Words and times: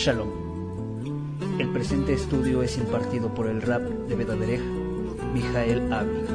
Shalom. 0.00 0.30
El 1.58 1.68
presente 1.72 2.14
estudio 2.14 2.62
es 2.62 2.78
impartido 2.78 3.34
por 3.34 3.46
el 3.46 3.60
rap 3.60 3.82
de 3.82 4.14
Bedaderej, 4.14 4.62
Mijael 5.34 5.92
Ávila. 5.92 6.30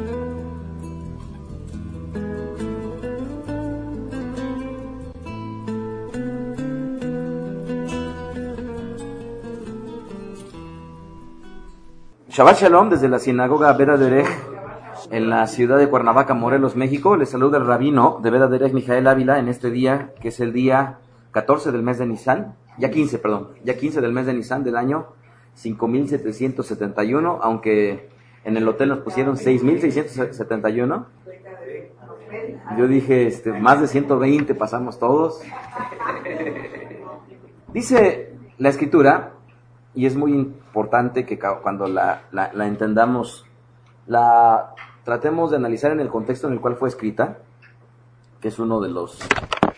Shabbat 12.30 12.62
Shalom 12.62 12.92
desde 12.92 13.10
la 13.10 13.18
sinagoga 13.18 13.74
Beda 13.74 13.98
Derech 13.98 14.28
en 15.10 15.32
la 15.32 15.48
ciudad 15.48 15.80
de 15.80 15.90
Cuernavaca, 15.90 16.36
Morelos, 16.36 16.76
México. 16.76 17.16
Les 17.18 17.32
saluda 17.32 17.58
el 17.58 17.66
rabino 17.66 18.20
de 18.22 18.30
Beda 18.30 18.46
Derech, 18.46 18.74
Mijael 18.74 19.08
Ávila, 19.08 19.40
en 19.40 19.48
este 19.48 19.72
día, 19.72 20.14
que 20.22 20.28
es 20.28 20.40
el 20.40 20.54
día 20.54 21.00
14 21.32 21.72
del 21.72 21.82
mes 21.82 21.98
de 21.98 22.06
Nisan, 22.06 22.54
ya 22.78 22.90
15, 22.92 23.20
perdón, 23.20 23.50
ya 23.64 23.76
15 23.78 24.02
del 24.02 24.12
mes 24.12 24.26
de 24.26 24.34
Nisan 24.34 24.64
del 24.64 24.76
año 24.78 25.08
5771, 25.56 27.40
aunque 27.42 28.10
en 28.44 28.58
el 28.58 28.68
hotel 28.68 28.90
nos 28.90 29.00
pusieron 29.00 29.38
6671. 29.38 31.06
Yo 32.78 32.88
dije, 32.88 33.28
este, 33.28 33.52
más 33.54 33.80
de 33.82 33.88
120 33.88 34.54
pasamos 34.56 35.00
todos. 35.00 35.42
Dice 37.74 38.34
la 38.58 38.70
escritura, 38.70 39.34
y 39.94 40.06
es 40.06 40.16
muy 40.16 40.34
importante 40.34 41.26
que 41.26 41.40
cuando 41.40 41.88
la, 41.88 42.24
la- 42.32 42.52
la 42.54 42.68
entendamos, 42.68 43.46
la 44.08 44.74
tratemos 45.04 45.52
de 45.52 45.58
analizar 45.58 45.92
en 45.92 46.00
el 46.00 46.10
contexto 46.10 46.48
en 46.48 46.54
el 46.54 46.60
cual 46.60 46.76
fue 46.76 46.90
escrita, 46.90 47.40
que 48.42 48.50
es 48.50 48.60
uno 48.60 48.80
de 48.82 48.90
los 48.90 49.20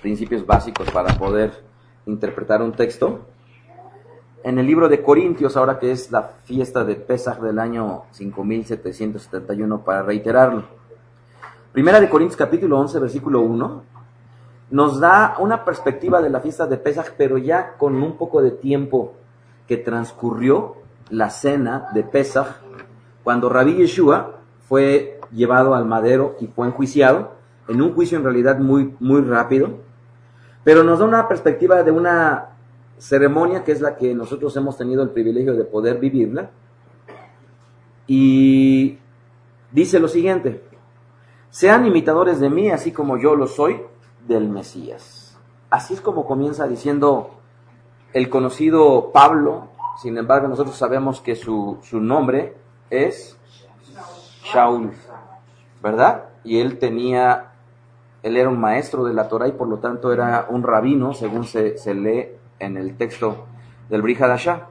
principios 0.01 0.45
básicos 0.45 0.89
para 0.91 1.17
poder 1.17 1.63
interpretar 2.07 2.61
un 2.61 2.71
texto. 2.71 3.19
En 4.43 4.57
el 4.59 4.65
libro 4.65 4.87
de 4.87 5.03
Corintios, 5.03 5.57
ahora 5.57 5.77
que 5.77 5.91
es 5.91 6.11
la 6.11 6.23
fiesta 6.43 6.83
de 6.83 6.95
Pesach 6.95 7.39
del 7.39 7.59
año 7.59 8.03
5771, 8.11 9.83
para 9.83 10.03
reiterarlo. 10.03 10.63
Primera 11.71 11.99
de 11.99 12.09
Corintios 12.09 12.37
capítulo 12.37 12.79
11, 12.79 12.99
versículo 12.99 13.41
1, 13.41 13.83
nos 14.71 14.99
da 14.99 15.35
una 15.39 15.63
perspectiva 15.63 16.21
de 16.21 16.29
la 16.29 16.39
fiesta 16.39 16.65
de 16.65 16.77
Pesach, 16.77 17.13
pero 17.17 17.37
ya 17.37 17.75
con 17.77 17.95
un 17.95 18.17
poco 18.17 18.41
de 18.41 18.51
tiempo 18.51 19.13
que 19.67 19.77
transcurrió 19.77 20.75
la 21.09 21.29
cena 21.29 21.89
de 21.93 22.03
Pesach, 22.03 22.47
cuando 23.23 23.49
Rabí 23.49 23.75
Yeshua 23.75 24.39
fue 24.67 25.19
llevado 25.31 25.75
al 25.75 25.85
madero 25.85 26.35
y 26.39 26.47
fue 26.47 26.67
enjuiciado, 26.67 27.35
en 27.67 27.81
un 27.81 27.93
juicio 27.93 28.17
en 28.17 28.23
realidad 28.23 28.59
muy, 28.59 28.95
muy 28.99 29.21
rápido, 29.21 29.86
pero 30.67 30.83
nos 30.83 30.99
da 30.99 31.05
una 31.05 31.29
perspectiva 31.29 31.81
de 31.81 31.91
una 31.91 32.49
ceremonia 32.97 33.63
que 33.63 33.71
es 33.71 33.79
la 33.79 33.95
que 33.95 34.13
nosotros 34.13 34.53
hemos 34.57 34.75
tenido 34.75 35.01
el 35.01 35.11
privilegio 35.11 35.53
de 35.53 35.63
poder 35.63 35.97
vivirla. 35.97 36.49
Y 38.05 38.97
dice 39.71 39.97
lo 39.97 40.09
siguiente, 40.09 40.61
sean 41.49 41.85
imitadores 41.85 42.41
de 42.41 42.49
mí, 42.49 42.69
así 42.69 42.91
como 42.91 43.17
yo 43.17 43.33
lo 43.37 43.47
soy 43.47 43.79
del 44.27 44.49
Mesías. 44.49 45.37
Así 45.69 45.93
es 45.93 46.01
como 46.01 46.25
comienza 46.25 46.67
diciendo 46.67 47.29
el 48.11 48.29
conocido 48.29 49.11
Pablo, 49.13 49.69
sin 50.01 50.17
embargo 50.17 50.49
nosotros 50.49 50.75
sabemos 50.75 51.21
que 51.21 51.37
su, 51.37 51.77
su 51.81 52.01
nombre 52.01 52.57
es 52.89 53.37
Shaul, 54.43 54.91
¿verdad? 55.81 56.25
Y 56.43 56.59
él 56.59 56.77
tenía, 56.77 57.53
él 58.23 58.37
era 58.37 58.49
un 58.49 58.59
maestro 58.59 59.03
de 59.03 59.13
la 59.13 59.27
Torah 59.27 59.47
y 59.47 59.53
por 59.53 59.67
lo 59.67 59.77
tanto 59.77 60.11
era 60.11 60.47
un 60.49 60.63
rabino, 60.63 61.13
según 61.13 61.45
se, 61.45 61.75
lee 61.93 62.29
en 62.59 62.77
el 62.77 62.97
texto 62.97 63.45
del 63.89 64.01
Brihadashah. 64.01 64.67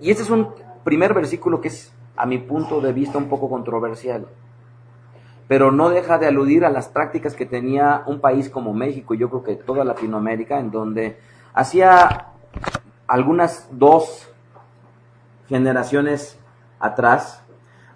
Y 0.00 0.10
este 0.10 0.22
es 0.22 0.30
un 0.30 0.48
primer 0.84 1.14
versículo 1.14 1.60
que 1.60 1.68
es, 1.68 1.92
a 2.16 2.26
mi 2.26 2.38
punto 2.38 2.80
de 2.80 2.92
vista, 2.92 3.18
un 3.18 3.28
poco 3.28 3.48
controversial 3.48 4.26
pero 5.50 5.72
no 5.72 5.90
deja 5.90 6.16
de 6.16 6.28
aludir 6.28 6.64
a 6.64 6.70
las 6.70 6.88
prácticas 6.88 7.34
que 7.34 7.44
tenía 7.44 8.04
un 8.06 8.20
país 8.20 8.48
como 8.48 8.72
México, 8.72 9.14
y 9.14 9.18
yo 9.18 9.28
creo 9.30 9.42
que 9.42 9.56
toda 9.56 9.84
Latinoamérica, 9.84 10.60
en 10.60 10.70
donde 10.70 11.18
hacía 11.52 12.26
algunas 13.08 13.68
dos 13.72 14.30
generaciones 15.48 16.38
atrás, 16.78 17.42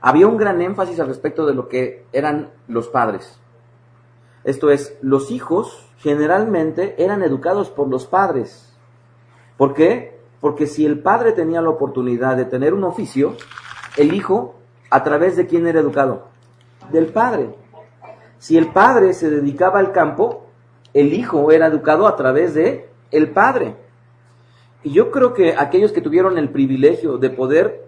había 0.00 0.26
un 0.26 0.36
gran 0.36 0.60
énfasis 0.62 0.98
al 0.98 1.06
respecto 1.06 1.47
de 1.47 1.54
lo 1.54 1.69
que 1.69 2.04
eran 2.12 2.50
los 2.66 2.88
padres. 2.88 3.38
Esto 4.44 4.71
es, 4.71 4.97
los 5.00 5.31
hijos 5.31 5.87
generalmente 5.99 6.94
eran 7.03 7.22
educados 7.22 7.71
por 7.71 7.88
los 7.88 8.06
padres. 8.06 8.72
¿Por 9.56 9.75
qué? 9.75 10.19
Porque 10.41 10.66
si 10.66 10.84
el 10.84 10.99
padre 10.99 11.32
tenía 11.32 11.62
la 11.62 11.71
oportunidad 11.71 12.37
de 12.37 12.44
tener 12.44 12.75
un 12.75 12.84
oficio, 12.84 13.37
el 13.97 14.12
hijo, 14.12 14.56
¿a 14.91 15.03
través 15.03 15.37
de 15.37 15.47
quién 15.47 15.66
era 15.66 15.81
educado? 15.81 16.27
Del 16.93 17.06
padre. 17.06 17.54
Si 18.38 18.59
el 18.59 18.69
padre 18.69 19.15
se 19.15 19.31
dedicaba 19.31 19.78
al 19.78 19.93
campo, 19.93 20.44
el 20.93 21.15
hijo 21.15 21.50
era 21.50 21.69
educado 21.69 22.06
a 22.06 22.16
través 22.16 22.53
de 22.53 22.91
el 23.10 23.31
padre. 23.31 23.77
Y 24.83 24.93
yo 24.93 25.10
creo 25.10 25.33
que 25.33 25.54
aquellos 25.56 25.93
que 25.93 26.03
tuvieron 26.03 26.37
el 26.37 26.50
privilegio 26.50 27.16
de 27.16 27.31
poder 27.31 27.87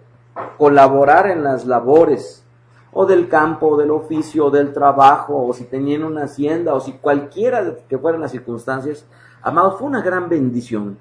colaborar 0.57 1.29
en 1.29 1.43
las 1.43 1.65
labores, 1.65 2.43
o 2.91 3.05
del 3.05 3.27
campo, 3.29 3.77
del 3.77 3.91
oficio, 3.91 4.49
del 4.49 4.73
trabajo, 4.73 5.45
o 5.45 5.53
si 5.53 5.65
tenían 5.65 6.03
una 6.03 6.23
hacienda, 6.23 6.73
o 6.73 6.79
si 6.79 6.93
cualquiera 6.93 7.75
que 7.87 7.97
fueran 7.97 8.21
las 8.21 8.31
circunstancias, 8.31 9.05
amados, 9.41 9.77
fue 9.77 9.87
una 9.87 10.01
gran 10.01 10.29
bendición, 10.29 10.97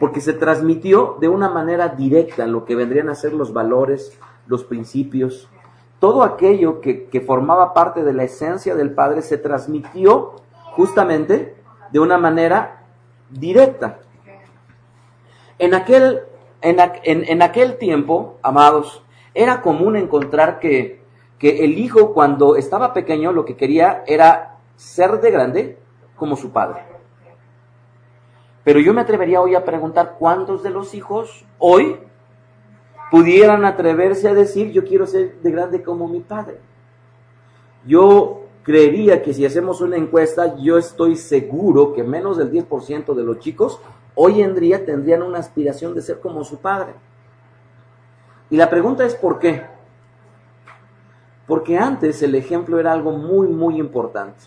porque 0.00 0.20
se 0.20 0.32
transmitió 0.32 1.16
de 1.20 1.28
una 1.28 1.48
manera 1.48 1.88
directa 1.88 2.46
lo 2.46 2.64
que 2.64 2.74
vendrían 2.74 3.08
a 3.08 3.14
ser 3.14 3.32
los 3.32 3.52
valores, 3.52 4.18
los 4.46 4.64
principios, 4.64 5.48
todo 6.00 6.24
aquello 6.24 6.80
que, 6.80 7.06
que 7.06 7.20
formaba 7.20 7.72
parte 7.74 8.02
de 8.02 8.12
la 8.12 8.24
esencia 8.24 8.74
del 8.74 8.90
Padre 8.92 9.22
se 9.22 9.38
transmitió 9.38 10.32
justamente 10.72 11.54
de 11.92 12.00
una 12.00 12.18
manera 12.18 12.82
directa. 13.30 14.00
En 15.58 15.74
aquel, 15.74 16.22
en, 16.60 16.78
en- 17.04 17.24
en 17.24 17.42
aquel 17.42 17.78
tiempo, 17.78 18.38
amados, 18.42 19.04
era 19.34 19.62
común 19.62 19.96
encontrar 19.96 20.58
que, 20.58 21.01
que 21.42 21.64
el 21.64 21.76
hijo 21.76 22.14
cuando 22.14 22.54
estaba 22.54 22.94
pequeño 22.94 23.32
lo 23.32 23.44
que 23.44 23.56
quería 23.56 24.04
era 24.06 24.58
ser 24.76 25.20
de 25.20 25.32
grande 25.32 25.76
como 26.14 26.36
su 26.36 26.52
padre. 26.52 26.84
Pero 28.62 28.78
yo 28.78 28.94
me 28.94 29.00
atrevería 29.00 29.40
hoy 29.40 29.56
a 29.56 29.64
preguntar 29.64 30.14
cuántos 30.20 30.62
de 30.62 30.70
los 30.70 30.94
hijos 30.94 31.44
hoy 31.58 31.98
pudieran 33.10 33.64
atreverse 33.64 34.28
a 34.28 34.34
decir 34.34 34.70
yo 34.70 34.84
quiero 34.84 35.04
ser 35.04 35.40
de 35.42 35.50
grande 35.50 35.82
como 35.82 36.06
mi 36.06 36.20
padre. 36.20 36.60
Yo 37.84 38.42
creería 38.62 39.20
que 39.20 39.34
si 39.34 39.44
hacemos 39.44 39.80
una 39.80 39.96
encuesta, 39.96 40.54
yo 40.60 40.78
estoy 40.78 41.16
seguro 41.16 41.92
que 41.92 42.04
menos 42.04 42.36
del 42.36 42.52
10% 42.52 43.14
de 43.14 43.24
los 43.24 43.40
chicos 43.40 43.80
hoy 44.14 44.42
en 44.42 44.54
día 44.54 44.86
tendrían 44.86 45.24
una 45.24 45.40
aspiración 45.40 45.92
de 45.92 46.02
ser 46.02 46.20
como 46.20 46.44
su 46.44 46.58
padre. 46.58 46.94
Y 48.48 48.56
la 48.56 48.70
pregunta 48.70 49.04
es 49.04 49.16
¿por 49.16 49.40
qué? 49.40 49.71
Porque 51.46 51.76
antes 51.78 52.22
el 52.22 52.34
ejemplo 52.34 52.78
era 52.78 52.92
algo 52.92 53.12
muy, 53.12 53.48
muy 53.48 53.78
importante. 53.78 54.38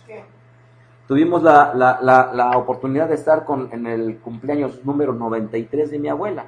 Tuvimos 1.07 1.43
la, 1.43 1.73
la- 1.75 1.99
la- 2.01 2.31
la 2.33 2.57
oportunidad 2.57 3.07
de 3.09 3.15
estar 3.15 3.45
con, 3.45 3.69
en 3.71 3.85
el 3.85 4.17
cumpleaños 4.19 4.83
número 4.83 5.13
93 5.13 5.91
de 5.91 5.99
mi 5.99 6.07
abuela. 6.09 6.45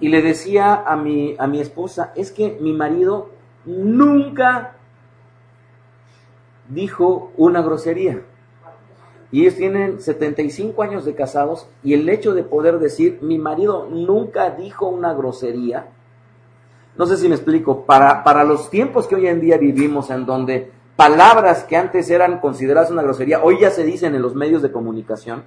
Y 0.00 0.08
le 0.08 0.22
decía 0.22 0.74
a 0.86 0.96
mi, 0.96 1.36
a 1.38 1.46
mi 1.46 1.60
esposa, 1.60 2.12
es 2.16 2.32
que 2.32 2.58
mi 2.60 2.72
marido 2.72 3.30
nunca 3.64 4.72
dijo 6.68 7.32
una 7.36 7.62
grosería. 7.62 8.22
Y 9.32 9.42
ellos 9.42 9.56
tienen 9.56 10.00
75 10.00 10.82
años 10.82 11.04
de 11.04 11.14
casados 11.14 11.68
y 11.84 11.94
el 11.94 12.08
hecho 12.08 12.34
de 12.34 12.42
poder 12.42 12.78
decir, 12.78 13.18
mi 13.22 13.38
marido 13.38 13.86
nunca 13.88 14.50
dijo 14.50 14.88
una 14.88 15.12
grosería, 15.14 15.86
No 17.00 17.06
sé 17.06 17.16
si 17.16 17.30
me 17.30 17.34
explico, 17.34 17.86
para, 17.86 18.22
para 18.22 18.44
los 18.44 18.68
tiempos 18.68 19.06
que 19.06 19.14
hoy 19.14 19.26
en 19.26 19.40
día 19.40 19.56
vivimos 19.56 20.10
en 20.10 20.26
donde 20.26 20.70
palabras 20.96 21.64
que 21.64 21.74
antes 21.74 22.10
eran 22.10 22.40
consideradas 22.40 22.90
una 22.90 23.00
grosería, 23.00 23.42
hoy 23.42 23.58
ya 23.58 23.70
se 23.70 23.84
dicen 23.84 24.14
en 24.14 24.20
los 24.20 24.34
medios 24.34 24.60
de 24.60 24.70
comunicación, 24.70 25.44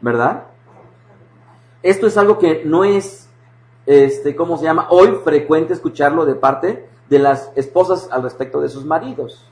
¿verdad? 0.00 0.44
Esto 1.82 2.06
es 2.06 2.16
algo 2.16 2.38
que 2.38 2.64
no 2.64 2.84
es, 2.84 3.28
este, 3.84 4.34
¿cómo 4.34 4.56
se 4.56 4.64
llama? 4.64 4.86
Hoy 4.88 5.18
frecuente 5.22 5.74
escucharlo 5.74 6.24
de 6.24 6.36
parte 6.36 6.88
de 7.10 7.18
las 7.18 7.52
esposas 7.54 8.08
al 8.10 8.22
respecto 8.22 8.58
de 8.62 8.70
sus 8.70 8.86
maridos. 8.86 9.46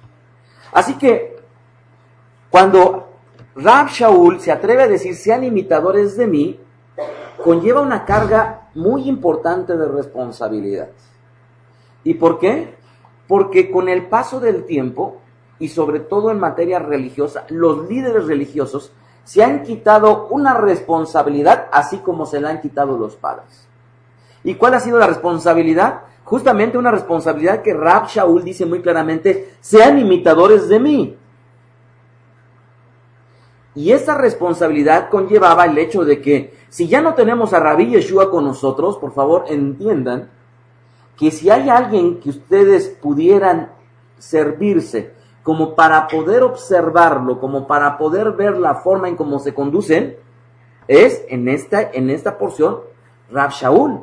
Así 0.72 0.96
que, 0.96 1.36
cuando 2.48 3.10
Rab 3.56 3.88
Shaul 3.88 4.40
se 4.40 4.50
atreve 4.50 4.84
a 4.84 4.88
decir, 4.88 5.14
sean 5.16 5.44
imitadores 5.44 6.16
de 6.16 6.26
mí, 6.26 6.60
conlleva 7.44 7.82
una 7.82 8.06
carga 8.06 8.63
muy 8.74 9.08
importante 9.08 9.76
de 9.76 9.88
responsabilidad. 9.88 10.88
¿Y 12.02 12.14
por 12.14 12.38
qué? 12.38 12.74
Porque 13.26 13.70
con 13.70 13.88
el 13.88 14.06
paso 14.06 14.40
del 14.40 14.64
tiempo, 14.64 15.20
y 15.58 15.68
sobre 15.68 16.00
todo 16.00 16.30
en 16.30 16.40
materia 16.40 16.78
religiosa, 16.78 17.44
los 17.48 17.88
líderes 17.88 18.26
religiosos 18.26 18.92
se 19.24 19.42
han 19.42 19.62
quitado 19.62 20.28
una 20.28 20.54
responsabilidad 20.54 21.68
así 21.72 21.98
como 21.98 22.26
se 22.26 22.40
la 22.40 22.50
han 22.50 22.60
quitado 22.60 22.98
los 22.98 23.16
padres. 23.16 23.66
¿Y 24.42 24.54
cuál 24.54 24.74
ha 24.74 24.80
sido 24.80 24.98
la 24.98 25.06
responsabilidad? 25.06 26.02
Justamente 26.24 26.76
una 26.76 26.90
responsabilidad 26.90 27.62
que 27.62 27.72
Rab 27.72 28.08
Shaul 28.08 28.44
dice 28.44 28.66
muy 28.66 28.82
claramente, 28.82 29.54
sean 29.60 29.98
imitadores 29.98 30.68
de 30.68 30.80
mí. 30.80 31.16
Y 33.74 33.92
esa 33.92 34.16
responsabilidad 34.16 35.10
conllevaba 35.10 35.64
el 35.64 35.76
hecho 35.78 36.04
de 36.04 36.20
que 36.20 36.54
si 36.68 36.88
ya 36.88 37.00
no 37.00 37.14
tenemos 37.14 37.52
a 37.52 37.60
Rabí 37.60 37.90
Yeshua 37.90 38.30
con 38.30 38.44
nosotros, 38.44 38.98
por 38.98 39.12
favor 39.12 39.46
entiendan 39.48 40.30
que 41.16 41.30
si 41.30 41.50
hay 41.50 41.68
alguien 41.68 42.20
que 42.20 42.30
ustedes 42.30 42.88
pudieran 42.88 43.72
servirse 44.18 45.12
como 45.42 45.74
para 45.74 46.08
poder 46.08 46.42
observarlo, 46.42 47.38
como 47.38 47.66
para 47.66 47.98
poder 47.98 48.32
ver 48.32 48.56
la 48.56 48.76
forma 48.76 49.08
en 49.08 49.16
cómo 49.16 49.38
se 49.38 49.54
conducen, 49.54 50.16
es 50.88 51.24
en 51.28 51.48
esta, 51.48 51.82
en 51.82 52.10
esta 52.10 52.38
porción 52.38 52.80
Rab 53.30 53.50
Shaul. 53.50 54.00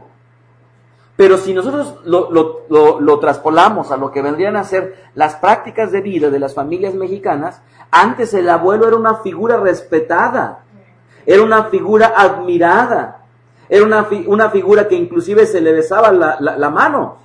Pero 1.22 1.38
si 1.38 1.54
nosotros 1.54 1.98
lo, 2.04 3.20
traspolamos 3.20 3.92
a 3.92 3.98
lo 3.98 4.10
que 4.10 4.24
vendrían 4.24 4.56
a 4.56 4.64
ser 4.64 4.96
las 5.14 5.36
prácticas 5.36 5.92
de 5.92 6.02
vida 6.02 6.32
de 6.32 6.40
las 6.40 6.56
familias 6.56 6.96
mexicanas, 6.96 7.62
antes 7.92 8.34
el 8.34 8.50
abuelo 8.50 8.88
era 8.88 8.96
una 8.96 9.18
figura 9.18 9.58
respetada, 9.58 10.64
era 11.24 11.44
una 11.44 11.66
figura 11.66 12.14
admirada, 12.18 13.22
era 13.70 13.86
una, 13.86 14.08
una 14.26 14.50
figura 14.50 14.88
que 14.88 14.96
inclusive 14.96 15.46
se 15.46 15.62
le 15.62 15.74
besaba 15.74 16.12
la, 16.12 16.70
mano. 16.72 17.18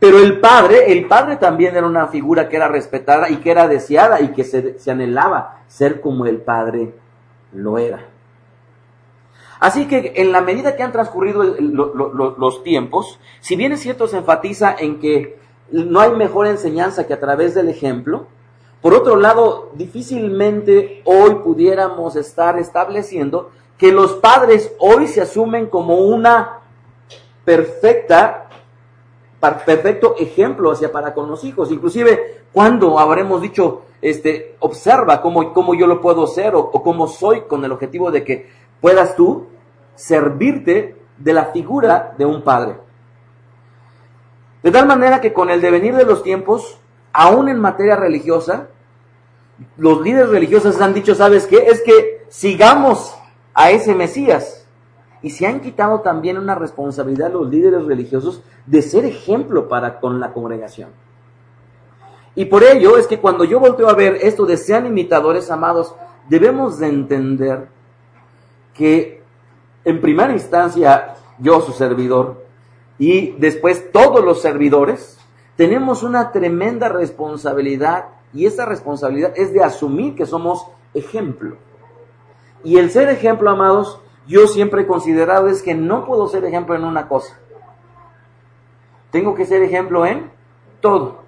Pero 0.00 0.18
el 0.18 0.40
padre, 0.40 0.90
el 0.90 1.06
padre 1.06 1.36
también 1.36 1.76
era 1.76 1.86
una 1.86 2.08
figura 2.08 2.48
que 2.48 2.56
era 2.56 2.66
respetada 2.66 3.30
y 3.30 3.36
que 3.36 3.52
era 3.52 3.68
deseada 3.68 4.20
y 4.20 4.32
que 4.32 4.42
se 4.42 4.90
anhelaba 4.90 5.60
ser 5.68 6.00
como 6.00 6.26
el 6.26 6.38
padre 6.38 6.94
lo 7.52 7.78
era. 7.78 8.07
Así 9.60 9.86
que 9.86 10.14
en 10.16 10.32
la 10.32 10.40
medida 10.40 10.76
que 10.76 10.82
han 10.82 10.92
transcurrido 10.92 11.42
los 11.42 12.62
tiempos, 12.62 13.18
si 13.40 13.56
bien 13.56 13.72
es 13.72 13.80
cierto 13.80 14.06
se 14.06 14.18
enfatiza 14.18 14.74
en 14.78 15.00
que 15.00 15.38
no 15.70 16.00
hay 16.00 16.12
mejor 16.12 16.46
enseñanza 16.46 17.06
que 17.06 17.14
a 17.14 17.20
través 17.20 17.54
del 17.54 17.68
ejemplo, 17.68 18.26
por 18.80 18.94
otro 18.94 19.16
lado, 19.16 19.70
difícilmente 19.74 21.02
hoy 21.04 21.36
pudiéramos 21.36 22.14
estar 22.14 22.58
estableciendo 22.58 23.50
que 23.76 23.92
los 23.92 24.14
padres 24.14 24.72
hoy 24.78 25.08
se 25.08 25.20
asumen 25.20 25.66
como 25.66 25.98
una 25.98 26.60
perfecta, 27.44 28.48
perfecto 29.40 30.14
ejemplo 30.18 30.70
hacia 30.70 30.92
para 30.92 31.12
con 31.12 31.28
los 31.28 31.42
hijos. 31.42 31.72
Inclusive, 31.72 32.42
cuando 32.52 32.98
habremos 32.98 33.42
dicho, 33.42 33.82
este, 34.00 34.56
observa 34.60 35.20
cómo, 35.20 35.52
cómo 35.52 35.74
yo 35.74 35.88
lo 35.88 36.00
puedo 36.00 36.26
ser 36.28 36.54
o 36.54 36.70
cómo 36.70 37.08
soy 37.08 37.42
con 37.42 37.64
el 37.64 37.72
objetivo 37.72 38.12
de 38.12 38.22
que 38.22 38.57
puedas 38.80 39.16
tú 39.16 39.46
servirte 39.94 40.96
de 41.16 41.32
la 41.32 41.46
figura 41.46 42.14
de 42.16 42.24
un 42.24 42.42
padre. 42.42 42.76
De 44.62 44.70
tal 44.70 44.86
manera 44.86 45.20
que 45.20 45.32
con 45.32 45.50
el 45.50 45.60
devenir 45.60 45.94
de 45.94 46.04
los 46.04 46.22
tiempos, 46.22 46.78
aún 47.12 47.48
en 47.48 47.58
materia 47.58 47.96
religiosa, 47.96 48.68
los 49.76 50.00
líderes 50.02 50.30
religiosos 50.30 50.80
han 50.80 50.94
dicho, 50.94 51.14
¿sabes 51.14 51.46
qué? 51.46 51.56
Es 51.66 51.82
que 51.82 52.24
sigamos 52.28 53.16
a 53.54 53.70
ese 53.70 53.94
Mesías. 53.94 54.66
Y 55.20 55.30
se 55.30 55.46
han 55.46 55.60
quitado 55.60 56.00
también 56.00 56.38
una 56.38 56.54
responsabilidad 56.54 57.32
los 57.32 57.48
líderes 57.48 57.84
religiosos 57.84 58.42
de 58.66 58.82
ser 58.82 59.04
ejemplo 59.04 59.68
para 59.68 59.98
con 59.98 60.20
la 60.20 60.32
congregación. 60.32 60.90
Y 62.36 62.44
por 62.44 62.62
ello 62.62 62.96
es 62.98 63.08
que 63.08 63.18
cuando 63.18 63.42
yo 63.42 63.58
volteo 63.58 63.88
a 63.88 63.94
ver 63.94 64.18
esto 64.22 64.46
de 64.46 64.56
sean 64.56 64.86
imitadores 64.86 65.50
amados, 65.50 65.94
debemos 66.28 66.78
de 66.78 66.86
entender 66.86 67.66
que 68.78 69.22
en 69.84 70.00
primera 70.00 70.32
instancia 70.32 71.16
yo, 71.38 71.60
su 71.60 71.72
servidor, 71.72 72.46
y 72.98 73.32
después 73.32 73.92
todos 73.92 74.24
los 74.24 74.40
servidores, 74.40 75.18
tenemos 75.56 76.02
una 76.02 76.30
tremenda 76.30 76.88
responsabilidad 76.88 78.06
y 78.32 78.46
esa 78.46 78.64
responsabilidad 78.64 79.32
es 79.36 79.52
de 79.52 79.62
asumir 79.62 80.14
que 80.14 80.26
somos 80.26 80.66
ejemplo. 80.94 81.56
Y 82.62 82.78
el 82.78 82.90
ser 82.90 83.08
ejemplo, 83.08 83.50
amados, 83.50 84.00
yo 84.26 84.46
siempre 84.46 84.82
he 84.82 84.86
considerado 84.86 85.48
es 85.48 85.62
que 85.62 85.74
no 85.74 86.04
puedo 86.04 86.28
ser 86.28 86.44
ejemplo 86.44 86.76
en 86.76 86.84
una 86.84 87.08
cosa. 87.08 87.38
Tengo 89.10 89.34
que 89.34 89.46
ser 89.46 89.62
ejemplo 89.62 90.06
en 90.06 90.30
todo. 90.80 91.22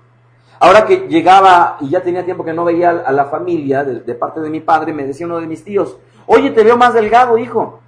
Ahora 0.61 0.85
que 0.85 1.08
llegaba 1.08 1.79
y 1.81 1.88
ya 1.88 2.02
tenía 2.02 2.25
tiempo 2.25 2.44
que 2.44 2.52
no 2.52 2.64
veía 2.64 2.91
a 2.91 3.12
la 3.12 3.25
familia 3.26 3.82
de, 3.82 4.00
de 4.00 4.14
parte 4.14 4.41
de 4.41 4.50
mi 4.50 4.61
padre, 4.61 4.93
me 4.93 5.06
decía 5.06 5.26
uno 5.26 5.41
de 5.41 5.47
mis 5.47 5.64
tíos, 5.64 5.97
oye, 6.32 6.50
te 6.50 6.62
veo 6.62 6.77
más 6.77 6.94
delgado, 6.94 7.38
hijo. 7.38 7.81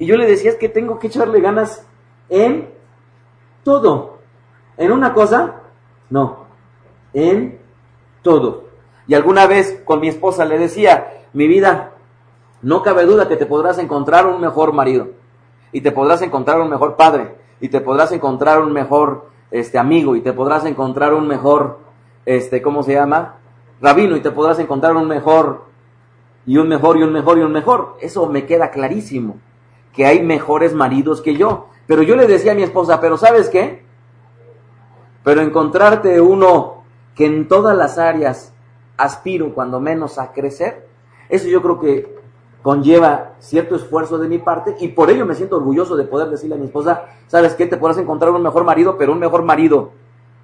Y 0.00 0.06
yo 0.06 0.16
le 0.16 0.26
decía, 0.26 0.50
es 0.50 0.56
que 0.56 0.68
tengo 0.68 0.98
que 0.98 1.06
echarle 1.06 1.40
ganas 1.40 1.86
en 2.28 2.68
todo. 3.62 4.18
¿En 4.76 4.90
una 4.90 5.14
cosa? 5.14 5.60
No. 6.08 6.46
En 7.12 7.60
todo. 8.22 8.64
Y 9.06 9.14
alguna 9.14 9.46
vez 9.46 9.80
con 9.84 10.00
mi 10.00 10.08
esposa 10.08 10.44
le 10.44 10.58
decía, 10.58 11.12
mi 11.32 11.46
vida, 11.46 11.92
no 12.60 12.82
cabe 12.82 13.04
duda 13.04 13.28
que 13.28 13.36
te 13.36 13.46
podrás 13.46 13.78
encontrar 13.78 14.26
un 14.26 14.40
mejor 14.40 14.72
marido. 14.72 15.10
Y 15.70 15.82
te 15.82 15.92
podrás 15.92 16.22
encontrar 16.22 16.60
un 16.60 16.70
mejor 16.70 16.96
padre. 16.96 17.36
Y 17.60 17.68
te 17.68 17.80
podrás 17.80 18.10
encontrar 18.10 18.60
un 18.60 18.72
mejor 18.72 19.28
este, 19.52 19.78
amigo. 19.78 20.16
Y 20.16 20.22
te 20.22 20.32
podrás 20.32 20.64
encontrar 20.64 21.14
un 21.14 21.28
mejor, 21.28 21.78
este, 22.26 22.60
¿cómo 22.62 22.82
se 22.82 22.94
llama? 22.94 23.36
Rabino. 23.80 24.16
Y 24.16 24.20
te 24.20 24.32
podrás 24.32 24.58
encontrar 24.58 24.96
un 24.96 25.06
mejor, 25.06 25.69
y 26.50 26.56
un 26.58 26.66
mejor, 26.66 26.98
y 26.98 27.04
un 27.04 27.12
mejor, 27.12 27.38
y 27.38 27.42
un 27.42 27.52
mejor. 27.52 27.96
Eso 28.00 28.26
me 28.26 28.44
queda 28.44 28.72
clarísimo. 28.72 29.36
Que 29.92 30.04
hay 30.04 30.20
mejores 30.20 30.74
maridos 30.74 31.20
que 31.20 31.36
yo. 31.36 31.68
Pero 31.86 32.02
yo 32.02 32.16
le 32.16 32.26
decía 32.26 32.50
a 32.50 32.54
mi 32.56 32.64
esposa, 32.64 33.00
pero 33.00 33.16
¿sabes 33.16 33.48
qué? 33.48 33.84
Pero 35.22 35.42
encontrarte 35.42 36.20
uno 36.20 36.82
que 37.14 37.26
en 37.26 37.46
todas 37.46 37.76
las 37.76 37.98
áreas 37.98 38.52
aspiro 38.96 39.54
cuando 39.54 39.78
menos 39.78 40.18
a 40.18 40.32
crecer, 40.32 40.88
eso 41.28 41.46
yo 41.46 41.62
creo 41.62 41.78
que 41.78 42.16
conlleva 42.62 43.34
cierto 43.38 43.76
esfuerzo 43.76 44.18
de 44.18 44.26
mi 44.26 44.38
parte 44.38 44.74
y 44.80 44.88
por 44.88 45.08
ello 45.08 45.26
me 45.26 45.36
siento 45.36 45.56
orgulloso 45.56 45.94
de 45.94 46.02
poder 46.02 46.30
decirle 46.30 46.56
a 46.56 46.58
mi 46.58 46.66
esposa, 46.66 47.04
¿sabes 47.28 47.54
qué? 47.54 47.66
Te 47.66 47.76
podrás 47.76 47.98
encontrar 47.98 48.32
un 48.32 48.42
mejor 48.42 48.64
marido, 48.64 48.98
pero 48.98 49.12
un 49.12 49.20
mejor 49.20 49.44
marido 49.44 49.92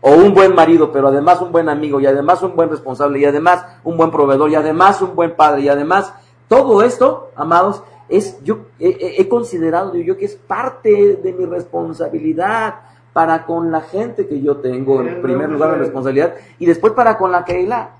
o 0.08 0.12
un 0.12 0.34
buen 0.34 0.54
marido, 0.54 0.92
pero 0.92 1.08
además 1.08 1.40
un 1.42 1.50
buen 1.50 1.68
amigo 1.68 1.98
y 1.98 2.06
además 2.06 2.40
un 2.40 2.54
buen 2.54 2.70
responsable 2.70 3.18
y 3.18 3.24
además 3.24 3.66
un 3.82 3.96
buen 3.96 4.12
proveedor 4.12 4.48
y 4.48 4.54
además 4.54 5.02
un 5.02 5.16
buen 5.16 5.34
padre 5.34 5.62
y 5.62 5.68
además 5.68 6.14
todo 6.46 6.82
esto, 6.82 7.32
amados, 7.34 7.82
es 8.08 8.40
yo 8.44 8.58
he, 8.78 9.16
he 9.18 9.28
considerado 9.28 9.96
yo 9.96 10.16
que 10.16 10.26
es 10.26 10.36
parte 10.36 11.16
de 11.20 11.32
mi 11.32 11.44
responsabilidad 11.44 12.76
para 13.12 13.44
con 13.46 13.72
la 13.72 13.80
gente 13.80 14.28
que 14.28 14.40
yo 14.40 14.58
tengo, 14.58 15.00
en 15.00 15.22
primer 15.22 15.50
lugar 15.50 15.70
la 15.70 15.78
responsabilidad, 15.78 16.34
y 16.60 16.66
después 16.66 16.92
para 16.92 17.18
con 17.18 17.32
la 17.32 17.44
Keilah. 17.44 17.90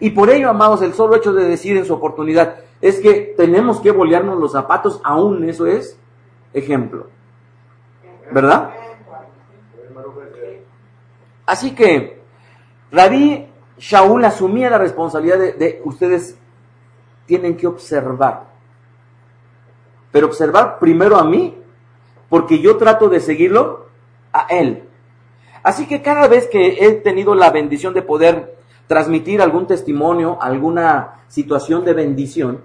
Y 0.00 0.10
por 0.10 0.28
ello, 0.28 0.50
amados, 0.50 0.82
el 0.82 0.92
solo 0.92 1.16
hecho 1.16 1.32
de 1.32 1.48
decir 1.48 1.78
en 1.78 1.86
su 1.86 1.94
oportunidad 1.94 2.56
es 2.82 3.00
que 3.00 3.32
tenemos 3.38 3.80
que 3.80 3.90
bolearnos 3.90 4.38
los 4.38 4.52
zapatos, 4.52 5.00
aún 5.02 5.48
eso 5.48 5.64
es 5.64 5.98
ejemplo. 6.52 7.06
¿Verdad? 8.30 8.70
Así 11.46 11.74
que 11.74 12.22
Rabí 12.90 13.46
Shaul 13.78 14.24
asumía 14.24 14.70
la 14.70 14.78
responsabilidad 14.78 15.38
de, 15.38 15.52
de 15.52 15.82
ustedes 15.84 16.38
tienen 17.26 17.56
que 17.56 17.66
observar. 17.66 18.44
Pero 20.12 20.26
observar 20.26 20.78
primero 20.78 21.16
a 21.16 21.24
mí, 21.24 21.58
porque 22.28 22.60
yo 22.60 22.76
trato 22.76 23.08
de 23.08 23.20
seguirlo 23.20 23.86
a 24.32 24.46
Él. 24.48 24.88
Así 25.62 25.86
que 25.86 26.02
cada 26.02 26.28
vez 26.28 26.46
que 26.46 26.84
he 26.84 26.92
tenido 26.92 27.34
la 27.34 27.50
bendición 27.50 27.94
de 27.94 28.02
poder 28.02 28.56
transmitir 28.86 29.40
algún 29.40 29.66
testimonio, 29.66 30.38
alguna 30.40 31.22
situación 31.28 31.84
de 31.84 31.94
bendición, 31.94 32.60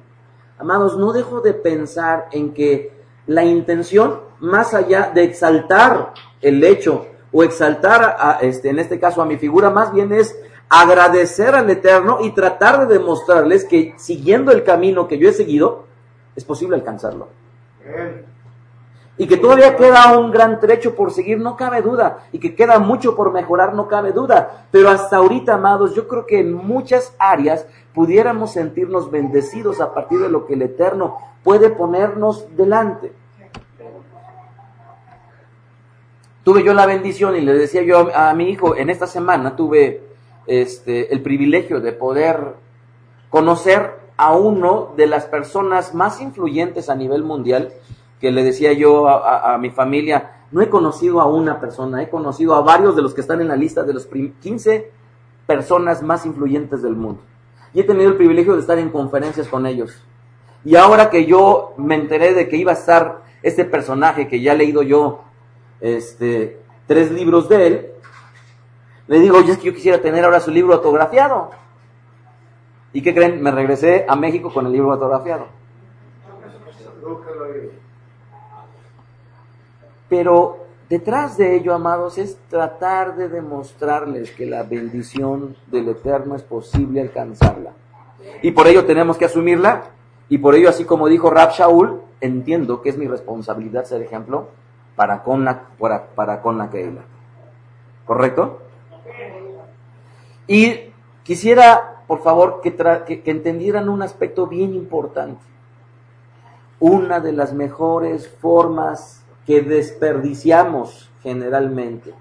amados, 0.57 0.97
no 0.97 1.13
dejo 1.13 1.41
de 1.41 1.53
pensar 1.53 2.27
en 2.31 2.53
que 2.53 2.91
la 3.25 3.45
intención, 3.45 4.21
más 4.39 4.73
allá 4.73 5.11
de 5.13 5.23
exaltar 5.23 6.13
el 6.41 6.63
hecho 6.63 7.05
o 7.31 7.43
exaltar, 7.43 8.15
a, 8.17 8.39
este, 8.41 8.69
en 8.69 8.79
este 8.79 8.99
caso 8.99 9.21
a 9.21 9.25
mi 9.25 9.37
figura, 9.37 9.69
más 9.69 9.93
bien 9.93 10.11
es 10.11 10.37
agradecer 10.69 11.55
al 11.55 11.69
Eterno 11.69 12.19
y 12.21 12.31
tratar 12.31 12.87
de 12.87 12.97
demostrarles 12.97 13.65
que 13.65 13.93
siguiendo 13.97 14.51
el 14.51 14.63
camino 14.63 15.07
que 15.07 15.17
yo 15.17 15.29
he 15.29 15.33
seguido, 15.33 15.85
es 16.35 16.45
posible 16.45 16.75
alcanzarlo. 16.75 17.27
Y 19.17 19.27
que 19.27 19.35
todavía 19.35 19.75
queda 19.75 20.17
un 20.17 20.31
gran 20.31 20.61
trecho 20.61 20.95
por 20.95 21.11
seguir, 21.11 21.39
no 21.39 21.57
cabe 21.57 21.81
duda. 21.81 22.19
Y 22.31 22.39
que 22.39 22.55
queda 22.55 22.79
mucho 22.79 23.17
por 23.17 23.33
mejorar, 23.33 23.73
no 23.73 23.89
cabe 23.89 24.13
duda. 24.13 24.67
Pero 24.71 24.89
hasta 24.89 25.17
ahorita, 25.17 25.55
amados, 25.55 25.93
yo 25.93 26.07
creo 26.07 26.25
que 26.25 26.39
en 26.39 26.53
muchas 26.53 27.13
áreas 27.19 27.65
pudiéramos 27.93 28.53
sentirnos 28.53 29.11
bendecidos 29.11 29.81
a 29.81 29.93
partir 29.93 30.19
de 30.19 30.29
lo 30.29 30.45
que 30.45 30.53
el 30.53 30.61
Eterno 30.61 31.17
puede 31.43 31.69
ponernos 31.69 32.47
delante. 32.55 33.11
Tuve 36.43 36.63
yo 36.63 36.73
la 36.73 36.85
bendición 36.85 37.35
y 37.35 37.41
le 37.41 37.53
decía 37.53 37.83
yo 37.83 38.09
a, 38.15 38.33
mi 38.33 38.49
hijo, 38.49 38.75
en 38.75 38.89
esta 38.89 39.07
semana 39.07 39.55
tuve 39.55 40.01
este, 40.47 41.13
el 41.13 41.21
privilegio 41.21 41.81
de 41.81 41.91
poder 41.91 42.55
conocer 43.29 43.99
a 44.17 44.35
uno 44.35 44.93
de 44.97 45.07
las 45.07 45.25
personas 45.25 45.93
más 45.93 46.21
influyentes 46.21 46.89
a 46.89 46.95
nivel 46.95 47.23
mundial, 47.23 47.73
que 48.19 48.31
le 48.31 48.43
decía 48.43 48.73
yo 48.73 49.07
a, 49.07 49.57
mi 49.57 49.69
familia, 49.69 50.43
no 50.51 50.61
he 50.61 50.69
conocido 50.69 51.21
a 51.21 51.27
una 51.27 51.59
persona, 51.59 52.01
he 52.01 52.09
conocido 52.09 52.55
a 52.55 52.61
varios 52.61 52.95
de 52.95 53.01
los 53.01 53.13
que 53.13 53.21
están 53.21 53.39
en 53.41 53.47
la 53.47 53.55
lista 53.55 53.83
de 53.83 53.93
los 53.93 54.07
15 54.07 54.91
personas 55.45 56.01
más 56.01 56.25
influyentes 56.25 56.81
del 56.81 56.95
mundo. 56.95 57.21
Y 57.73 57.81
he 57.81 57.83
tenido 57.83 58.09
el 58.09 58.17
privilegio 58.17 58.55
de 58.55 58.61
estar 58.61 58.77
en 58.77 58.89
conferencias 58.89 59.47
con 59.47 59.65
ellos. 59.65 60.03
Y 60.65 60.75
ahora 60.75 61.09
que 61.09 61.25
yo 61.25 61.73
me 61.77 61.95
enteré 61.95 62.33
de 62.33 62.49
que 62.49 62.57
iba 62.57 62.71
a 62.71 62.75
estar 62.75 63.23
este 63.41 63.63
personaje 63.63 64.27
que 64.27 64.41
ya 64.41 64.53
he 64.53 64.57
leído 64.57 64.81
yo 64.81 65.21
este, 65.81 66.59
tres 66.87 67.11
libros 67.11 67.47
de 67.49 67.67
él, 67.67 67.91
le 69.07 69.19
digo, 69.19 69.37
oye, 69.37 69.53
es 69.53 69.57
que 69.57 69.65
yo 69.65 69.73
quisiera 69.73 70.01
tener 70.01 70.23
ahora 70.23 70.39
su 70.39 70.51
libro 70.51 70.73
autografiado. 70.73 71.49
¿Y 72.93 73.01
qué 73.01 73.13
creen? 73.13 73.41
Me 73.41 73.51
regresé 73.51 74.05
a 74.07 74.15
México 74.15 74.51
con 74.53 74.65
el 74.65 74.71
libro 74.71 74.91
autografiado. 74.91 75.47
Pero 80.07 80.65
detrás 80.89 81.37
de 81.37 81.55
ello, 81.55 81.73
amados, 81.73 82.17
es 82.17 82.37
tratar 82.49 83.15
de 83.15 83.29
demostrarles 83.29 84.31
que 84.31 84.45
la 84.45 84.63
bendición 84.63 85.55
del 85.67 85.89
Eterno 85.89 86.35
es 86.35 86.43
posible 86.43 87.01
alcanzarla. 87.01 87.73
Y 88.41 88.51
por 88.51 88.67
ello 88.67 88.85
tenemos 88.85 89.17
que 89.17 89.25
asumirla. 89.25 89.85
Y 90.29 90.37
por 90.37 90.53
ello, 90.53 90.69
así 90.69 90.85
como 90.85 91.07
dijo 91.07 91.31
Rab 91.31 91.51
Shaul, 91.51 92.01
entiendo 92.21 92.81
que 92.81 92.89
es 92.89 92.97
mi 92.97 93.07
responsabilidad 93.07 93.85
ser 93.85 94.01
ejemplo 94.01 94.49
para 94.99 95.23
con 95.23 95.45
la, 95.45 95.61
para, 95.79 96.07
para 96.07 96.41
con 96.41 96.57
la 96.57 96.69
Keila. 96.69 97.03
¿Correcto? 98.05 98.59
Y 100.45 100.91
quisiera 101.23 101.99
por 102.09 102.23
favor, 102.23 102.61
que, 102.61 102.73
que, 103.05 103.29
entendieran 103.29 103.87
un 103.87 104.01
aspecto 104.01 104.47
bien 104.47 104.73
importante. 104.73 105.45
Una 106.79 107.19
de 107.19 107.33
las 107.33 107.53
mejores 107.53 108.27
formas 108.27 109.23
que 109.45 109.61
desperdiciamos 109.61 111.11
generalmente, 111.21 112.15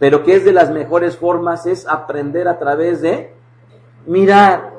pero 0.00 0.24
que 0.24 0.34
es 0.34 0.44
de 0.44 0.50
las 0.50 0.72
mejores 0.72 1.16
formas, 1.16 1.66
es 1.66 1.86
aprender 1.86 2.48
a 2.48 2.58
través 2.58 3.00
de 3.00 3.32
mirar. 4.06 4.72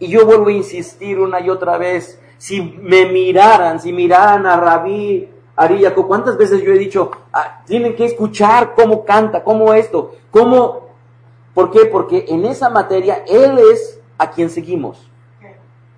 Y 0.00 0.08
yo 0.08 0.26
vuelvo 0.26 0.48
a 0.48 0.52
insistir 0.52 1.18
una 1.18 1.40
y 1.40 1.48
otra 1.48 1.78
vez, 1.78 2.20
si 2.36 2.60
me 2.60 3.06
miraran, 3.06 3.80
si 3.80 3.90
miraran 3.90 4.44
a 4.44 4.58
Rabí 4.58 5.30
Ariyaco, 5.56 6.06
¿cuántas 6.06 6.36
veces 6.36 6.62
yo 6.62 6.72
he 6.72 6.78
dicho, 6.78 7.10
ah, 7.32 7.62
tienen 7.66 7.94
que 7.94 8.04
escuchar 8.04 8.74
cómo 8.74 9.04
canta, 9.04 9.44
cómo 9.44 9.72
esto, 9.74 10.14
cómo 10.30 10.84
¿Por 11.54 11.70
qué? 11.70 11.86
Porque 11.86 12.26
en 12.28 12.44
esa 12.44 12.68
materia 12.68 13.24
Él 13.26 13.58
es 13.58 14.00
a 14.18 14.30
quien 14.30 14.50
seguimos. 14.50 15.08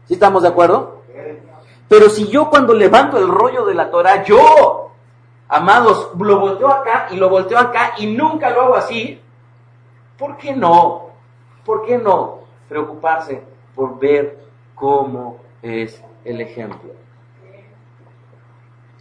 ¿Sí 0.07 0.15
estamos 0.15 0.43
de 0.43 0.49
acuerdo? 0.49 1.03
Pero 1.89 2.11
si 2.11 2.29
yo 2.29 2.51
cuando 2.51 2.75
levanto 2.75 3.17
el 3.17 3.29
rollo 3.29 3.65
de 3.65 3.75
la 3.75 3.91
Torah, 3.91 4.23
yo, 4.23 4.91
amados, 5.49 6.11
lo 6.19 6.39
volteo 6.39 6.69
acá 6.69 7.09
y 7.11 7.17
lo 7.17 7.31
volteo 7.31 7.59
acá 7.59 7.95
y 7.97 8.07
nunca 8.07 8.51
lo 8.51 8.63
hago 8.63 8.75
así, 8.75 9.21
¿por 10.19 10.37
qué 10.37 10.55
no? 10.55 11.07
¿Por 11.65 11.85
qué 11.85 11.97
no 11.97 12.41
preocuparse 12.69 13.43
por 13.75 13.99
ver 13.99 14.39
cómo 14.75 15.39
es 15.63 16.03
el 16.25 16.41
ejemplo? 16.41 16.91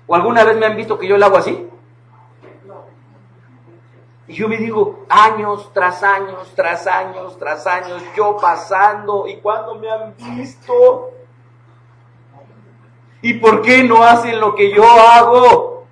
¿O 0.08 0.16
alguna 0.16 0.44
vez 0.44 0.58
me 0.58 0.66
han 0.66 0.76
visto 0.76 0.98
que 0.98 1.08
yo 1.08 1.18
lo 1.18 1.26
hago 1.26 1.38
así? 1.38 1.68
Y 4.28 4.34
yo 4.34 4.48
me 4.48 4.58
digo, 4.58 5.06
años 5.08 5.72
tras 5.74 6.02
años, 6.04 6.52
tras 6.56 6.88
años, 6.88 7.38
tras 7.38 7.68
años, 7.68 8.04
yo 8.16 8.38
pasando, 8.38 9.28
¿y 9.28 9.38
cuando 9.38 9.76
me 9.76 9.90
han 9.90 10.16
visto? 10.18 11.12
¿Y 13.22 13.34
por 13.36 13.62
qué 13.62 13.84
no 13.84 14.04
hacen 14.04 14.40
lo 14.40 14.56
que 14.56 14.74
yo 14.74 14.84
hago? 14.84 15.86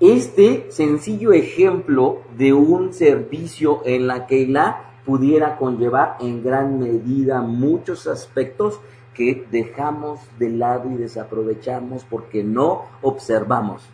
Este 0.00 0.70
sencillo 0.70 1.32
ejemplo 1.32 2.22
de 2.36 2.52
un 2.52 2.92
servicio 2.92 3.80
en 3.84 4.06
la 4.06 4.26
que 4.26 4.46
la 4.46 4.92
pudiera 5.06 5.56
conllevar 5.56 6.16
en 6.20 6.42
gran 6.42 6.78
medida 6.78 7.40
muchos 7.42 8.06
aspectos 8.06 8.80
que 9.14 9.46
dejamos 9.50 10.20
de 10.38 10.50
lado 10.50 10.90
y 10.90 10.96
desaprovechamos 10.96 12.04
porque 12.04 12.42
no 12.42 12.82
observamos. 13.00 13.88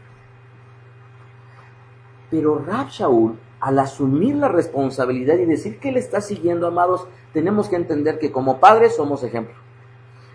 Pero 2.31 2.59
Rab 2.59 2.89
Shaul, 2.89 3.39
al 3.61 3.79
asumir 3.79 4.37
la 4.37 4.49
responsabilidad 4.49 5.37
y 5.37 5.45
decir 5.45 5.79
que 5.79 5.93
le 5.93 6.01
está 6.01 6.21
siguiendo, 6.21 6.67
amados, 6.67 7.07
tenemos 7.33 7.69
que 7.69 7.77
entender 7.77 8.19
que 8.19 8.33
como 8.33 8.59
padres 8.59 8.97
somos 8.97 9.23
ejemplo. 9.23 9.55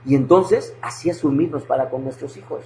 Y 0.06 0.16
entonces 0.16 0.76
así 0.82 1.10
asumirnos 1.10 1.64
para 1.64 1.90
con 1.90 2.04
nuestros 2.04 2.38
hijos. 2.38 2.64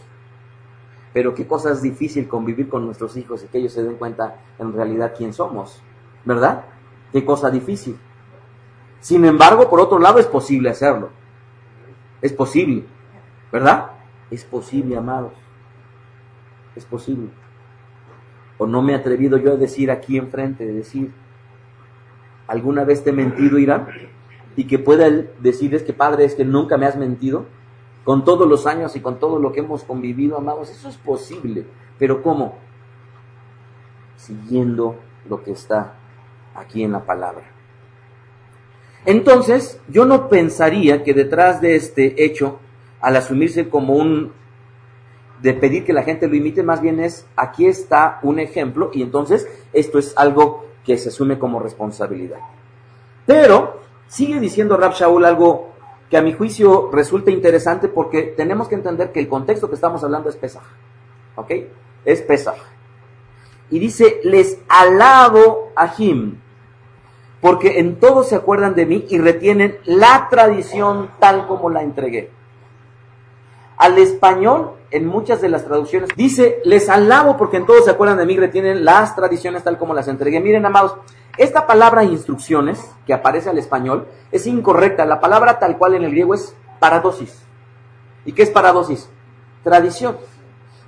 Pero 1.14 1.34
qué 1.34 1.48
cosa 1.48 1.72
es 1.72 1.82
difícil 1.82 2.28
convivir 2.28 2.70
con 2.70 2.86
nuestros 2.86 3.16
hijos 3.18 3.44
y 3.44 3.48
que 3.48 3.60
ellos 3.60 3.74
se 3.74 3.84
den 3.84 3.96
cuenta 3.96 4.36
en 4.60 4.74
realidad 4.74 5.14
quién 5.18 5.34
somos, 5.34 5.82
¿verdad? 6.26 6.66
Qué 7.12 7.24
cosa 7.24 7.50
difícil. 7.50 7.98
Sin 9.00 9.24
embargo, 9.26 9.70
por 9.70 9.80
otro 9.80 9.98
lado, 9.98 10.20
es 10.20 10.28
posible 10.28 10.70
hacerlo. 10.70 11.10
Es 12.22 12.34
posible, 12.34 12.84
¿verdad? 13.52 13.92
Es 14.30 14.44
posible, 14.44 14.98
amados. 14.98 15.34
Es 16.76 16.86
posible. 16.86 17.30
O 18.58 18.68
no 18.68 18.82
me 18.82 18.94
he 18.94 18.96
atrevido 18.96 19.38
yo 19.38 19.54
a 19.54 19.56
decir 19.56 19.90
aquí 19.90 20.18
enfrente, 20.18 20.66
de 20.66 20.74
decir, 20.74 21.14
¿alguna 22.48 22.84
vez 22.84 23.04
te 23.04 23.12
he 23.12 23.14
mentido, 23.14 23.58
Irán? 23.58 23.88
Y 24.56 24.66
que 24.66 24.80
pueda 24.80 25.10
decir, 25.40 25.74
es 25.74 25.84
que 25.84 25.94
Padre, 25.94 26.26
es 26.26 26.36
que 26.36 26.44
nunca 26.44 26.78
me 26.78 26.86
has 26.86 26.98
mentido. 26.98 27.46
Con 28.04 28.26
todos 28.26 28.48
los 28.48 28.66
años 28.66 28.96
y 28.96 29.02
con 29.02 29.20
todo 29.20 29.40
lo 29.40 29.52
que 29.52 29.60
hemos 29.62 29.84
convivido, 29.84 30.38
amados, 30.38 30.70
eso 30.72 30.90
es 30.90 30.98
posible. 30.98 31.66
Pero 31.98 32.22
¿cómo? 32.22 32.58
Siguiendo 34.16 34.98
lo 35.30 35.44
que 35.44 35.52
está 35.52 35.96
aquí 36.56 36.84
en 36.84 36.92
la 36.92 37.06
palabra. 37.06 37.59
Entonces, 39.06 39.80
yo 39.88 40.06
no 40.06 40.30
pensaría 40.30 41.04
que 41.04 41.14
detrás 41.14 41.62
de 41.62 41.76
este 41.76 42.24
hecho, 42.24 42.60
al 43.02 43.16
asumirse 43.16 43.70
como 43.70 43.94
un 43.94 44.34
de 45.42 45.54
pedir 45.54 45.86
que 45.86 45.94
la 45.94 46.04
gente 46.04 46.28
lo 46.28 46.36
imite, 46.36 46.64
más 46.64 46.82
bien 46.82 47.00
es, 47.00 47.26
aquí 47.36 47.66
está 47.66 48.20
un 48.24 48.40
ejemplo 48.40 48.92
y 48.94 49.02
entonces 49.02 49.48
esto 49.72 49.98
es 49.98 50.14
algo 50.18 50.66
que 50.84 50.98
se 50.98 51.10
asume 51.10 51.40
como 51.40 51.60
responsabilidad. 51.60 52.40
Pero 53.26 53.80
sigue 54.08 54.40
diciendo 54.40 54.76
Rab 54.76 54.94
Shaul 54.94 55.24
algo 55.24 55.70
que 56.10 56.18
a 56.18 56.22
mi 56.22 56.34
juicio 56.34 56.90
resulta 56.92 57.32
interesante 57.32 57.88
porque 57.88 58.24
tenemos 58.24 58.68
que 58.68 58.76
entender 58.76 59.12
que 59.12 59.20
el 59.20 59.30
contexto 59.30 59.70
que 59.70 59.76
estamos 59.76 60.04
hablando 60.04 60.30
es 60.30 60.36
Pesaj. 60.36 60.64
¿Ok? 61.36 61.52
Es 62.04 62.22
Pesaj. 62.22 62.58
Y 63.70 63.80
dice, 63.80 64.20
les 64.24 64.58
alabo 64.68 65.72
a 65.76 65.88
Jim 65.90 66.38
porque 67.42 67.80
en 67.80 68.00
todo 68.00 68.24
se 68.24 68.36
acuerdan 68.36 68.76
de 68.76 68.86
mí 68.86 69.06
y 69.10 69.18
retienen 69.18 69.78
la 69.86 70.28
tradición 70.30 71.12
tal 71.20 71.48
como 71.48 71.70
la 71.70 71.84
entregué. 71.84 72.32
Al 73.78 73.98
español, 73.98 74.74
en 74.92 75.06
muchas 75.06 75.40
de 75.40 75.48
las 75.48 75.64
traducciones, 75.64 76.10
dice, 76.18 76.60
les 76.66 76.90
alabo 76.90 77.38
porque 77.38 77.58
en 77.58 77.66
todo 77.66 77.82
se 77.82 77.92
acuerdan 77.92 78.18
de 78.18 78.26
mí 78.26 78.34
y 78.34 78.40
retienen 78.40 78.84
las 78.84 79.16
tradiciones 79.16 79.64
tal 79.64 79.78
como 79.78 79.94
las 79.94 80.10
entregué. 80.10 80.42
Miren, 80.42 80.66
amados, 80.66 80.96
esta 81.38 81.66
palabra 81.66 82.04
instrucciones 82.04 82.94
que 83.08 83.14
aparece 83.14 83.50
al 83.50 83.58
español 83.58 84.08
es 84.34 84.46
incorrecta. 84.48 85.06
La 85.06 85.22
palabra 85.22 85.60
tal 85.60 85.78
cual 85.78 85.96
en 85.96 86.04
el 86.04 86.12
griego 86.12 86.34
es 86.34 86.54
paradosis. 86.80 87.42
¿Y 88.26 88.34
qué 88.34 88.44
es 88.44 88.50
paradosis? 88.50 89.10
Tradición. 89.64 90.18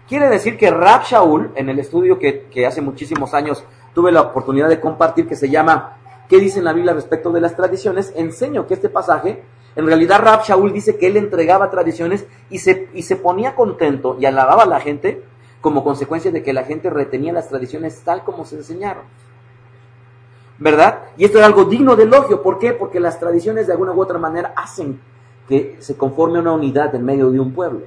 Quiere 0.10 0.28
decir 0.28 0.58
que 0.58 0.70
Rab 0.70 1.04
Shaul, 1.04 1.54
en 1.56 1.70
el 1.70 1.80
estudio 1.80 2.20
que, 2.20 2.48
que 2.52 2.66
hace 2.66 2.82
muchísimos 2.82 3.34
años 3.34 3.64
tuve 3.94 4.12
la 4.12 4.22
oportunidad 4.22 4.68
de 4.68 4.82
compartir, 4.82 5.26
que 5.28 5.38
se 5.38 5.50
llama 5.50 6.01
¿Qué 6.32 6.40
dice 6.40 6.60
en 6.60 6.66
la 6.66 6.72
Biblia 6.72 6.94
respecto 6.94 7.34
de 7.34 7.42
las 7.42 7.58
tradiciones? 7.58 8.14
Enseño 8.16 8.66
que 8.66 8.76
este 8.76 8.88
pasaje 8.88 9.44
En 9.76 9.86
realidad 9.86 10.22
Rab 10.22 10.44
Shaul 10.46 10.72
dice 10.72 10.96
que 10.96 11.08
él 11.08 11.18
entregaba 11.18 11.70
tradiciones 11.70 12.26
y 12.50 12.60
se, 12.60 12.88
y 12.94 13.02
se 13.02 13.18
ponía 13.18 13.54
contento 13.54 14.16
y 14.18 14.26
alababa 14.26 14.64
a 14.64 14.66
la 14.66 14.80
gente 14.80 15.22
como 15.60 15.84
consecuencia 15.84 16.32
de 16.32 16.42
que 16.42 16.54
la 16.54 16.64
gente 16.64 16.90
retenía 16.90 17.34
las 17.34 17.50
tradiciones 17.50 18.02
tal 18.06 18.24
como 18.24 18.46
se 18.46 18.56
enseñaron. 18.56 19.04
¿Verdad? 20.58 21.02
Y 21.18 21.26
esto 21.26 21.38
era 21.38 21.48
algo 21.48 21.66
digno 21.66 21.98
de 21.98 22.04
elogio. 22.04 22.42
¿Por 22.42 22.60
qué? 22.60 22.72
Porque 22.72 23.02
las 23.02 23.20
tradiciones 23.20 23.68
de 23.68 23.74
alguna 23.74 23.92
u 23.92 24.02
otra 24.02 24.18
manera 24.18 24.54
hacen 24.56 25.02
que 25.50 25.76
se 25.80 25.98
conforme 25.98 26.40
una 26.40 26.54
unidad 26.54 26.96
en 26.96 27.04
medio 27.04 27.30
de 27.30 27.42
un 27.42 27.52
pueblo. 27.54 27.82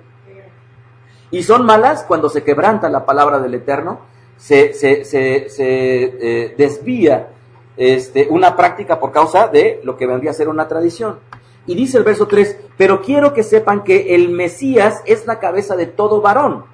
Y 1.30 1.42
son 1.44 1.64
malas 1.64 2.04
cuando 2.04 2.28
se 2.28 2.44
quebranta 2.44 2.90
la 2.90 3.06
palabra 3.06 3.38
del 3.38 3.54
Eterno, 3.54 4.00
se, 4.36 4.74
se, 4.74 5.06
se, 5.06 5.48
eh, 5.56 6.54
desvía 6.58 7.30
este, 7.76 8.28
una 8.30 8.56
práctica 8.56 9.00
por 9.00 9.12
causa 9.12 9.48
de 9.48 9.80
lo 9.84 9.96
que 9.96 10.06
vendría 10.06 10.30
a 10.30 10.34
ser 10.34 10.48
una 10.48 10.68
tradición. 10.68 11.18
Y 11.66 11.74
dice 11.74 11.98
el 11.98 12.04
verso 12.04 12.26
3, 12.26 12.58
pero 12.76 13.00
quiero 13.00 13.32
que 13.32 13.42
sepan 13.42 13.84
que 13.84 14.14
el 14.14 14.28
Mesías 14.28 15.02
es 15.06 15.26
la 15.26 15.38
cabeza 15.38 15.76
de 15.76 15.86
todo 15.86 16.20
varón 16.20 16.64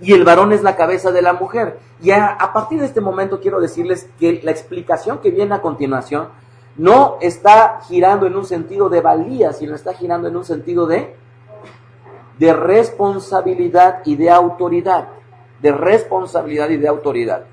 y 0.00 0.12
el 0.12 0.24
varón 0.24 0.52
es 0.52 0.62
la 0.62 0.76
cabeza 0.76 1.10
de 1.10 1.22
la 1.22 1.34
mujer. 1.34 1.78
Y 2.00 2.10
a, 2.10 2.26
a, 2.26 2.52
partir 2.52 2.80
de 2.80 2.86
este 2.86 3.00
momento 3.00 3.40
quiero 3.40 3.60
decirles 3.60 4.08
que 4.18 4.40
la 4.42 4.50
explicación 4.50 5.18
que 5.18 5.30
viene 5.30 5.54
a 5.54 5.60
continuación 5.60 6.28
no 6.76 7.18
está 7.20 7.80
girando 7.88 8.26
en 8.26 8.36
un 8.36 8.46
sentido 8.46 8.88
de 8.88 9.00
valía, 9.00 9.52
sino 9.52 9.74
está 9.74 9.92
girando 9.92 10.28
en 10.28 10.36
un 10.36 10.44
sentido 10.44 10.86
de 10.86 11.14
de 12.38 12.52
responsabilidad 12.52 14.02
y 14.04 14.16
de 14.16 14.30
autoridad. 14.30 15.08
De 15.60 15.72
responsabilidad 15.72 16.70
y 16.70 16.76
de 16.76 16.88
autoridad. 16.88 17.44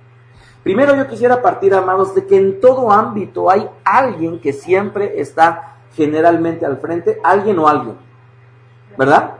Primero 0.65 0.95
yo 0.95 1.07
quisiera 1.07 1.43
partir, 1.43 1.75
amados, 1.75 2.15
de 2.15 2.25
que 2.25 2.35
en 2.37 2.59
todo 2.59 2.91
ámbito 2.91 3.51
hay 3.51 3.69
alguien 3.83 4.41
que 4.41 4.51
siempre 4.51 5.21
está 5.21 5.75
generalmente 5.93 6.65
al 6.65 6.77
frente, 6.77 7.19
alguien 7.23 7.59
o 7.59 7.67
alguien. 7.67 7.95
¿Verdad? 8.97 9.33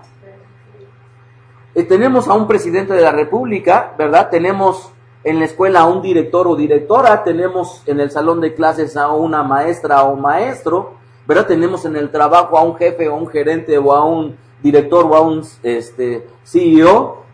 Eh, 1.74 1.82
tenemos 1.82 2.28
a 2.28 2.36
un 2.36 2.46
presidente 2.46 2.94
de 2.94 3.02
la 3.02 3.12
República, 3.12 3.96
¿verdad? 3.98 4.30
Tenemos 4.30 4.92
en 5.24 5.40
la 5.40 5.46
escuela 5.46 5.80
a 5.80 5.86
un 5.88 6.04
director 6.04 6.48
o 6.48 6.56
directora, 6.56 7.24
tenemos 7.24 7.82
en 7.88 8.02
el 8.02 8.12
salón 8.12 8.40
de 8.40 8.54
clases 8.54 8.96
a 8.96 9.12
una 9.12 9.42
maestra 9.42 10.04
o 10.04 10.16
maestro, 10.16 10.94
¿verdad? 11.26 11.48
Tenemos 11.48 11.86
en 11.86 11.96
el 11.96 12.12
trabajo 12.12 12.56
a 12.56 12.62
un 12.62 12.76
jefe 12.76 13.10
o 13.10 13.16
un 13.16 13.28
gerente 13.30 13.80
o 13.80 13.92
a 13.94 14.06
un 14.06 14.38
director 14.62 15.04
o 15.06 15.16
a 15.16 15.22
un 15.22 15.44
este, 15.64 16.28
CEO, 16.44 17.25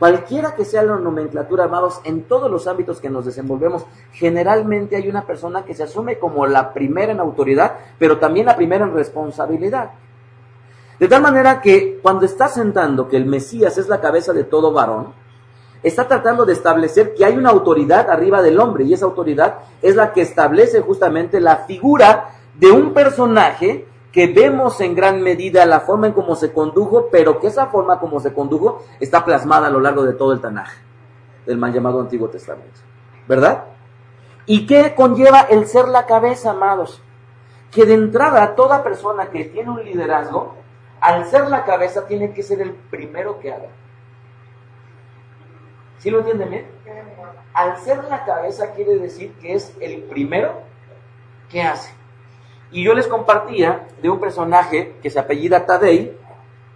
cualquiera 0.00 0.54
que 0.56 0.64
sea 0.64 0.82
la 0.82 0.96
nomenclatura, 0.96 1.64
amados, 1.64 2.00
en 2.04 2.22
todos 2.22 2.50
los 2.50 2.66
ámbitos 2.66 3.00
que 3.00 3.10
nos 3.10 3.26
desenvolvemos, 3.26 3.84
generalmente 4.12 4.96
hay 4.96 5.08
una 5.08 5.26
persona 5.26 5.64
que 5.64 5.74
se 5.74 5.82
asume 5.82 6.18
como 6.18 6.46
la 6.46 6.72
primera 6.72 7.12
en 7.12 7.20
autoridad, 7.20 7.74
pero 7.98 8.18
también 8.18 8.46
la 8.46 8.56
primera 8.56 8.86
en 8.86 8.94
responsabilidad. 8.94 9.90
De 10.98 11.06
tal 11.06 11.20
manera 11.20 11.60
que 11.60 12.00
cuando 12.02 12.24
está 12.24 12.48
sentando 12.48 13.08
que 13.08 13.18
el 13.18 13.26
Mesías 13.26 13.76
es 13.76 13.88
la 13.88 14.00
cabeza 14.00 14.32
de 14.32 14.44
todo 14.44 14.72
varón, 14.72 15.12
está 15.82 16.08
tratando 16.08 16.46
de 16.46 16.54
establecer 16.54 17.14
que 17.14 17.26
hay 17.26 17.36
una 17.36 17.50
autoridad 17.50 18.08
arriba 18.08 18.40
del 18.40 18.58
hombre 18.58 18.84
y 18.84 18.94
esa 18.94 19.04
autoridad 19.04 19.58
es 19.82 19.96
la 19.96 20.14
que 20.14 20.22
establece 20.22 20.80
justamente 20.80 21.40
la 21.40 21.56
figura 21.58 22.30
de 22.58 22.70
un 22.70 22.94
personaje 22.94 23.86
que 24.12 24.26
vemos 24.26 24.80
en 24.80 24.94
gran 24.94 25.22
medida 25.22 25.64
la 25.66 25.80
forma 25.80 26.08
en 26.08 26.12
cómo 26.12 26.34
se 26.34 26.52
condujo, 26.52 27.08
pero 27.10 27.38
que 27.40 27.46
esa 27.46 27.66
forma 27.66 28.00
como 28.00 28.20
se 28.20 28.32
condujo 28.32 28.82
está 28.98 29.24
plasmada 29.24 29.68
a 29.68 29.70
lo 29.70 29.80
largo 29.80 30.02
de 30.02 30.14
todo 30.14 30.32
el 30.32 30.40
Tanaj, 30.40 30.70
del 31.46 31.58
mal 31.58 31.72
llamado 31.72 32.00
Antiguo 32.00 32.28
Testamento. 32.28 32.80
¿Verdad? 33.28 33.64
¿Y 34.46 34.66
qué 34.66 34.94
conlleva 34.94 35.42
el 35.42 35.66
ser 35.66 35.88
la 35.88 36.06
cabeza, 36.06 36.50
amados? 36.50 37.00
Que 37.70 37.84
de 37.84 37.94
entrada 37.94 38.56
toda 38.56 38.82
persona 38.82 39.30
que 39.30 39.44
tiene 39.44 39.70
un 39.70 39.84
liderazgo, 39.84 40.56
al 41.00 41.26
ser 41.26 41.48
la 41.48 41.64
cabeza 41.64 42.06
tiene 42.06 42.32
que 42.32 42.42
ser 42.42 42.60
el 42.60 42.72
primero 42.72 43.38
que 43.38 43.52
haga. 43.52 43.68
¿Sí 45.98 46.10
lo 46.10 46.18
entienden 46.18 46.50
bien? 46.50 46.66
Al 47.54 47.78
ser 47.78 48.02
la 48.04 48.24
cabeza 48.24 48.72
quiere 48.72 48.96
decir 48.96 49.34
que 49.34 49.54
es 49.54 49.72
el 49.80 50.02
primero 50.02 50.62
que 51.48 51.62
hace. 51.62 51.99
Y 52.72 52.84
yo 52.84 52.94
les 52.94 53.06
compartía 53.06 53.88
de 54.00 54.10
un 54.10 54.20
personaje 54.20 54.94
que 55.02 55.10
se 55.10 55.18
apellida 55.18 55.66
Tadei. 55.66 56.16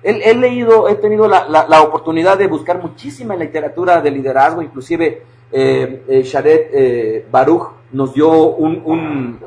He, 0.02 0.34
leído, 0.34 0.88
he 0.88 0.96
tenido 0.96 1.26
la, 1.28 1.82
oportunidad 1.82 2.36
de 2.36 2.46
buscar 2.46 2.78
muchísima 2.80 3.34
literatura 3.36 4.02
de 4.02 4.10
liderazgo, 4.10 4.60
inclusive 4.60 5.22
eh, 5.50 6.04
eh 6.06 6.22
Sharet 6.22 6.70
eh, 6.72 7.26
Baruch 7.30 7.70
nos 7.92 8.12
dio 8.12 8.30
un, 8.30 9.38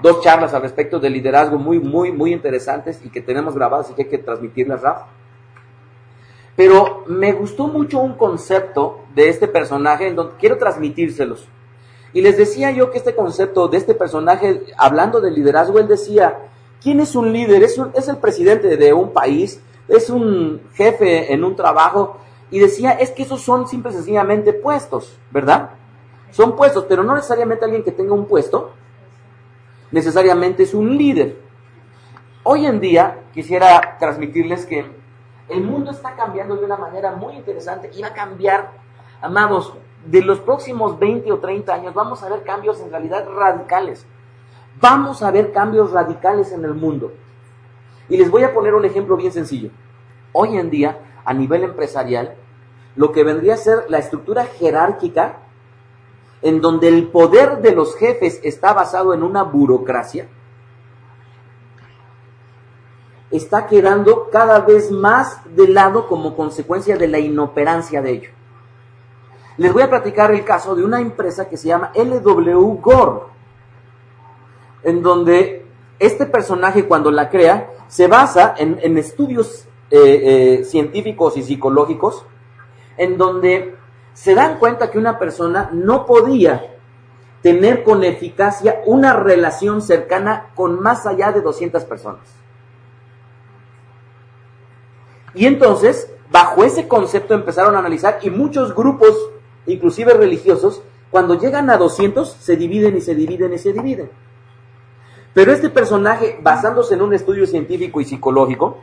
dos 0.00 0.22
charlas 0.22 0.54
al 0.54 0.62
respecto 0.62 0.98
de 0.98 1.10
liderazgo 1.10 1.58
muy, 1.58 1.78
muy, 1.80 2.12
muy 2.12 2.32
interesantes 2.32 3.00
y 3.04 3.10
que 3.10 3.20
tenemos 3.20 3.54
grabadas 3.54 3.90
y 3.90 3.94
que 3.94 4.02
hay 4.02 4.08
que 4.08 4.18
transmitirlas, 4.18 4.80
Raf. 4.80 5.02
Pero 6.54 7.04
me 7.08 7.32
gustó 7.32 7.68
mucho 7.68 7.98
un 7.98 8.14
concepto 8.14 9.04
de 9.14 9.28
este 9.28 9.46
personaje 9.48 10.08
en 10.08 10.16
donde 10.16 10.36
quiero 10.38 10.56
transmitírselos. 10.56 11.46
Y 12.16 12.22
les 12.22 12.38
decía 12.38 12.70
yo 12.70 12.90
que 12.90 12.96
este 12.96 13.14
concepto 13.14 13.68
de 13.68 13.76
este 13.76 13.94
personaje, 13.94 14.64
hablando 14.78 15.20
de 15.20 15.30
liderazgo, 15.30 15.78
él 15.78 15.86
decía, 15.86 16.48
¿quién 16.82 16.98
es 17.00 17.14
un 17.14 17.30
líder? 17.30 17.62
Es, 17.62 17.78
es 17.92 18.08
el 18.08 18.16
presidente 18.16 18.78
de 18.78 18.94
un 18.94 19.12
país, 19.12 19.60
es 19.86 20.08
un 20.08 20.62
jefe 20.72 21.30
en 21.34 21.44
un 21.44 21.54
trabajo. 21.54 22.16
Y 22.50 22.58
decía, 22.58 22.92
es 22.92 23.10
que 23.10 23.24
esos 23.24 23.42
son 23.42 23.68
simple 23.68 23.90
y 23.90 23.96
sencillamente 23.96 24.54
puestos, 24.54 25.18
¿verdad? 25.30 25.72
Son 26.30 26.56
puestos, 26.56 26.86
pero 26.88 27.04
no 27.04 27.14
necesariamente 27.14 27.66
alguien 27.66 27.84
que 27.84 27.92
tenga 27.92 28.14
un 28.14 28.24
puesto, 28.24 28.72
necesariamente 29.90 30.62
es 30.62 30.72
un 30.72 30.96
líder. 30.96 31.36
Hoy 32.44 32.64
en 32.64 32.80
día 32.80 33.24
quisiera 33.34 33.98
transmitirles 33.98 34.64
que 34.64 34.86
el 35.50 35.60
mundo 35.62 35.90
está 35.90 36.16
cambiando 36.16 36.56
de 36.56 36.64
una 36.64 36.78
manera 36.78 37.14
muy 37.14 37.34
interesante 37.34 37.90
y 37.94 38.00
va 38.00 38.08
a 38.08 38.14
cambiar, 38.14 38.70
amados, 39.20 39.74
de 40.08 40.22
los 40.22 40.40
próximos 40.40 40.98
20 40.98 41.30
o 41.32 41.38
30 41.38 41.74
años 41.74 41.94
vamos 41.94 42.22
a 42.22 42.28
ver 42.28 42.42
cambios 42.44 42.80
en 42.80 42.90
realidad 42.90 43.28
radicales. 43.28 44.06
Vamos 44.80 45.22
a 45.22 45.30
ver 45.30 45.52
cambios 45.52 45.90
radicales 45.90 46.52
en 46.52 46.64
el 46.64 46.74
mundo. 46.74 47.12
Y 48.08 48.16
les 48.16 48.30
voy 48.30 48.44
a 48.44 48.54
poner 48.54 48.74
un 48.74 48.84
ejemplo 48.84 49.16
bien 49.16 49.32
sencillo. 49.32 49.70
Hoy 50.32 50.56
en 50.56 50.70
día, 50.70 50.98
a 51.24 51.34
nivel 51.34 51.64
empresarial, 51.64 52.34
lo 52.94 53.12
que 53.12 53.24
vendría 53.24 53.54
a 53.54 53.58
ser 53.58 53.84
la 53.88 53.98
estructura 53.98 54.44
jerárquica, 54.44 55.38
en 56.42 56.60
donde 56.60 56.88
el 56.88 57.08
poder 57.08 57.60
de 57.62 57.72
los 57.72 57.96
jefes 57.96 58.40
está 58.44 58.72
basado 58.74 59.12
en 59.12 59.22
una 59.22 59.42
burocracia, 59.42 60.28
está 63.30 63.66
quedando 63.66 64.28
cada 64.30 64.60
vez 64.60 64.90
más 64.90 65.40
de 65.56 65.68
lado 65.68 66.06
como 66.06 66.36
consecuencia 66.36 66.96
de 66.96 67.08
la 67.08 67.18
inoperancia 67.18 68.02
de 68.02 68.10
ello. 68.10 68.30
Les 69.58 69.72
voy 69.72 69.82
a 69.82 69.90
platicar 69.90 70.32
el 70.32 70.44
caso 70.44 70.74
de 70.74 70.84
una 70.84 71.00
empresa 71.00 71.48
que 71.48 71.56
se 71.56 71.68
llama 71.68 71.92
LW 71.94 72.80
Gore, 72.80 73.20
en 74.82 75.02
donde 75.02 75.66
este 75.98 76.26
personaje 76.26 76.84
cuando 76.84 77.10
la 77.10 77.30
crea 77.30 77.70
se 77.88 78.06
basa 78.06 78.54
en, 78.58 78.98
estudios 78.98 79.66
eh, 79.90 80.58
eh, 80.60 80.64
científicos 80.64 81.36
y 81.36 81.42
psicológicos, 81.42 82.26
en 82.98 83.16
donde 83.16 83.76
se 84.12 84.34
dan 84.34 84.58
cuenta 84.58 84.90
que 84.90 84.98
una 84.98 85.18
persona 85.18 85.70
no 85.72 86.04
podía 86.04 86.74
tener 87.42 87.84
con 87.84 88.02
eficacia 88.04 88.82
una 88.86 89.12
relación 89.12 89.80
cercana 89.80 90.50
con 90.54 90.80
más 90.82 91.06
allá 91.06 91.32
de 91.32 91.40
200 91.40 91.84
personas. 91.84 92.22
Y 95.34 95.46
entonces, 95.46 96.10
bajo 96.30 96.64
ese 96.64 96.88
concepto 96.88 97.34
empezaron 97.34 97.76
a 97.76 97.78
analizar 97.78 98.18
y 98.22 98.30
muchos 98.30 98.74
grupos 98.74 99.14
inclusive 99.66 100.14
religiosos, 100.14 100.82
cuando 101.10 101.38
llegan 101.38 101.70
a 101.70 101.76
200 101.76 102.28
se 102.28 102.56
dividen 102.56 102.96
y 102.96 103.00
se 103.00 103.14
dividen 103.14 103.52
y 103.52 103.58
se 103.58 103.72
dividen. 103.72 104.10
Pero 105.34 105.52
este 105.52 105.68
personaje, 105.68 106.38
basándose 106.42 106.94
en 106.94 107.02
un 107.02 107.12
estudio 107.12 107.46
científico 107.46 108.00
y 108.00 108.04
psicológico, 108.04 108.78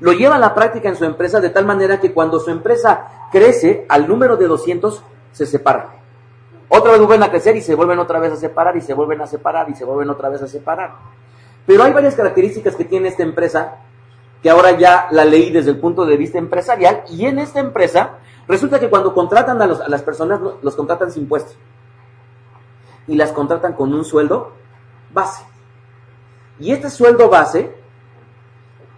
lo 0.00 0.12
lleva 0.12 0.36
a 0.36 0.40
la 0.40 0.54
práctica 0.54 0.88
en 0.88 0.96
su 0.96 1.04
empresa 1.04 1.40
de 1.40 1.50
tal 1.50 1.64
manera 1.64 2.00
que 2.00 2.12
cuando 2.12 2.40
su 2.40 2.50
empresa 2.50 3.28
crece 3.32 3.86
al 3.88 4.08
número 4.08 4.36
de 4.36 4.46
200, 4.46 5.02
se 5.32 5.46
separa. 5.46 5.94
Otra 6.68 6.92
vez 6.92 7.00
vuelven 7.00 7.22
a 7.22 7.30
crecer 7.30 7.56
y 7.56 7.60
se 7.60 7.74
vuelven 7.74 7.98
otra 7.98 8.18
vez 8.18 8.32
a 8.32 8.36
separar 8.36 8.76
y 8.76 8.80
se 8.80 8.92
vuelven 8.92 9.20
a 9.20 9.26
separar 9.26 9.70
y 9.70 9.74
se 9.74 9.84
vuelven 9.84 10.10
otra 10.10 10.28
vez 10.28 10.42
a 10.42 10.48
separar. 10.48 10.94
Pero 11.64 11.82
hay 11.82 11.92
varias 11.92 12.14
características 12.14 12.74
que 12.74 12.84
tiene 12.84 13.08
esta 13.08 13.22
empresa 13.22 13.78
que 14.46 14.50
ahora 14.50 14.78
ya 14.78 15.08
la 15.10 15.24
leí 15.24 15.50
desde 15.50 15.72
el 15.72 15.78
punto 15.80 16.06
de 16.06 16.16
vista 16.16 16.38
empresarial 16.38 17.02
y 17.08 17.26
en 17.26 17.40
esta 17.40 17.58
empresa 17.58 18.18
Resulta 18.48 18.78
que 18.78 18.88
cuando 18.88 19.12
contratan 19.12 19.60
a, 19.60 19.66
las 19.66 20.02
personas, 20.02 20.40
los 20.62 20.76
contratan 20.76 21.10
sin 21.10 21.26
puesto. 21.26 21.54
Y 23.08 23.16
las 23.16 23.32
contratan 23.32 23.74
con 23.74 23.92
un 23.92 24.04
sueldo 24.04 24.52
base. 25.12 25.44
Y 26.58 26.72
este 26.72 26.90
sueldo 26.90 27.28
base 27.28 27.74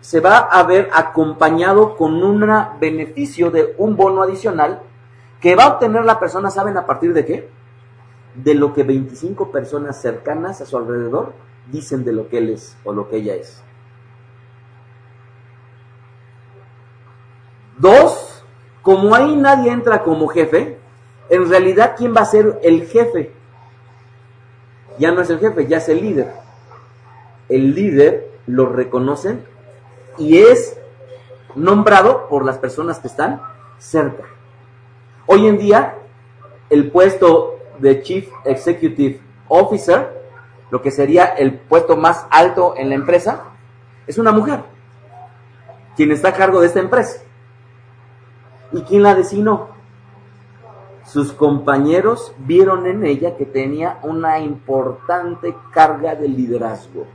se 0.01 0.21
va 0.21 0.39
a 0.39 0.63
ver 0.63 0.91
acompañado 0.93 1.97
con 1.97 2.23
un 2.23 2.47
beneficio 2.79 3.51
de 3.51 3.75
un 3.79 3.97
bono 3.97 4.23
adicional 4.23 4.83
que 5.41 5.55
va 5.55 5.65
a 5.65 5.69
obtener 5.75 6.05
la 6.05 6.21
persona, 6.21 6.51
¿saben 6.51 6.77
a 6.77 6.87
partir 6.87 7.13
de 7.13 7.25
qué? 7.25 7.51
De 8.35 8.55
lo 8.55 8.73
que 8.73 8.85
25 8.85 9.51
personas 9.51 10.01
cercanas 10.01 10.61
a 10.61 10.67
su 10.67 10.77
alrededor 10.77 11.33
dicen 11.71 12.05
de 12.05 12.13
lo 12.13 12.29
que 12.29 12.39
él 12.39 12.51
es 12.51 12.77
o 12.85 12.93
lo 12.93 13.09
que 13.09 13.17
ella 13.17 13.35
es. 13.35 13.63
Dos, 17.79 18.43
como 18.83 19.15
ahí 19.15 19.37
nadie 19.37 19.71
entra 19.71 20.03
como 20.03 20.29
jefe, 20.29 20.79
en 21.31 21.49
realidad, 21.49 21.95
¿quién 21.97 22.15
va 22.15 22.23
a 22.23 22.27
ser 22.27 22.59
el 22.63 22.87
jefe? 22.87 23.33
Ya 24.99 25.13
no 25.13 25.21
es 25.21 25.31
el 25.31 25.39
jefe, 25.39 25.67
ya 25.67 25.77
es 25.77 25.89
el 25.89 26.01
líder. 26.01 26.33
El 27.49 27.75
líder 27.75 28.31
lo 28.47 28.67
reconocen 28.67 29.45
y 30.17 30.39
es 30.39 30.77
nombrado 31.55 32.29
por 32.29 32.45
las 32.45 32.59
personas 32.59 32.99
que 32.99 33.09
están 33.09 33.41
cerca. 33.79 34.25
Hoy 35.27 35.47
en 35.47 35.59
día, 35.59 35.95
el 36.71 36.91
puesto 36.91 37.61
de 37.79 38.03
Chief 38.03 38.29
Executive 38.45 39.21
Officer, 39.49 40.19
lo 40.71 40.83
que 40.83 40.91
sería 40.91 41.27
el 41.27 41.55
puesto 41.55 41.97
más 41.97 42.27
alto 42.31 42.75
en 42.77 42.89
la 42.89 42.97
empresa, 42.97 43.45
es 44.07 44.19
una 44.19 44.33
mujer, 44.33 44.61
quien 45.97 46.11
está 46.11 46.29
a 46.31 46.35
cargo 46.35 46.61
de 46.61 46.67
esta 46.67 46.81
empresa. 46.81 47.23
¿Y 48.73 48.83
quién 48.83 49.03
la 49.03 49.15
designó? 49.15 49.69
Sus 51.07 51.33
compañeros 51.33 52.35
vieron 52.39 52.87
en 52.87 53.05
ella 53.05 53.37
que 53.37 53.47
tenía 53.47 53.99
una 54.03 54.41
importante 54.41 55.57
carga 55.73 56.15
de 56.15 56.29
liderazgo. 56.29 57.07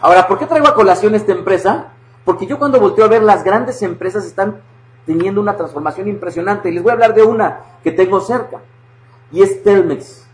Ahora, 0.00 0.26
¿por 0.26 0.38
qué 0.38 0.46
traigo 0.46 0.66
a 0.66 0.74
colación 0.74 1.14
esta 1.14 1.32
empresa? 1.32 1.92
Porque 2.24 2.46
yo 2.46 2.58
cuando 2.58 2.80
volteo 2.80 3.04
a 3.04 3.08
ver 3.08 3.22
las 3.22 3.44
grandes 3.44 3.80
empresas 3.82 4.26
están 4.26 4.60
teniendo 5.06 5.40
una 5.40 5.56
transformación 5.56 6.08
impresionante. 6.08 6.72
Les 6.72 6.82
voy 6.82 6.90
a 6.90 6.94
hablar 6.94 7.14
de 7.14 7.22
una 7.22 7.60
que 7.84 7.92
tengo 7.92 8.20
cerca. 8.20 8.60
Y 9.30 9.42
es 9.42 9.62
Telmex. 9.62 10.26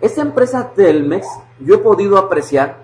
Esta 0.00 0.20
empresa 0.20 0.72
Telmex, 0.74 1.26
yo 1.60 1.76
he 1.76 1.78
podido 1.78 2.18
apreciar 2.18 2.83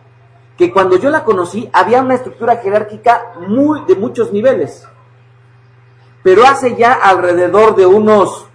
que 0.61 0.71
cuando 0.71 0.99
yo 0.99 1.09
la 1.09 1.25
conocí 1.25 1.71
había 1.73 2.03
una 2.03 2.17
estructura 2.17 2.59
jerárquica 2.59 3.33
muy, 3.49 3.83
de 3.87 3.95
muchos 3.95 4.31
niveles. 4.31 4.87
Pero 6.23 6.45
hace 6.45 6.77
ya 6.77 6.93
alrededor 6.93 7.75
de 7.77 7.87
unos 7.87 8.47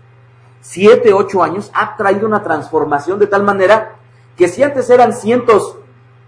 7, 0.62 1.12
8 1.12 1.41
años 1.41 1.72
ha 1.74 1.98
traído 1.98 2.28
una 2.28 2.44
transformación 2.44 3.18
de 3.18 3.26
tal 3.26 3.41
manera 3.41 3.96
que 4.38 4.48
si 4.48 4.62
antes 4.62 4.88
eran 4.91 5.13
cientos 5.13 5.80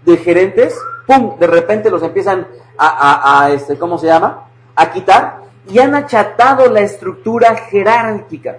de 0.04 0.16
gerentes, 0.16 0.76
¡pum! 1.06 1.38
De 1.38 1.46
repente 1.46 1.90
los 1.90 2.02
empiezan 2.02 2.48
a, 2.76 3.44
a, 3.44 3.50
este, 3.52 3.78
¿cómo 3.78 3.98
se 3.98 4.06
llama? 4.06 4.48
A 4.74 4.90
quitar 4.90 5.42
y 5.68 5.78
han 5.78 5.94
achatado 5.94 6.68
la 6.68 6.80
estructura 6.80 7.54
jerárquica. 7.54 8.58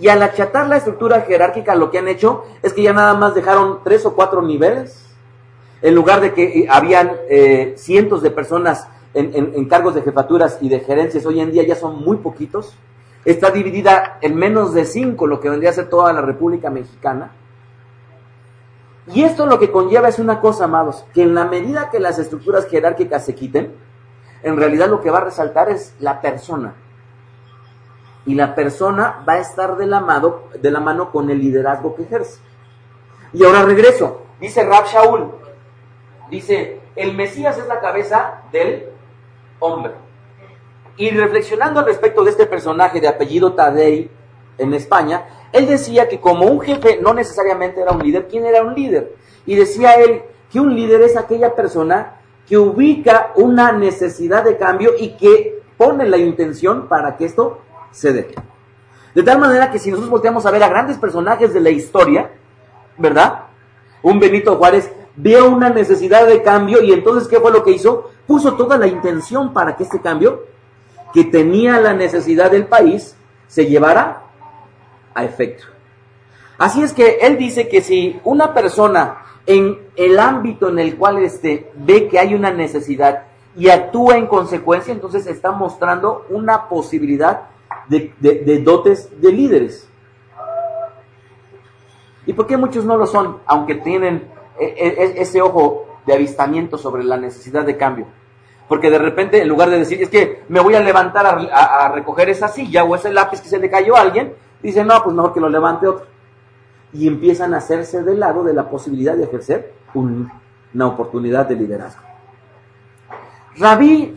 Y 0.00 0.08
al 0.08 0.20
achatar 0.20 0.66
la 0.66 0.78
estructura 0.78 1.20
jerárquica, 1.20 1.76
lo 1.76 1.88
que 1.92 1.98
han 1.98 2.08
hecho 2.08 2.46
es 2.62 2.72
que 2.72 2.82
ya 2.82 2.92
nada 2.92 3.14
más 3.14 3.32
dejaron 3.32 3.78
tres 3.84 4.04
o 4.06 4.16
cuatro 4.16 4.42
niveles. 4.42 5.11
En 5.82 5.94
lugar 5.94 6.20
de 6.20 6.32
que 6.32 6.44
eh, 6.44 6.66
habían 6.70 7.12
eh, 7.28 7.74
cientos 7.76 8.22
de 8.22 8.30
personas 8.30 8.88
en, 9.14 9.66
cargos 9.66 9.94
de 9.94 10.02
jefaturas 10.02 10.58
y 10.60 10.68
de 10.68 10.80
gerencias, 10.80 11.26
hoy 11.26 11.40
en 11.40 11.50
día 11.50 11.64
ya 11.64 11.74
son 11.74 12.02
muy 12.02 12.18
poquitos. 12.18 12.74
Está 13.24 13.50
dividida 13.50 14.18
en 14.20 14.36
menos 14.36 14.72
de 14.72 14.84
cinco, 14.84 15.26
lo 15.26 15.40
que 15.40 15.50
vendría 15.50 15.70
a 15.70 15.74
ser 15.74 15.88
toda 15.88 16.12
la 16.12 16.22
República 16.22 16.70
Mexicana. 16.70 17.32
Y 19.12 19.22
esto 19.22 19.46
lo 19.46 19.58
que 19.58 19.70
conlleva 19.70 20.08
es 20.08 20.18
una 20.18 20.40
cosa, 20.40 20.64
amados, 20.64 21.04
que 21.12 21.22
en 21.22 21.34
la 21.34 21.44
medida 21.44 21.90
que 21.90 22.00
las 22.00 22.18
estructuras 22.18 22.68
jerárquicas 22.68 23.24
se 23.24 23.34
quiten, 23.34 23.74
en 24.42 24.56
realidad 24.56 24.88
lo 24.88 25.00
que 25.00 25.10
va 25.10 25.18
a 25.18 25.24
resaltar 25.24 25.68
es 25.70 25.94
la 25.98 26.20
persona. 26.20 26.74
Y 28.24 28.34
la 28.34 28.54
persona 28.54 29.22
va 29.28 29.34
a 29.34 29.38
estar 29.38 29.76
de 29.76 29.86
la, 29.86 30.00
mano, 30.00 30.42
de 30.60 30.70
la 30.70 30.80
mano 30.80 31.10
con 31.10 31.28
el 31.30 31.40
liderazgo 31.40 31.94
que 31.94 32.04
ejerce. 32.04 32.40
Y 33.32 33.44
ahora 33.44 33.62
regreso. 33.62 34.22
Dice 34.40 34.64
Rab 34.64 34.86
Shaul, 34.86 35.30
dice, 36.32 36.80
el 36.96 37.14
Mesías 37.14 37.58
es 37.58 37.66
la 37.68 37.78
cabeza 37.80 38.42
del 38.50 38.86
hombre. 39.60 39.92
Y 40.96 41.10
reflexionando 41.10 41.80
al 41.80 41.86
respecto 41.86 42.24
de 42.24 42.30
este 42.30 42.46
personaje 42.46 43.00
de 43.00 43.08
apellido 43.08 43.52
Tadei 43.52 44.10
en 44.56 44.72
España, 44.72 45.26
él 45.52 45.66
decía 45.66 46.08
que 46.08 46.20
como 46.20 46.46
un 46.46 46.60
jefe 46.60 46.98
no 47.02 47.12
necesariamente 47.12 47.82
era 47.82 47.92
un 47.92 48.02
líder, 48.02 48.28
¿quién 48.28 48.46
era 48.46 48.62
un 48.62 48.74
líder? 48.74 49.14
Y 49.44 49.56
decía 49.56 49.92
él 49.94 50.22
que 50.50 50.58
un 50.58 50.74
líder 50.74 51.02
es 51.02 51.18
aquella 51.18 51.54
persona 51.54 52.20
que 52.48 52.56
ubica 52.56 53.32
una 53.36 53.72
necesidad 53.72 54.42
de 54.42 54.56
cambio 54.56 54.92
y 54.98 55.10
que 55.16 55.60
pone 55.76 56.08
la 56.08 56.16
intención 56.16 56.88
para 56.88 57.16
que 57.18 57.26
esto 57.26 57.60
se 57.90 58.12
dé. 58.12 58.34
De 59.14 59.22
tal 59.22 59.38
manera 59.38 59.70
que 59.70 59.78
si 59.78 59.90
nosotros 59.90 60.10
volteamos 60.10 60.46
a 60.46 60.50
ver 60.50 60.62
a 60.62 60.68
grandes 60.70 60.96
personajes 60.96 61.52
de 61.52 61.60
la 61.60 61.68
historia, 61.68 62.30
¿verdad? 62.96 63.44
Un 64.02 64.18
Benito 64.18 64.56
Juárez 64.56 64.90
vio 65.16 65.48
una 65.48 65.70
necesidad 65.70 66.26
de 66.26 66.42
cambio 66.42 66.82
y 66.82 66.92
entonces 66.92 67.28
¿qué 67.28 67.40
fue 67.40 67.52
lo 67.52 67.62
que 67.62 67.72
hizo? 67.72 68.10
Puso 68.26 68.54
toda 68.54 68.78
la 68.78 68.86
intención 68.86 69.52
para 69.52 69.76
que 69.76 69.84
este 69.84 70.00
cambio, 70.00 70.44
que 71.12 71.24
tenía 71.24 71.80
la 71.80 71.92
necesidad 71.92 72.50
del 72.50 72.66
país, 72.66 73.16
se 73.46 73.66
llevara 73.66 74.22
a 75.14 75.24
efecto. 75.24 75.64
Así 76.58 76.82
es 76.82 76.92
que 76.92 77.18
él 77.22 77.36
dice 77.36 77.68
que 77.68 77.82
si 77.82 78.20
una 78.24 78.54
persona 78.54 79.18
en 79.46 79.78
el 79.96 80.18
ámbito 80.18 80.68
en 80.68 80.78
el 80.78 80.96
cual 80.96 81.18
este, 81.22 81.70
ve 81.74 82.08
que 82.08 82.18
hay 82.18 82.34
una 82.34 82.52
necesidad 82.52 83.24
y 83.56 83.68
actúa 83.68 84.16
en 84.16 84.26
consecuencia, 84.26 84.92
entonces 84.92 85.26
está 85.26 85.50
mostrando 85.50 86.24
una 86.30 86.68
posibilidad 86.68 87.48
de, 87.88 88.14
de 88.20 88.62
dotes 88.62 89.20
de 89.20 89.32
líderes. 89.32 89.88
¿Y 92.24 92.32
por 92.32 92.46
qué 92.46 92.56
muchos 92.56 92.84
no 92.84 92.96
lo 92.96 93.06
son, 93.06 93.38
aunque 93.46 93.74
tienen 93.74 94.30
ese 94.62 95.42
ojo 95.42 95.86
de 96.06 96.14
avistamiento 96.14 96.78
sobre 96.78 97.04
la 97.04 97.16
necesidad 97.16 97.64
de 97.64 97.76
cambio? 97.76 98.06
Porque 98.68 98.90
de 98.90 98.98
repente, 98.98 99.42
en 99.42 99.48
lugar 99.48 99.70
de 99.70 99.78
decir, 99.78 100.02
es 100.02 100.08
que 100.08 100.44
me 100.48 100.60
voy 100.60 100.74
a 100.74 100.80
levantar 100.80 101.26
a, 101.26 101.88
recoger 101.88 102.30
esa 102.30 102.48
silla 102.48 102.84
o 102.84 102.94
ese 102.94 103.12
lápiz 103.12 103.40
que 103.40 103.48
se 103.48 103.58
le 103.58 103.68
cayó 103.68 103.96
a 103.96 104.00
alguien, 104.00 104.34
dice, 104.62 104.84
no, 104.84 105.02
pues 105.02 105.14
mejor 105.14 105.34
que 105.34 105.40
lo 105.40 105.48
levante 105.48 105.86
otro. 105.86 106.06
Y 106.92 107.06
empiezan 107.06 107.54
a 107.54 107.58
hacerse 107.58 108.02
del 108.02 108.20
lado 108.20 108.44
de 108.44 108.54
la 108.54 108.68
posibilidad 108.68 109.14
de 109.16 109.24
ejercer 109.24 109.72
una 109.94 110.86
oportunidad 110.86 111.46
de 111.46 111.56
liderazgo. 111.56 112.02
Rabí 113.56 114.16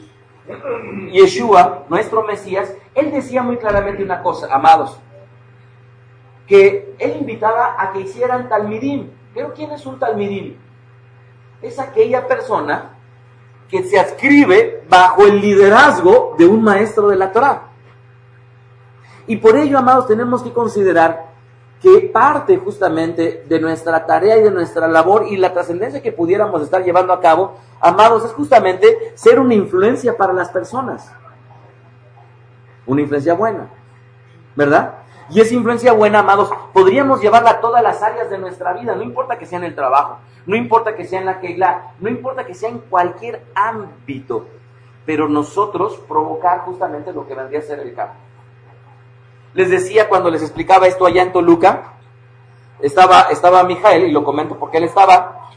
Yeshua, 1.12 1.86
nuestro 1.90 2.24
Mesías, 2.24 2.74
él 2.94 3.12
decía 3.12 3.42
muy 3.42 3.58
claramente 3.58 4.04
una 4.04 4.22
cosa, 4.22 4.54
amados, 4.54 5.00
que 6.48 6.96
él 7.00 7.18
invitaba 7.20 7.76
a 7.78 7.92
que 7.92 8.02
hicieran 8.02 8.48
talmidim. 8.48 9.10
Pero 9.36 9.54
¿quién 9.54 9.70
es 9.72 9.86
un 9.86 10.00
talmidim? 10.00 10.56
Es 11.62 11.78
aquella 11.78 12.26
persona 12.26 12.92
que 13.70 13.84
se 13.84 14.00
adscribe 14.00 14.86
bajo 14.88 15.26
el 15.26 15.42
liderazgo 15.42 16.36
de 16.38 16.46
un 16.46 16.64
maestro 16.64 17.10
de 17.10 17.18
la 17.18 17.34
Torah. 17.34 17.64
Y 19.28 19.36
por 19.36 19.58
ello, 19.58 19.78
amados, 19.78 20.08
tenemos 20.08 20.42
que 20.42 20.54
considerar 20.54 21.26
que 21.82 22.10
parte 22.14 22.58
justamente 22.58 23.44
de 23.48 23.60
nuestra 23.60 24.06
tarea 24.06 24.38
y 24.38 24.44
de 24.44 24.52
nuestra 24.52 24.88
labor 24.88 25.26
y 25.28 25.36
la 25.36 25.52
trascendencia 25.52 26.02
que 26.02 26.14
pudiéramos 26.14 26.62
estar 26.62 26.84
llevando 26.84 27.12
a 27.12 27.20
cabo, 27.20 27.56
amados, 27.82 28.24
es 28.24 28.32
justamente 28.32 29.12
ser 29.16 29.40
una 29.40 29.54
influencia 29.54 30.16
para 30.16 30.32
las 30.32 30.50
personas. 30.50 31.12
Una 32.86 33.02
influencia 33.02 33.34
buena, 33.34 33.68
¿verdad? 34.56 35.05
Y 35.30 35.42
esa 35.42 35.56
influencia 35.56 35.94
buena, 35.94 36.20
amados, 36.20 36.52
podríamos 36.72 37.20
llevarla 37.20 37.52
a 37.52 37.62
todas 37.62 37.82
las 37.82 38.04
áreas 38.04 38.30
de 38.30 38.38
nuestra 38.38 38.74
vida, 38.74 38.96
no 38.96 39.02
importa 39.02 39.40
que 39.40 39.46
sea 39.46 39.58
en 39.58 39.66
el 39.66 39.76
trabajo, 39.76 40.20
no 40.46 40.56
importa 40.56 40.96
que 40.96 41.06
sea 41.06 41.20
en 41.20 41.26
la 41.26 41.40
Keilah, 41.40 41.94
no 42.00 42.10
importa 42.10 42.46
que 42.46 42.54
sea 42.54 42.70
en 42.70 42.80
cualquier 42.80 43.44
ámbito, 43.56 44.46
pero 45.06 45.28
nosotros 45.28 46.00
provocar 46.08 46.60
justamente 46.60 47.12
lo 47.12 47.28
que 47.28 47.34
vendría 47.34 47.60
a 47.60 47.64
ser 47.64 47.80
el 47.80 47.96
cambio. 47.96 48.20
Les 49.54 49.70
decía 49.70 50.08
cuando 50.08 50.30
les 50.30 50.44
explicaba 50.44 50.86
esto 50.86 51.06
allá 51.06 51.24
en 51.24 51.32
Toluca, 51.32 51.94
estaba, 52.80 53.22
estaba 53.32 53.64
Mijael, 53.64 54.04
y 54.04 54.12
lo 54.12 54.24
comento 54.24 54.60
porque 54.60 54.78
él 54.78 54.84
estaba, 54.84 55.50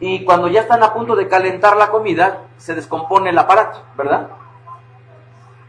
y 0.00 0.22
cuando 0.24 0.48
ya 0.48 0.62
están 0.62 0.82
a 0.82 0.92
punto 0.92 1.16
de 1.16 1.28
calentar 1.28 1.78
la 1.78 1.90
comida, 1.90 2.42
se 2.58 2.74
descompone 2.74 3.30
el 3.30 3.38
aparato, 3.38 3.80
¿verdad? 3.96 4.28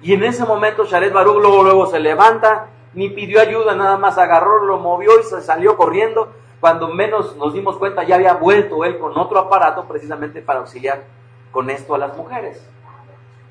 Y 0.06 0.13
en 0.13 0.24
ese 0.24 0.46
momento 0.46 0.86
Sharet 0.86 1.12
Baruch 1.12 1.41
luego, 1.41 1.63
luego 1.63 1.88
se 1.88 2.00
levanta, 2.00 2.68
ni 2.94 3.10
pidió 3.10 3.41
ayuda, 3.41 3.74
nada 3.74 3.98
más 3.98 4.20
agarró, 4.20 4.63
lo 4.63 4.78
movió 4.78 5.20
y 5.20 5.24
se 5.24 5.41
salió 5.41 5.76
corriendo. 5.76 6.32
Cuando 6.60 6.89
menos 6.89 7.36
nos 7.38 7.56
dimos 7.56 7.78
cuenta 7.78 8.04
ya 8.04 8.13
había 8.13 8.36
vuelto 8.36 8.86
él 8.86 9.00
con 9.00 9.18
otro 9.18 9.39
aparato 9.39 9.86
precisamente 9.88 10.44
para 10.44 10.60
auxiliar 10.60 11.06
con 11.50 11.72
esto 11.72 11.96
a 11.96 11.98
las 11.98 12.15
mujeres. 12.15 12.63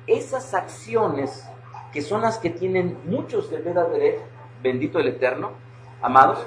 Esas 0.07 0.53
acciones 0.53 1.45
que 1.91 2.01
son 2.01 2.21
las 2.21 2.37
que 2.37 2.51
tienen 2.51 2.99
muchos 3.03 3.49
de 3.49 3.57
Derecho, 3.61 4.21
bendito 4.63 4.97
el 4.99 5.09
Eterno, 5.09 5.51
amados, 6.01 6.39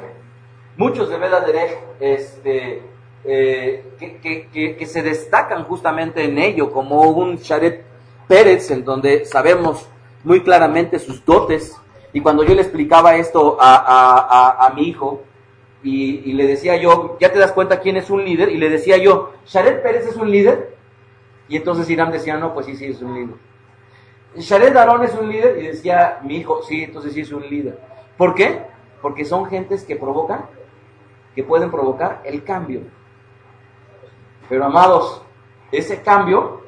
muchos 0.78 1.10
de 1.10 1.18
Derecho, 1.18 1.76
este, 2.00 2.82
eh, 3.24 3.92
que, 3.98 4.48
que, 4.78 4.86
se 4.86 5.02
destacan 5.02 5.64
justamente 5.64 6.24
en 6.24 6.38
ello, 6.38 6.72
como 6.72 7.02
un 7.02 7.36
Sharet 7.36 7.84
Pérez, 8.26 8.70
en 8.70 8.86
donde 8.86 9.26
sabemos 9.26 9.86
muy 10.24 10.42
claramente 10.42 10.98
sus 10.98 11.24
dotes. 11.24 11.76
Y 12.12 12.20
cuando 12.20 12.42
yo 12.42 12.54
le 12.54 12.62
explicaba 12.62 13.16
esto 13.16 13.56
a, 13.60 14.72
mi 14.74 14.88
hijo, 14.88 15.22
y, 15.82 16.32
le 16.32 16.46
decía 16.46 16.76
yo, 16.76 17.16
¿ya 17.20 17.32
te 17.32 17.38
das 17.38 17.52
cuenta 17.52 17.80
quién 17.80 17.96
es 17.96 18.10
un 18.10 18.24
líder? 18.24 18.50
Y 18.50 18.58
le 18.58 18.68
decía 18.68 18.96
yo, 18.96 19.32
¿Sharet 19.46 19.82
Pérez 19.82 20.06
es 20.06 20.16
un 20.16 20.30
líder? 20.30 20.76
Y 21.48 21.56
entonces 21.56 21.88
Irán 21.88 22.12
decía, 22.12 22.36
no, 22.36 22.52
pues 22.52 22.66
sí, 22.66 22.76
sí, 22.76 22.86
es 22.86 23.00
un 23.00 23.14
líder. 23.14 23.36
Shared 24.36 24.76
Aarón 24.76 25.04
es 25.04 25.14
un 25.14 25.30
líder 25.30 25.58
y 25.58 25.66
decía, 25.68 26.20
mi 26.22 26.36
hijo, 26.36 26.62
sí, 26.62 26.84
entonces 26.84 27.14
sí 27.14 27.20
es 27.22 27.32
un 27.32 27.48
líder. 27.48 27.78
¿Por 28.16 28.34
qué? 28.34 28.62
Porque 29.00 29.24
son 29.24 29.46
gentes 29.46 29.84
que 29.84 29.96
provocan, 29.96 30.46
que 31.34 31.42
pueden 31.44 31.70
provocar 31.70 32.20
el 32.24 32.44
cambio. 32.44 32.82
Pero 34.48 34.64
amados, 34.64 35.22
ese 35.72 36.02
cambio, 36.02 36.62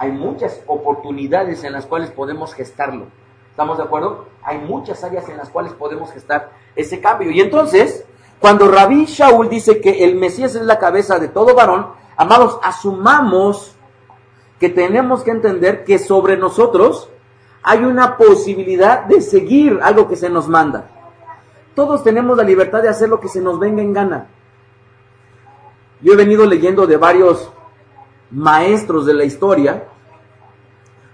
hay 0.00 0.12
muchas 0.12 0.62
oportunidades 0.66 1.62
en 1.62 1.74
las 1.74 1.84
cuales 1.84 2.10
podemos 2.10 2.54
gestarlo. 2.54 3.08
¿Estamos 3.50 3.76
de 3.76 3.84
acuerdo? 3.84 4.28
Hay 4.42 4.56
muchas 4.56 5.04
áreas 5.04 5.28
en 5.28 5.36
las 5.36 5.50
cuales 5.50 5.74
podemos 5.74 6.10
gestar 6.10 6.52
ese 6.74 7.02
cambio. 7.02 7.30
Y 7.30 7.42
entonces, 7.42 8.06
cuando 8.38 8.66
Rabí 8.66 9.04
Shaul 9.04 9.50
dice 9.50 9.78
que 9.82 10.02
el 10.02 10.16
Mesías 10.16 10.54
es 10.54 10.62
la 10.62 10.78
cabeza 10.78 11.18
de 11.18 11.28
todo 11.28 11.54
varón, 11.54 11.88
amados, 12.16 12.58
asumamos 12.62 13.76
que 14.58 14.70
tenemos 14.70 15.22
que 15.22 15.32
entender 15.32 15.84
que 15.84 15.98
sobre 15.98 16.38
nosotros 16.38 17.10
hay 17.62 17.84
una 17.84 18.16
posibilidad 18.16 19.04
de 19.04 19.20
seguir 19.20 19.80
algo 19.82 20.08
que 20.08 20.16
se 20.16 20.30
nos 20.30 20.48
manda. 20.48 20.86
Todos 21.74 22.02
tenemos 22.02 22.38
la 22.38 22.44
libertad 22.44 22.80
de 22.80 22.88
hacer 22.88 23.10
lo 23.10 23.20
que 23.20 23.28
se 23.28 23.42
nos 23.42 23.58
venga 23.58 23.82
en 23.82 23.92
gana. 23.92 24.28
Yo 26.00 26.14
he 26.14 26.16
venido 26.16 26.46
leyendo 26.46 26.86
de 26.86 26.96
varios 26.96 27.52
maestros 28.30 29.06
de 29.06 29.14
la 29.14 29.24
historia. 29.24 29.84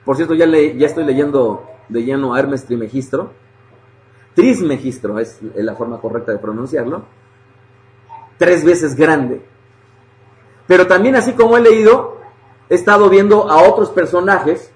Por 0.05 0.16
cierto, 0.16 0.35
ya, 0.35 0.46
le, 0.46 0.76
ya 0.76 0.87
estoy 0.87 1.05
leyendo 1.05 1.66
de 1.88 2.05
lleno 2.05 2.35
a 2.35 2.38
Hermes 2.38 2.64
Trimegistro. 2.64 3.33
Trismegistro 4.35 5.18
es 5.18 5.40
la 5.55 5.74
forma 5.74 6.00
correcta 6.00 6.33
de 6.33 6.38
pronunciarlo. 6.38 7.05
Tres 8.38 8.64
veces 8.64 8.94
grande. 8.94 9.42
Pero 10.66 10.87
también 10.87 11.16
así 11.16 11.33
como 11.33 11.57
he 11.57 11.61
leído, 11.61 12.18
he 12.68 12.74
estado 12.74 13.09
viendo 13.09 13.50
a 13.50 13.62
otros 13.62 13.90
personajes, 13.90 14.72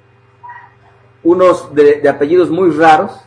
unos 1.22 1.74
de, 1.74 2.00
de 2.00 2.09
apellidos 2.09 2.50
muy 2.50 2.70
raros. 2.70 3.20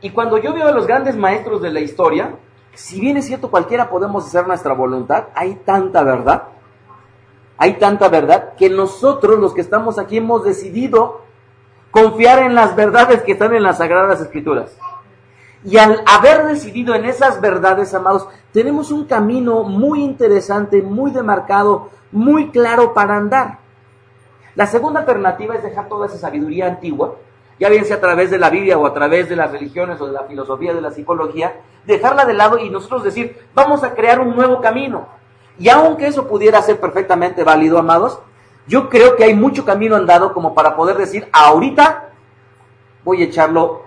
Y 0.00 0.10
cuando 0.10 0.38
yo 0.38 0.54
veo 0.54 0.68
a 0.68 0.72
los 0.72 0.86
grandes 0.86 1.16
maestros 1.16 1.60
de 1.60 1.70
la 1.70 1.80
historia, 1.80 2.36
si 2.74 3.00
bien 3.00 3.16
es 3.16 3.26
cierto 3.26 3.50
cualquiera 3.50 3.90
podemos 3.90 4.26
hacer 4.26 4.46
nuestra 4.46 4.72
voluntad, 4.74 5.28
hay 5.34 5.56
tanta 5.64 6.02
verdad, 6.02 6.44
hay 7.56 7.74
tanta 7.74 8.08
verdad 8.08 8.54
que 8.56 8.70
nosotros 8.70 9.38
los 9.38 9.54
que 9.54 9.60
estamos 9.60 9.98
aquí 9.98 10.18
hemos 10.18 10.44
decidido 10.44 11.22
confiar 11.90 12.40
en 12.40 12.54
las 12.54 12.74
verdades 12.74 13.22
que 13.22 13.32
están 13.32 13.54
en 13.54 13.62
las 13.62 13.78
Sagradas 13.78 14.20
Escrituras. 14.20 14.76
Y 15.64 15.78
al 15.78 16.02
haber 16.06 16.46
decidido 16.46 16.94
en 16.94 17.04
esas 17.04 17.40
verdades, 17.40 17.94
amados, 17.94 18.26
tenemos 18.52 18.90
un 18.90 19.04
camino 19.04 19.62
muy 19.62 20.02
interesante, 20.02 20.82
muy 20.82 21.12
demarcado, 21.12 21.90
muy 22.10 22.50
claro 22.50 22.94
para 22.94 23.16
andar. 23.16 23.58
La 24.54 24.66
segunda 24.66 25.00
alternativa 25.00 25.54
es 25.54 25.62
dejar 25.62 25.88
toda 25.88 26.06
esa 26.06 26.18
sabiduría 26.18 26.66
antigua, 26.66 27.16
ya 27.60 27.68
bien 27.68 27.84
sea 27.84 27.96
a 27.96 28.00
través 28.00 28.30
de 28.30 28.38
la 28.38 28.50
Biblia 28.50 28.76
o 28.76 28.86
a 28.86 28.92
través 28.92 29.28
de 29.28 29.36
las 29.36 29.52
religiones 29.52 30.00
o 30.00 30.06
de 30.06 30.12
la 30.12 30.24
filosofía, 30.24 30.74
de 30.74 30.80
la 30.80 30.90
psicología, 30.90 31.60
dejarla 31.86 32.24
de 32.24 32.34
lado 32.34 32.58
y 32.58 32.68
nosotros 32.68 33.04
decir, 33.04 33.38
vamos 33.54 33.84
a 33.84 33.94
crear 33.94 34.20
un 34.20 34.34
nuevo 34.34 34.60
camino. 34.60 35.06
Y 35.58 35.68
aunque 35.68 36.06
eso 36.06 36.26
pudiera 36.26 36.62
ser 36.62 36.80
perfectamente 36.80 37.44
válido, 37.44 37.78
amados, 37.78 38.18
yo 38.66 38.88
creo 38.88 39.16
que 39.16 39.24
hay 39.24 39.34
mucho 39.34 39.64
camino 39.64 39.96
andado 39.96 40.32
como 40.32 40.54
para 40.54 40.76
poder 40.76 40.96
decir, 40.96 41.28
ahorita 41.32 42.10
voy 43.04 43.22
a 43.22 43.26
echarlo 43.26 43.82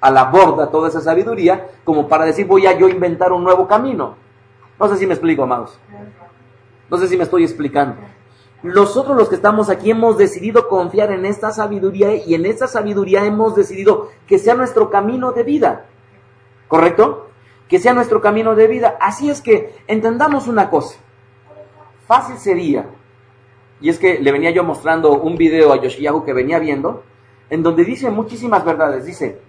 a 0.00 0.10
la 0.10 0.24
borda 0.24 0.70
toda 0.70 0.88
esa 0.88 1.00
sabiduría, 1.00 1.68
como 1.84 2.08
para 2.08 2.24
decir, 2.24 2.46
voy 2.46 2.66
a 2.66 2.76
yo 2.76 2.88
inventar 2.88 3.32
un 3.32 3.44
nuevo 3.44 3.68
camino. 3.68 4.16
No 4.78 4.88
sé 4.88 4.96
si 4.96 5.06
me 5.06 5.14
explico, 5.14 5.44
amados. 5.44 5.78
No 6.90 6.98
sé 6.98 7.08
si 7.08 7.16
me 7.16 7.24
estoy 7.24 7.44
explicando. 7.44 7.96
Nosotros 8.62 9.16
los 9.16 9.28
que 9.28 9.34
estamos 9.34 9.68
aquí 9.68 9.90
hemos 9.90 10.18
decidido 10.18 10.68
confiar 10.68 11.10
en 11.10 11.26
esta 11.26 11.50
sabiduría 11.50 12.14
y 12.14 12.34
en 12.34 12.46
esta 12.46 12.68
sabiduría 12.68 13.24
hemos 13.24 13.56
decidido 13.56 14.08
que 14.26 14.38
sea 14.38 14.54
nuestro 14.54 14.90
camino 14.90 15.32
de 15.32 15.42
vida. 15.42 15.86
¿Correcto? 16.68 17.31
Que 17.68 17.78
sea 17.78 17.94
nuestro 17.94 18.20
camino 18.20 18.54
de 18.54 18.66
vida. 18.66 18.96
Así 19.00 19.30
es 19.30 19.40
que 19.40 19.76
entendamos 19.86 20.48
una 20.48 20.68
cosa. 20.68 20.98
Fácil 22.06 22.36
sería 22.38 22.86
y 23.82 23.88
es 23.88 23.98
que 23.98 24.20
le 24.20 24.30
venía 24.30 24.52
yo 24.52 24.62
mostrando 24.62 25.12
un 25.12 25.36
video 25.36 25.72
a 25.72 25.76
Yoshiyahu 25.82 26.24
que 26.24 26.32
venía 26.32 26.60
viendo, 26.60 27.02
en 27.50 27.64
donde 27.64 27.84
dice 27.84 28.10
muchísimas 28.10 28.64
verdades. 28.64 29.04
Dice, 29.04 29.40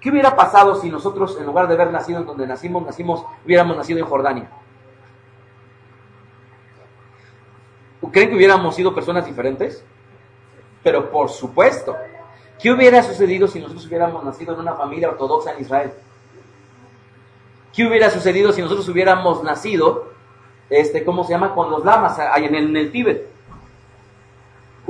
¿qué 0.00 0.10
hubiera 0.10 0.36
pasado 0.36 0.76
si 0.76 0.88
nosotros, 0.88 1.36
en 1.40 1.44
lugar 1.44 1.66
de 1.66 1.74
haber 1.74 1.90
nacido 1.90 2.20
en 2.20 2.26
donde 2.26 2.46
nacimos, 2.46 2.86
nacimos, 2.86 3.26
hubiéramos 3.44 3.76
nacido 3.76 3.98
en 3.98 4.06
Jordania? 4.06 4.48
¿Creen 8.12 8.30
que 8.30 8.36
hubiéramos 8.36 8.76
sido 8.76 8.94
personas 8.94 9.26
diferentes? 9.26 9.84
Pero 10.84 11.10
por 11.10 11.28
supuesto. 11.28 11.96
¿Qué 12.60 12.70
hubiera 12.70 13.02
sucedido 13.02 13.48
si 13.48 13.58
nosotros 13.58 13.86
hubiéramos 13.86 14.22
nacido 14.22 14.54
en 14.54 14.60
una 14.60 14.74
familia 14.74 15.08
ortodoxa 15.08 15.52
en 15.52 15.62
Israel? 15.62 15.92
¿Qué 17.74 17.86
hubiera 17.86 18.10
sucedido 18.10 18.52
si 18.52 18.62
nosotros 18.62 18.88
hubiéramos 18.88 19.42
nacido, 19.42 20.08
este, 20.68 21.04
¿cómo 21.04 21.24
se 21.24 21.32
llama? 21.32 21.54
Con 21.54 21.70
los 21.70 21.84
lamas, 21.84 22.18
en 22.36 22.54
el, 22.54 22.68
en 22.70 22.76
el 22.76 22.92
Tíbet 22.92 23.30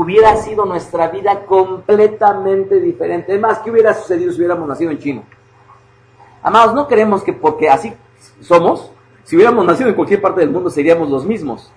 hubiera 0.01 0.35
sido 0.37 0.65
nuestra 0.65 1.09
vida 1.09 1.45
completamente 1.45 2.81
diferente. 2.81 3.35
Es 3.35 3.41
más, 3.41 3.59
¿qué 3.59 3.71
hubiera 3.71 3.93
sucedido 3.93 4.33
si 4.33 4.39
hubiéramos 4.39 4.67
nacido 4.67 4.91
en 4.91 4.99
China? 4.99 5.23
Amados, 6.43 6.75
no 6.75 6.89
creemos 6.89 7.23
que 7.23 7.35
porque 7.35 7.69
así 7.69 7.93
somos, 8.41 8.91
si 9.25 9.37
hubiéramos 9.37 9.67
nacido 9.67 9.91
en 9.91 9.95
cualquier 9.95 10.23
parte 10.23 10.41
del 10.41 10.51
mundo 10.51 10.71
seríamos 10.71 11.11
los 11.11 11.27
mismos. 11.27 11.71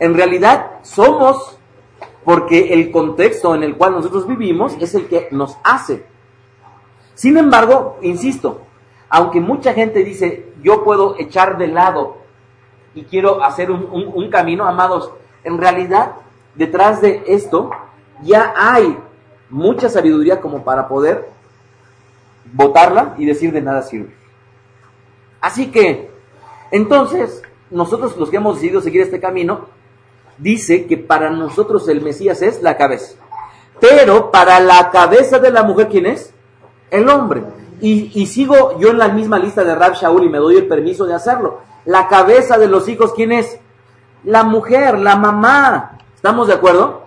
En 0.00 0.14
realidad 0.14 0.80
somos 0.82 1.58
porque 2.24 2.74
el 2.74 2.90
contexto 2.90 3.54
en 3.54 3.62
el 3.62 3.76
cual 3.76 3.92
nosotros 3.92 4.26
vivimos 4.26 4.74
es 4.80 4.94
el 4.96 5.06
que 5.06 5.28
nos 5.30 5.56
hace. 5.62 6.04
Sin 7.14 7.36
embargo, 7.36 7.98
insisto, 8.02 8.62
aunque 9.10 9.40
mucha 9.40 9.74
gente 9.74 10.04
dice, 10.04 10.46
yo 10.62 10.84
puedo 10.84 11.16
echar 11.18 11.58
de 11.58 11.66
lado 11.66 12.18
y 12.94 13.02
quiero 13.02 13.42
hacer 13.42 13.70
un, 13.70 14.30
camino, 14.30 14.66
amados, 14.66 15.10
en 15.42 15.58
realidad 15.58 16.12
detrás 16.54 17.00
de 17.00 17.24
esto 17.26 17.70
ya 18.22 18.54
hay 18.56 18.96
mucha 19.48 19.88
sabiduría 19.88 20.40
como 20.40 20.62
para 20.62 20.86
poder 20.86 21.28
votarla 22.52 23.14
y 23.18 23.26
decir 23.26 23.52
de 23.52 23.60
nada 23.60 23.82
sirve. 23.82 24.14
Así 25.40 25.72
que, 25.72 26.10
entonces, 26.70 27.42
nosotros 27.70 28.16
los 28.16 28.30
que 28.30 28.36
hemos 28.36 28.56
decidido 28.56 28.80
seguir 28.80 29.02
este 29.02 29.20
camino, 29.20 29.66
dice 30.38 30.86
que 30.86 30.96
para 30.96 31.30
nosotros 31.30 31.88
el 31.88 32.00
Mesías 32.00 32.42
es 32.42 32.62
la 32.62 32.76
cabeza. 32.76 33.16
Pero 33.80 34.30
para 34.30 34.60
la 34.60 34.90
cabeza 34.90 35.38
de 35.38 35.50
la 35.50 35.64
mujer, 35.64 35.88
¿quién 35.88 36.06
es? 36.06 36.32
El 36.90 37.08
hombre. 37.08 37.42
Y, 37.80 38.26
sigo 38.26 38.78
yo 38.78 38.90
en 38.90 38.98
la 38.98 39.08
misma 39.08 39.38
lista 39.38 39.64
de 39.64 39.74
Rab 39.74 39.94
Shaul 39.94 40.24
y 40.24 40.28
me 40.28 40.38
doy 40.38 40.56
el 40.56 40.68
permiso 40.68 41.06
de 41.06 41.14
hacerlo. 41.14 41.60
La 41.84 42.08
cabeza 42.08 42.58
de 42.58 42.68
los 42.68 42.88
hijos, 42.88 43.12
¿quién 43.14 43.32
es? 43.32 43.58
La 44.24 44.44
mujer, 44.44 44.98
la 44.98 45.16
mamá. 45.16 45.98
¿Estamos 46.14 46.48
de 46.48 46.54
acuerdo? 46.54 47.04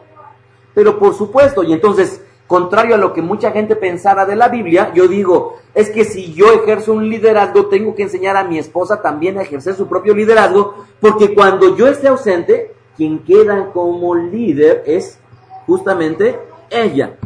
Pero 0.74 0.98
por 0.98 1.14
supuesto, 1.14 1.64
y 1.64 1.74
entonces, 1.74 2.24
contrario 2.48 2.96
a 2.96 2.98
lo 2.98 3.14
que 3.14 3.22
mucha 3.22 3.52
gente 3.52 3.76
pensara 3.76 4.26
de 4.26 4.36
la 4.36 4.50
Biblia, 4.50 4.92
yo 4.96 5.08
digo, 5.08 5.58
es 5.76 5.92
que 5.92 6.06
si 6.06 6.34
yo 6.34 6.52
ejerzo 6.52 6.94
un 6.94 7.08
liderazgo, 7.08 7.68
tengo 7.68 7.94
que 7.94 8.04
enseñar 8.04 8.36
a 8.36 8.44
mi 8.44 8.58
esposa 8.58 9.02
también 9.02 9.38
a 9.38 9.44
ejercer 9.44 9.76
su 9.76 9.88
propio 9.88 10.16
liderazgo, 10.16 10.86
porque 11.00 11.36
cuando 11.36 11.76
yo 11.76 11.88
esté 11.88 12.08
ausente, 12.08 12.74
quien 12.98 13.20
queda 13.20 13.72
como 13.72 14.16
líder 14.16 14.84
es 14.88 15.20
justamente 15.68 16.40
ella. 16.70 17.18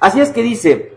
Así 0.00 0.20
es 0.20 0.30
que 0.30 0.42
dice, 0.42 0.93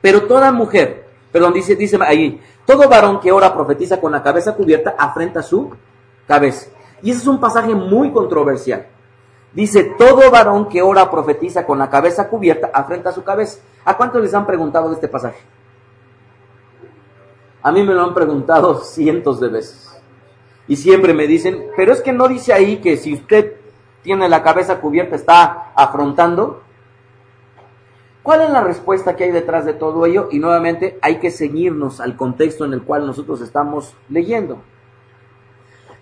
pero 0.00 0.22
toda 0.22 0.52
mujer, 0.52 1.08
perdón, 1.32 1.52
dice, 1.52 1.76
dice 1.76 1.98
ahí, 2.00 2.40
todo 2.66 2.88
varón 2.88 3.20
que 3.20 3.32
ora 3.32 3.54
profetiza 3.54 4.00
con 4.00 4.12
la 4.12 4.22
cabeza 4.22 4.54
cubierta 4.54 4.94
afrenta 4.98 5.42
su 5.42 5.70
cabeza. 6.26 6.70
Y 7.02 7.10
ese 7.10 7.20
es 7.20 7.26
un 7.26 7.40
pasaje 7.40 7.74
muy 7.74 8.10
controversial. 8.12 8.86
Dice, 9.52 9.94
todo 9.98 10.30
varón 10.30 10.68
que 10.68 10.82
ora 10.82 11.10
profetiza 11.10 11.64
con 11.64 11.78
la 11.78 11.88
cabeza 11.88 12.28
cubierta 12.28 12.70
afrenta 12.72 13.12
su 13.12 13.24
cabeza. 13.24 13.60
¿A 13.84 13.96
cuántos 13.96 14.22
les 14.22 14.34
han 14.34 14.46
preguntado 14.46 14.88
de 14.88 14.94
este 14.94 15.08
pasaje? 15.08 15.38
A 17.62 17.72
mí 17.72 17.82
me 17.82 17.94
lo 17.94 18.02
han 18.02 18.14
preguntado 18.14 18.74
cientos 18.84 19.40
de 19.40 19.48
veces. 19.48 20.00
Y 20.66 20.76
siempre 20.76 21.14
me 21.14 21.26
dicen, 21.26 21.68
pero 21.76 21.92
es 21.92 22.02
que 22.02 22.12
no 22.12 22.28
dice 22.28 22.52
ahí 22.52 22.76
que 22.76 22.96
si 22.98 23.14
usted 23.14 23.54
tiene 24.02 24.28
la 24.28 24.42
cabeza 24.42 24.80
cubierta 24.80 25.16
está 25.16 25.72
afrontando. 25.74 26.62
¿Cuál 28.22 28.42
es 28.42 28.50
la 28.50 28.62
respuesta 28.62 29.16
que 29.16 29.24
hay 29.24 29.30
detrás 29.30 29.64
de 29.64 29.74
todo 29.74 30.04
ello? 30.04 30.28
Y 30.30 30.38
nuevamente 30.38 30.98
hay 31.00 31.18
que 31.18 31.30
seguirnos 31.30 32.00
al 32.00 32.16
contexto 32.16 32.64
en 32.64 32.72
el 32.72 32.82
cual 32.82 33.06
nosotros 33.06 33.40
estamos 33.40 33.94
leyendo. 34.08 34.58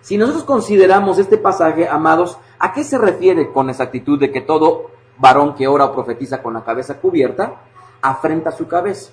Si 0.01 0.17
nosotros 0.17 0.43
consideramos 0.43 1.19
este 1.19 1.37
pasaje, 1.37 1.87
amados, 1.87 2.37
¿a 2.59 2.73
qué 2.73 2.83
se 2.83 2.97
refiere 2.97 3.51
con 3.51 3.69
exactitud 3.69 4.19
de 4.19 4.31
que 4.31 4.41
todo 4.41 4.91
varón 5.17 5.55
que 5.55 5.67
ora 5.67 5.85
o 5.85 5.93
profetiza 5.93 6.41
con 6.41 6.53
la 6.53 6.63
cabeza 6.63 6.99
cubierta 6.99 7.61
afrenta 8.01 8.51
su 8.51 8.67
cabeza? 8.67 9.11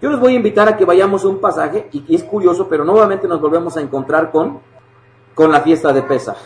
Yo 0.00 0.10
les 0.10 0.18
voy 0.18 0.32
a 0.32 0.36
invitar 0.36 0.68
a 0.68 0.76
que 0.76 0.86
vayamos 0.86 1.24
a 1.24 1.28
un 1.28 1.40
pasaje, 1.40 1.88
y 1.92 2.14
es 2.14 2.24
curioso, 2.24 2.68
pero 2.68 2.84
nuevamente 2.84 3.28
nos 3.28 3.40
volvemos 3.40 3.76
a 3.76 3.82
encontrar 3.82 4.30
con, 4.30 4.60
con 5.34 5.52
la 5.52 5.60
fiesta 5.60 5.92
de 5.92 6.02
Pesaj. 6.02 6.38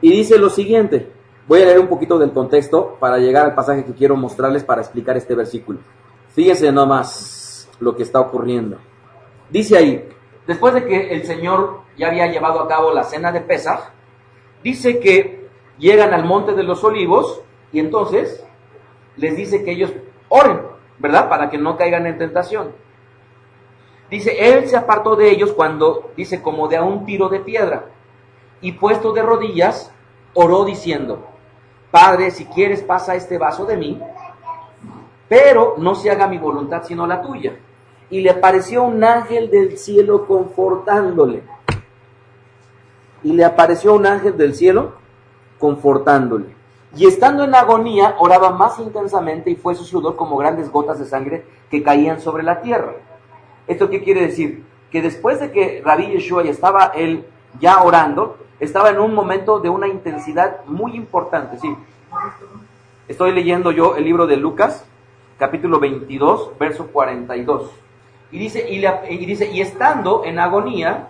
Y 0.00 0.12
dice 0.12 0.38
lo 0.38 0.48
siguiente, 0.48 1.10
Voy 1.48 1.62
a 1.62 1.66
leer 1.66 1.80
un 1.80 1.88
poquito 1.88 2.18
del 2.18 2.32
contexto 2.32 2.96
para 3.00 3.18
llegar 3.18 3.44
al 3.44 3.54
pasaje 3.54 3.84
que 3.84 3.94
quiero 3.94 4.16
mostrarles 4.16 4.62
para 4.62 4.80
explicar 4.80 5.16
este 5.16 5.34
versículo. 5.34 5.80
Fíjense 6.28 6.70
nomás 6.70 7.68
lo 7.80 7.96
que 7.96 8.04
está 8.04 8.20
ocurriendo. 8.20 8.78
Dice 9.50 9.76
ahí, 9.76 10.08
después 10.46 10.72
de 10.74 10.84
que 10.84 11.12
el 11.12 11.24
Señor 11.24 11.80
ya 11.96 12.08
había 12.08 12.28
llevado 12.28 12.60
a 12.60 12.68
cabo 12.68 12.92
la 12.92 13.02
cena 13.02 13.32
de 13.32 13.40
Pesaj, 13.40 13.90
dice 14.62 15.00
que 15.00 15.48
llegan 15.78 16.14
al 16.14 16.24
monte 16.24 16.54
de 16.54 16.62
los 16.62 16.84
olivos 16.84 17.42
y 17.72 17.80
entonces 17.80 18.44
les 19.16 19.36
dice 19.36 19.64
que 19.64 19.72
ellos 19.72 19.92
oren, 20.28 20.60
¿verdad? 20.98 21.28
Para 21.28 21.50
que 21.50 21.58
no 21.58 21.76
caigan 21.76 22.06
en 22.06 22.18
tentación. 22.18 22.72
Dice, 24.10 24.36
él 24.38 24.68
se 24.68 24.76
apartó 24.76 25.16
de 25.16 25.30
ellos 25.30 25.52
cuando, 25.52 26.12
dice, 26.16 26.42
como 26.42 26.68
de 26.68 26.76
a 26.76 26.82
un 26.82 27.06
tiro 27.06 27.28
de 27.30 27.40
piedra, 27.40 27.86
y 28.60 28.72
puesto 28.72 29.12
de 29.12 29.22
rodillas, 29.22 29.90
oró 30.34 30.64
diciendo, 30.64 31.31
Padre, 31.92 32.30
si 32.30 32.46
quieres 32.46 32.82
pasa 32.82 33.14
este 33.14 33.36
vaso 33.36 33.66
de 33.66 33.76
mí, 33.76 34.00
pero 35.28 35.74
no 35.76 35.94
se 35.94 36.10
haga 36.10 36.26
mi 36.26 36.38
voluntad 36.38 36.82
sino 36.84 37.06
la 37.06 37.20
tuya. 37.20 37.54
Y 38.08 38.22
le 38.22 38.30
apareció 38.30 38.82
un 38.82 39.04
ángel 39.04 39.50
del 39.50 39.76
cielo 39.76 40.26
confortándole. 40.26 41.42
Y 43.22 43.34
le 43.34 43.44
apareció 43.44 43.94
un 43.94 44.06
ángel 44.06 44.38
del 44.38 44.54
cielo 44.54 44.94
confortándole. 45.58 46.46
Y 46.96 47.06
estando 47.06 47.44
en 47.44 47.54
agonía, 47.54 48.16
oraba 48.18 48.50
más 48.50 48.78
intensamente 48.78 49.50
y 49.50 49.56
fue 49.56 49.74
su 49.74 49.84
sudor 49.84 50.16
como 50.16 50.38
grandes 50.38 50.70
gotas 50.70 50.98
de 50.98 51.04
sangre 51.04 51.44
que 51.70 51.82
caían 51.82 52.20
sobre 52.20 52.42
la 52.42 52.62
tierra. 52.62 52.94
¿Esto 53.66 53.90
qué 53.90 54.02
quiere 54.02 54.22
decir? 54.22 54.64
Que 54.90 55.02
después 55.02 55.40
de 55.40 55.52
que 55.52 55.82
Rabí 55.84 56.06
Yeshua 56.06 56.42
ya 56.42 56.50
estaba 56.50 56.86
él 56.94 57.26
ya 57.60 57.82
orando, 57.82 58.38
estaba 58.62 58.90
en 58.90 59.00
un 59.00 59.12
momento 59.12 59.58
de 59.58 59.68
una 59.68 59.88
intensidad 59.88 60.64
muy 60.66 60.94
importante. 60.94 61.58
Sí. 61.58 61.76
Estoy 63.08 63.32
leyendo 63.32 63.72
yo 63.72 63.96
el 63.96 64.04
libro 64.04 64.28
de 64.28 64.36
Lucas, 64.36 64.84
capítulo 65.36 65.80
22, 65.80 66.52
verso 66.60 66.86
42. 66.86 67.70
Y 68.30 68.38
dice, 68.38 68.70
y, 68.70 68.86
y 68.86 69.26
dice, 69.26 69.50
y 69.50 69.60
estando 69.60 70.22
en 70.24 70.38
agonía, 70.38 71.08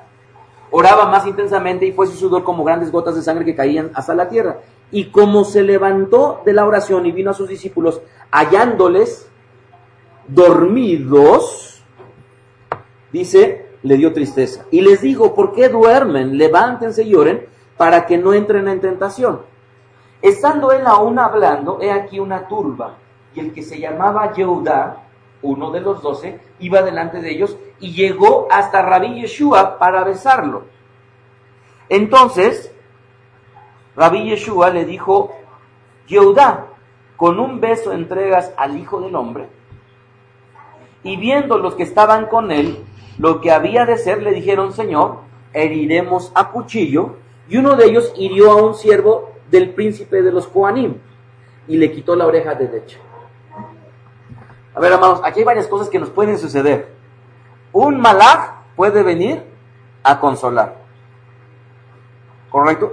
oraba 0.71 1.05
más 1.11 1.27
intensamente 1.27 1.85
y 1.85 1.93
fue 1.93 2.07
su 2.07 2.17
sudor 2.17 2.43
como 2.43 2.65
grandes 2.65 2.91
gotas 2.91 3.17
de 3.17 3.23
sangre 3.23 3.45
que 3.45 3.55
caían 3.55 3.91
hasta 3.93 4.15
la 4.15 4.31
tierra. 4.31 4.61
Y 4.91 5.11
como 5.11 5.45
se 5.45 5.63
levantó 5.63 6.41
de 6.47 6.55
la 6.55 6.65
oración 6.65 7.05
y 7.05 7.13
vino 7.13 7.33
a 7.33 7.35
sus 7.35 7.51
discípulos, 7.51 8.01
hallándoles 8.31 9.29
dormidos, 10.27 11.83
dice, 13.13 13.72
le 13.83 13.97
dio 13.97 14.13
tristeza. 14.13 14.65
Y 14.71 14.81
les 14.81 15.01
dijo, 15.01 15.35
¿por 15.35 15.53
qué 15.53 15.69
duermen? 15.69 16.39
Levántense 16.39 17.03
y 17.03 17.15
oren 17.15 17.47
para 17.77 18.07
que 18.07 18.19
no 18.19 18.33
entren 18.33 18.69
en 18.69 18.81
tentación. 18.81 19.43
Estando 20.21 20.71
él 20.73 20.87
aún 20.87 21.19
hablando, 21.19 21.81
he 21.81 21.91
aquí 21.91 22.21
una 22.21 22.47
turba, 22.47 22.95
y 23.35 23.41
el 23.41 23.53
que 23.53 23.63
se 23.63 23.81
llamaba 23.81 24.33
Yehudá, 24.33 25.03
uno 25.43 25.71
de 25.73 25.81
los 25.81 26.03
doce, 26.03 26.41
iba 26.61 26.83
delante 26.83 27.21
de 27.21 27.33
ellos 27.33 27.57
y 27.81 27.93
llegó 27.93 28.47
hasta 28.51 28.83
Rabí 28.83 29.21
Yeshua 29.21 29.79
para 29.79 30.05
besarlo. 30.05 30.65
Entonces, 31.89 32.73
Rabí 33.97 34.31
Yeshua 34.31 34.71
le 34.71 34.85
dijo, 34.85 35.33
Yehudá, 36.07 36.67
con 37.17 37.41
un 37.41 37.61
beso 37.61 37.93
entregas 37.93 38.53
al 38.57 38.79
Hijo 38.79 39.01
del 39.01 39.17
Hombre. 39.17 39.49
Y 41.03 41.17
viendo 41.17 41.59
los 41.59 41.75
que 41.75 41.83
estaban 41.83 42.27
con 42.27 42.53
él, 42.53 42.85
lo 43.19 43.41
que 43.41 43.51
había 43.51 43.85
de 43.87 43.99
ser, 43.99 44.23
le 44.23 44.33
dijeron, 44.33 44.73
Señor, 44.73 45.19
heriremos 45.53 46.33
a 46.35 46.51
cuchillo. 46.51 47.17
Y 47.49 47.57
uno 47.59 47.77
de 47.77 47.87
ellos 47.87 48.13
hirió 48.17 48.53
a 48.53 48.63
un 48.63 48.75
siervo 48.75 49.33
del 49.51 49.71
príncipe 49.71 50.23
de 50.23 50.33
los 50.33 50.47
Coanim 50.47 50.99
y 51.69 51.77
le 51.77 51.93
quitó 51.93 52.17
la 52.17 52.27
oreja 52.27 52.55
de 52.55 52.69
derecha. 52.69 52.99
A 54.75 54.81
ver, 54.81 54.93
amados, 54.93 55.21
aquí 55.25 55.41
hay 55.41 55.45
varias 55.45 55.67
cosas 55.67 55.89
que 55.89 55.99
nos 55.99 56.11
pueden 56.11 56.39
suceder. 56.39 56.95
Un 57.73 58.01
malaj 58.01 58.63
puede 58.75 59.03
venir 59.03 59.43
a 60.03 60.19
consolar. 60.19 60.77
¿Correcto? 62.51 62.93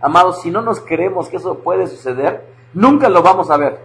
Amados, 0.00 0.42
si 0.42 0.50
no 0.50 0.62
nos 0.62 0.80
creemos 0.80 1.28
que 1.28 1.36
eso 1.36 1.58
puede 1.58 1.86
suceder, 1.86 2.46
nunca 2.72 3.08
lo 3.08 3.22
vamos 3.22 3.50
a 3.50 3.56
ver. 3.56 3.80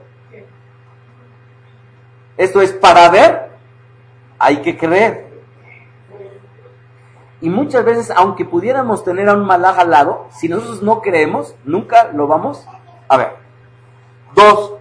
Esto 2.38 2.62
es 2.62 2.72
para 2.74 3.10
ver, 3.10 3.52
hay 4.40 4.62
que 4.62 4.78
creer. 4.78 5.23
Y 7.44 7.50
muchas 7.50 7.84
veces, 7.84 8.10
aunque 8.16 8.46
pudiéramos 8.46 9.04
tener 9.04 9.28
a 9.28 9.34
un 9.34 9.46
malaj 9.46 9.78
al 9.78 9.90
lado, 9.90 10.28
si 10.32 10.48
nosotros 10.48 10.82
no 10.82 11.02
creemos, 11.02 11.56
nunca 11.66 12.10
lo 12.14 12.26
vamos 12.26 12.66
a 13.10 13.18
ver. 13.18 13.34
Dos, 14.34 14.76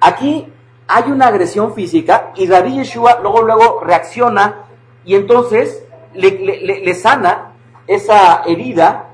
aquí 0.00 0.52
hay 0.88 1.12
una 1.12 1.28
agresión 1.28 1.72
física 1.72 2.32
y 2.34 2.48
David 2.48 2.74
Yeshua 2.74 3.20
luego, 3.22 3.42
luego 3.42 3.80
reacciona 3.84 4.64
y 5.04 5.14
entonces 5.14 5.84
le, 6.12 6.92
sana 6.94 7.52
esa 7.86 8.42
herida 8.42 9.10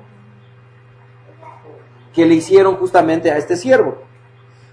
que 2.15 2.25
le 2.25 2.37
hicieron 2.37 2.77
justamente 2.77 3.31
a 3.31 3.37
este 3.37 3.59
siervo. 3.59 3.99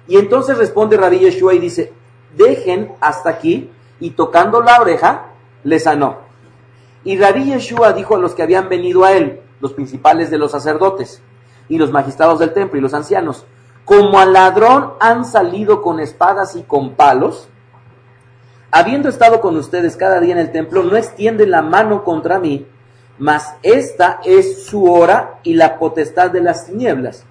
Y 0.08 0.20
entonces 0.20 0.58
responde 0.58 0.96
Rabí 0.96 1.20
Yeshua 1.20 1.54
y 1.54 1.60
dice, 1.60 1.92
dejen 2.34 2.94
hasta 3.02 3.30
aquí, 3.30 3.70
y 4.00 4.12
tocando 4.12 4.62
la 4.62 4.80
oreja, 4.80 5.32
le 5.66 5.80
sanó. 5.80 6.23
Y 7.04 7.18
Rabí 7.18 7.46
Yeshua 7.46 7.94
dijo 7.94 8.16
a 8.16 8.20
los 8.20 8.34
que 8.34 8.44
habían 8.44 8.70
venido 8.70 9.04
a 9.04 9.14
él, 9.14 9.42
los 9.60 9.74
principales 9.74 10.30
de 10.32 10.38
los 10.38 10.52
sacerdotes, 10.52 11.22
y 11.70 11.78
los 11.78 11.92
magistrados 11.92 12.40
del 12.40 12.54
templo, 12.54 12.78
y 12.78 12.82
los 12.82 12.94
ancianos, 12.94 13.46
como 13.86 14.20
al 14.20 14.34
ladrón 14.34 14.94
han 15.00 15.26
salido 15.26 15.82
con 15.82 16.00
espadas 16.00 16.56
y 16.56 16.64
con 16.64 16.96
palos, 16.96 17.50
habiendo 18.72 19.10
estado 19.10 19.42
con 19.42 19.58
ustedes 19.58 19.98
cada 19.98 20.20
día 20.20 20.34
en 20.34 20.40
el 20.40 20.52
templo, 20.52 20.84
no 20.84 20.96
extienden 20.96 21.52
la 21.52 21.62
mano 21.62 22.04
contra 22.04 22.40
mí, 22.40 22.66
mas 23.18 23.56
esta 23.62 24.20
es 24.24 24.66
su 24.66 24.92
hora 24.92 25.40
y 25.44 25.54
la 25.54 25.78
potestad 25.78 26.32
de 26.32 26.42
las 26.42 26.66
tinieblas. 26.66 27.26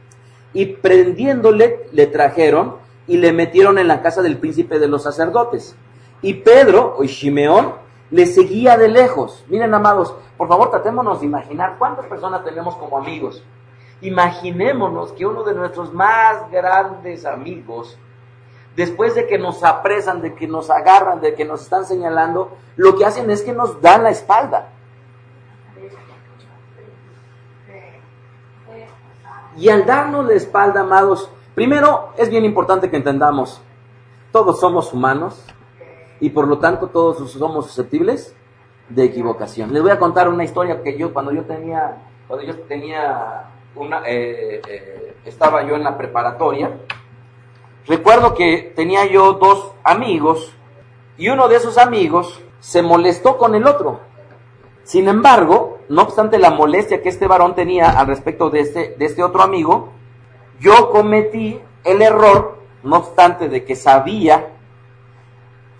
Y 0.55 0.67
prendiéndole, 0.67 1.87
le 1.93 2.07
trajeron 2.07 2.77
y 3.07 3.17
le 3.17 3.33
metieron 3.33 3.79
en 3.79 3.89
la 3.89 4.03
casa 4.03 4.23
del 4.23 4.39
príncipe 4.39 4.79
de 4.79 4.87
los 4.87 5.03
sacerdotes. 5.03 5.75
Y 6.21 6.35
Pedro, 6.35 6.95
o 6.99 7.05
Shimeón, 7.05 7.75
le 8.13 8.27
seguía 8.27 8.77
de 8.77 8.89
lejos. 8.89 9.43
Miren, 9.49 9.73
amados, 9.75 10.15
por 10.37 10.47
favor, 10.47 10.71
tratémonos 10.71 11.21
de 11.21 11.27
imaginar 11.27 11.77
cuántas 11.79 12.07
personas 12.07 12.45
tenemos 12.45 12.77
como 12.77 12.99
amigos. 12.99 13.43
Imaginémonos 14.03 15.13
que 15.13 15.25
uno 15.25 15.43
de 15.43 15.55
nuestros 15.55 15.95
más 15.95 16.51
grandes 16.51 17.25
amigos, 17.25 17.99
después 18.77 19.15
de 19.15 19.27
que 19.27 19.39
nos 19.39 19.65
apresan, 19.65 20.21
de 20.21 20.35
que 20.35 20.47
nos 20.47 20.69
agarran, 20.69 21.23
de 21.23 21.35
que 21.35 21.47
nos 21.47 21.63
están 21.63 21.87
señalando, 21.87 22.53
lo 22.77 22.97
que 22.97 23.07
hacen 23.07 23.31
es 23.31 23.41
que 23.43 23.55
nos 23.55 23.81
dan 23.81 24.03
la 24.03 24.11
espalda. 24.11 24.69
Y 29.57 29.71
al 29.71 29.87
darnos 29.87 30.27
la 30.27 30.35
espalda, 30.35 30.81
amados, 30.81 31.31
primero 31.55 32.11
es 32.19 32.29
bien 32.29 32.45
importante 32.45 32.91
que 32.91 32.97
entendamos, 32.97 33.63
todos 34.33 34.61
somos 34.61 34.93
humanos 34.93 35.43
y 36.23 36.31
por 36.31 36.47
lo 36.47 36.59
tanto 36.59 36.87
todos 36.87 37.33
somos 37.33 37.67
susceptibles 37.67 38.33
de 38.89 39.03
equivocación. 39.03 39.73
Les 39.73 39.83
voy 39.83 39.91
a 39.91 39.99
contar 39.99 40.29
una 40.29 40.45
historia 40.45 40.81
que 40.81 40.97
yo 40.97 41.13
cuando 41.13 41.33
yo 41.33 41.43
tenía, 41.43 41.97
cuando 42.29 42.47
yo 42.47 42.61
tenía 42.61 43.51
una, 43.75 44.03
eh, 44.07 44.63
eh, 44.69 45.17
estaba 45.25 45.67
yo 45.67 45.75
en 45.75 45.83
la 45.83 45.99
preparatoria, 45.99 46.79
recuerdo 47.89 48.35
que 48.35 48.73
tenía 48.77 49.05
yo 49.07 49.33
dos 49.33 49.73
amigos 49.83 50.55
y 51.19 51.29
uno 51.29 51.49
de 51.49 51.57
esos 51.57 51.77
amigos 51.77 52.41
se 52.61 52.83
molestó 52.83 53.37
con 53.37 53.57
el 53.57 53.67
otro. 53.67 53.99
Sin 54.85 55.09
embargo, 55.09 55.81
no 55.89 56.03
obstante 56.03 56.39
la 56.39 56.51
molestia 56.51 57.03
que 57.03 57.09
este 57.09 57.27
varón 57.27 57.57
tenía 57.57 57.99
al 57.99 58.07
respecto 58.07 58.49
de 58.49 58.61
este, 58.61 58.95
de 58.97 59.07
este 59.07 59.25
otro 59.25 59.43
amigo, 59.43 59.89
yo 60.61 60.91
cometí 60.91 61.61
el 61.83 62.01
error, 62.01 62.59
no 62.85 62.99
obstante 62.99 63.49
de 63.49 63.65
que 63.65 63.75
sabía 63.75 64.53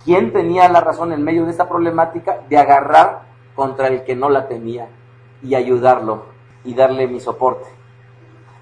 quién 0.03 0.33
tenía 0.33 0.67
la 0.69 0.81
razón 0.81 1.11
en 1.13 1.23
medio 1.23 1.45
de 1.45 1.51
esta 1.51 1.69
problemática, 1.69 2.39
de 2.49 2.57
agarrar 2.57 3.23
contra 3.55 3.87
el 3.87 4.03
que 4.03 4.15
no 4.15 4.29
la 4.29 4.47
tenía 4.47 4.87
y 5.41 5.55
ayudarlo 5.55 6.25
y 6.63 6.73
darle 6.73 7.07
mi 7.07 7.19
soporte. 7.19 7.67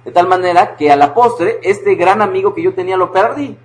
De 0.05 0.11
tal 0.11 0.27
manera 0.27 0.75
que 0.75 0.91
a 0.91 0.95
la 0.95 1.13
postre, 1.13 1.59
este 1.63 1.95
gran 1.95 2.21
amigo 2.21 2.53
que 2.53 2.63
yo 2.63 2.73
tenía 2.73 2.97
lo 2.97 3.11
perdí, 3.11 3.57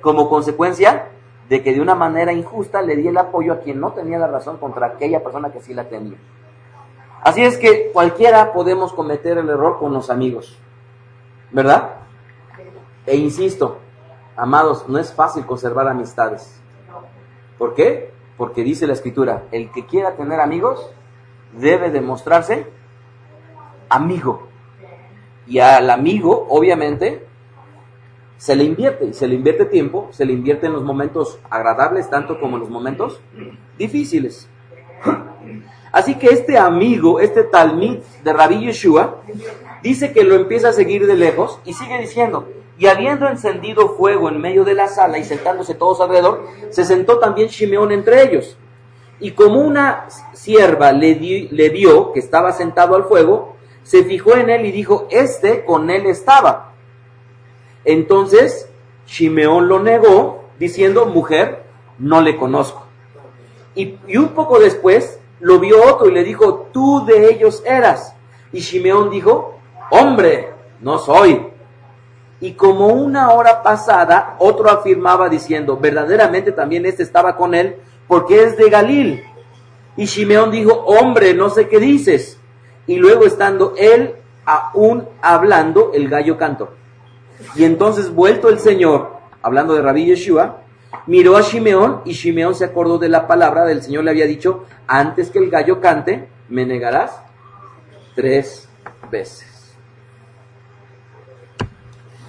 como 0.00 0.28
consecuencia 0.28 1.08
de 1.48 1.62
que 1.62 1.72
de 1.72 1.80
una 1.80 1.94
manera 1.94 2.32
injusta 2.32 2.82
le 2.82 2.96
di 2.96 3.08
el 3.08 3.16
apoyo 3.16 3.52
a 3.52 3.60
quien 3.60 3.80
no 3.80 3.92
tenía 3.92 4.18
la 4.18 4.26
razón 4.26 4.58
contra 4.58 4.88
aquella 4.88 5.22
persona 5.22 5.50
que 5.50 5.60
sí 5.60 5.72
la 5.74 5.88
tenía. 5.88 6.18
Así 7.22 7.42
es 7.42 7.56
que 7.58 7.90
cualquiera 7.92 8.52
podemos 8.52 8.92
cometer 8.92 9.38
el 9.38 9.48
error 9.48 9.78
con 9.78 9.92
los 9.92 10.10
amigos, 10.10 10.58
¿verdad? 11.50 11.90
E 13.06 13.16
insisto, 13.16 13.78
amados, 14.36 14.88
no 14.88 14.98
es 14.98 15.12
fácil 15.12 15.46
conservar 15.46 15.88
amistades. 15.88 16.60
¿Por 17.58 17.74
qué? 17.74 18.10
Porque 18.36 18.62
dice 18.62 18.86
la 18.86 18.92
escritura, 18.92 19.44
el 19.50 19.70
que 19.72 19.84
quiera 19.84 20.16
tener 20.16 20.40
amigos 20.40 20.90
debe 21.52 21.90
demostrarse 21.90 22.66
amigo. 23.88 24.48
Y 25.46 25.58
al 25.58 25.90
amigo, 25.90 26.46
obviamente, 26.48 27.26
se 28.36 28.54
le 28.54 28.64
invierte, 28.64 29.06
y 29.06 29.14
se 29.14 29.26
le 29.26 29.34
invierte 29.34 29.64
tiempo, 29.64 30.08
se 30.12 30.24
le 30.24 30.32
invierte 30.32 30.66
en 30.66 30.72
los 30.72 30.84
momentos 30.84 31.40
agradables, 31.50 32.08
tanto 32.08 32.38
como 32.38 32.56
en 32.56 32.60
los 32.60 32.70
momentos 32.70 33.20
difíciles. 33.76 34.48
Así 35.90 36.14
que 36.16 36.28
este 36.28 36.58
amigo, 36.58 37.18
este 37.18 37.42
talmid 37.42 37.98
de 38.22 38.32
Rabbi 38.32 38.66
Yeshua, 38.66 39.22
dice 39.82 40.12
que 40.12 40.22
lo 40.22 40.34
empieza 40.34 40.68
a 40.68 40.72
seguir 40.72 41.06
de 41.06 41.14
lejos 41.14 41.60
y 41.64 41.72
sigue 41.72 41.98
diciendo, 41.98 42.46
y 42.78 42.86
habiendo 42.86 43.28
encendido 43.28 43.96
fuego 43.96 44.28
en 44.28 44.40
medio 44.40 44.64
de 44.64 44.74
la 44.74 44.86
sala 44.86 45.18
y 45.18 45.24
sentándose 45.24 45.74
todos 45.74 46.00
alrededor, 46.00 46.46
se 46.70 46.84
sentó 46.84 47.18
también 47.18 47.48
Shimeón 47.48 47.90
entre 47.90 48.22
ellos. 48.22 48.56
Y 49.18 49.32
como 49.32 49.60
una 49.60 50.06
sierva 50.32 50.92
le, 50.92 51.48
le 51.50 51.68
vio 51.70 52.12
que 52.12 52.20
estaba 52.20 52.52
sentado 52.52 52.94
al 52.94 53.04
fuego, 53.04 53.56
se 53.82 54.04
fijó 54.04 54.36
en 54.36 54.48
él 54.48 54.64
y 54.64 54.70
dijo, 54.70 55.08
este 55.10 55.64
con 55.64 55.90
él 55.90 56.06
estaba. 56.06 56.72
Entonces 57.84 58.70
Shimeón 59.06 59.66
lo 59.66 59.80
negó, 59.80 60.44
diciendo, 60.60 61.06
mujer, 61.06 61.64
no 61.98 62.20
le 62.20 62.36
conozco. 62.36 62.84
Y, 63.74 63.98
y, 64.06 64.18
un 64.18 64.28
poco 64.28 64.60
después 64.60 65.18
lo 65.40 65.58
vio 65.58 65.82
otro 65.82 66.08
y 66.08 66.12
le 66.12 66.22
dijo, 66.22 66.68
tú 66.72 67.04
de 67.06 67.32
ellos 67.32 67.62
eras. 67.66 68.14
Y 68.52 68.60
Shimeón 68.60 69.10
dijo, 69.10 69.58
hombre, 69.90 70.52
no 70.80 70.98
soy. 70.98 71.57
Y 72.40 72.52
como 72.52 72.88
una 72.88 73.30
hora 73.30 73.62
pasada, 73.62 74.36
otro 74.38 74.70
afirmaba 74.70 75.28
diciendo, 75.28 75.76
verdaderamente 75.76 76.52
también 76.52 76.86
este 76.86 77.02
estaba 77.02 77.36
con 77.36 77.54
él, 77.54 77.76
porque 78.06 78.44
es 78.44 78.56
de 78.56 78.70
Galil. 78.70 79.22
Y 79.96 80.04
Shimeón 80.04 80.50
dijo, 80.50 80.72
hombre, 80.72 81.34
no 81.34 81.50
sé 81.50 81.68
qué 81.68 81.80
dices. 81.80 82.38
Y 82.86 82.96
luego 82.96 83.24
estando 83.24 83.74
él 83.76 84.14
aún 84.44 85.06
hablando, 85.20 85.90
el 85.92 86.08
gallo 86.08 86.38
cantó. 86.38 86.70
Y 87.54 87.64
entonces 87.64 88.14
vuelto 88.14 88.48
el 88.48 88.58
Señor, 88.60 89.16
hablando 89.42 89.74
de 89.74 89.82
Rabí 89.82 90.06
Yeshua, 90.06 90.62
miró 91.06 91.36
a 91.36 91.42
Shimeón 91.42 92.02
y 92.04 92.12
Shimeón 92.12 92.54
se 92.54 92.64
acordó 92.64 92.98
de 92.98 93.08
la 93.08 93.26
palabra 93.26 93.64
del 93.64 93.82
Señor 93.82 94.04
le 94.04 94.10
había 94.10 94.26
dicho, 94.26 94.64
antes 94.86 95.30
que 95.30 95.38
el 95.38 95.50
gallo 95.50 95.80
cante, 95.80 96.28
me 96.48 96.64
negarás 96.64 97.20
tres 98.14 98.68
veces. 99.10 99.47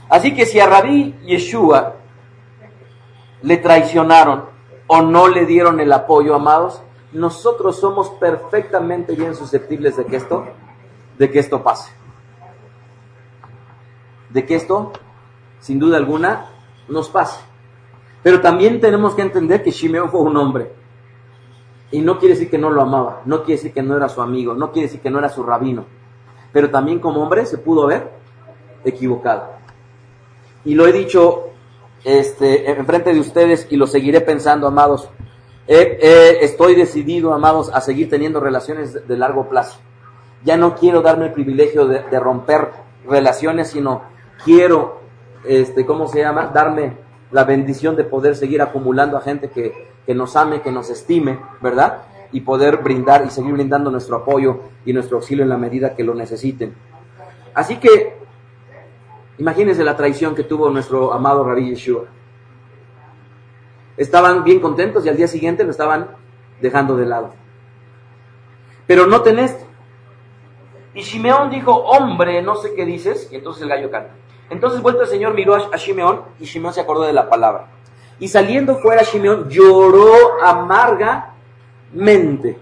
Así 0.09 0.33
que 0.33 0.45
si 0.45 0.59
a 0.59 0.65
Rabí 0.65 1.15
Yeshua 1.23 1.95
le 3.43 3.57
traicionaron 3.57 4.45
o 4.87 5.01
no 5.03 5.27
le 5.27 5.45
dieron 5.45 5.79
el 5.79 5.93
apoyo, 5.93 6.33
amados, 6.33 6.81
nosotros 7.11 7.79
somos 7.79 8.09
perfectamente 8.11 9.15
bien 9.15 9.35
susceptibles 9.35 9.97
de 9.97 10.05
que 10.05 10.15
esto, 10.15 10.45
de 11.17 11.29
que 11.29 11.39
esto 11.39 11.61
pase. 11.61 11.91
De 14.29 14.45
que 14.45 14.55
esto, 14.55 14.91
sin 15.59 15.79
duda 15.79 15.97
alguna, 15.97 16.49
nos 16.87 17.09
pase. 17.09 17.39
Pero 18.23 18.41
también 18.41 18.81
tenemos 18.81 19.13
que 19.13 19.21
entender 19.21 19.63
que 19.63 19.71
Shimeón 19.71 20.09
fue 20.09 20.21
un 20.21 20.35
hombre. 20.37 20.71
Y 21.91 22.01
no 22.01 22.19
quiere 22.19 22.33
decir 22.33 22.49
que 22.49 22.57
no 22.57 22.69
lo 22.69 22.81
amaba, 22.81 23.21
no 23.25 23.43
quiere 23.43 23.57
decir 23.57 23.73
que 23.73 23.81
no 23.81 23.95
era 23.95 24.09
su 24.09 24.21
amigo, 24.21 24.53
no 24.53 24.71
quiere 24.71 24.87
decir 24.87 25.01
que 25.01 25.09
no 25.09 25.19
era 25.19 25.29
su 25.29 25.43
rabino. 25.43 25.85
Pero 26.51 26.69
también 26.69 26.99
como 26.99 27.21
hombre 27.21 27.45
se 27.45 27.57
pudo 27.57 27.83
haber 27.83 28.11
equivocado. 28.83 29.58
Y 30.65 30.75
lo 30.75 30.87
he 30.87 30.91
dicho 30.91 31.49
este, 32.03 32.69
enfrente 32.71 33.13
de 33.13 33.19
ustedes 33.19 33.67
y 33.69 33.77
lo 33.77 33.87
seguiré 33.87 34.21
pensando, 34.21 34.67
amados. 34.67 35.09
estoy 35.67 36.75
decidido, 36.75 37.33
amados, 37.33 37.69
a 37.73 37.81
seguir 37.81 38.09
teniendo 38.09 38.39
relaciones 38.39 39.07
de, 39.07 39.17
largo 39.17 39.49
plazo. 39.49 39.79
Ya 40.43 40.57
no 40.57 40.75
quiero 40.75 41.01
darme 41.01 41.27
el 41.27 41.33
privilegio 41.33 41.85
de, 41.87 42.01
de 42.03 42.19
romper 42.19 42.69
relaciones, 43.07 43.69
sino 43.69 44.03
quiero, 44.43 44.99
este, 45.45 45.85
¿cómo 45.85 46.07
se 46.07 46.19
llama? 46.19 46.51
Darme 46.53 46.97
la 47.31 47.43
bendición 47.43 47.95
de 47.95 48.03
poder 48.03 48.35
seguir 48.35 48.61
acumulando 48.61 49.17
a 49.17 49.21
gente 49.21 49.49
que, 49.49 49.89
que 50.05 50.15
nos 50.15 50.35
ame, 50.35 50.61
que 50.61 50.71
nos 50.71 50.89
estime, 50.89 51.39
¿verdad? 51.61 52.03
Y 52.31 52.41
poder 52.41 52.77
brindar 52.77 53.25
y 53.25 53.29
seguir 53.29 53.53
brindando 53.53 53.91
nuestro 53.91 54.17
apoyo 54.17 54.61
y 54.85 54.93
nuestro 54.93 55.17
auxilio 55.17 55.43
en 55.43 55.49
la 55.49 55.57
medida 55.57 55.95
que 55.95 56.03
lo 56.03 56.15
necesiten. 56.15 56.73
Así 57.53 57.77
que 57.77 58.17
imagínense 59.39 59.83
la 59.83 59.97
traición 59.97 60.35
que 60.35 60.43
tuvo 60.43 60.69
nuestro 60.69 61.13
amado 61.13 61.43
Rabbi 61.43 61.69
Yeshua. 61.69 62.03
Estaban 63.97 64.43
bien 64.43 64.59
contentos 64.59 65.05
y 65.05 65.09
al 65.09 65.17
día 65.17 65.27
siguiente 65.27 65.63
lo 65.63 65.71
estaban 65.71 66.09
dejando 66.61 66.95
de 66.95 67.05
lado. 67.05 67.33
Pero 68.85 69.07
noten 69.07 69.39
esto. 69.39 69.65
Y 70.93 71.01
Shimeón 71.01 71.49
dijo, 71.49 71.73
hombre, 71.73 72.41
no 72.41 72.55
sé 72.55 72.73
qué 72.73 72.85
dices, 72.85 73.29
y 73.31 73.35
entonces 73.35 73.63
el 73.63 73.69
gallo 73.69 73.91
canta. 73.91 74.11
Entonces 74.49 74.81
vuelto 74.81 75.03
el 75.03 75.07
Señor 75.07 75.33
miró 75.33 75.55
a 75.55 75.77
Shimeón 75.77 76.21
y 76.39 76.45
Shimeón 76.45 76.73
se 76.73 76.81
acordó 76.81 77.03
de 77.03 77.13
la 77.13 77.29
palabra. 77.29 77.67
Y 78.19 78.27
saliendo 78.27 78.77
fuera 78.77 79.03
Shimeón 79.03 79.49
lloró 79.49 80.43
amargamente. 80.43 82.57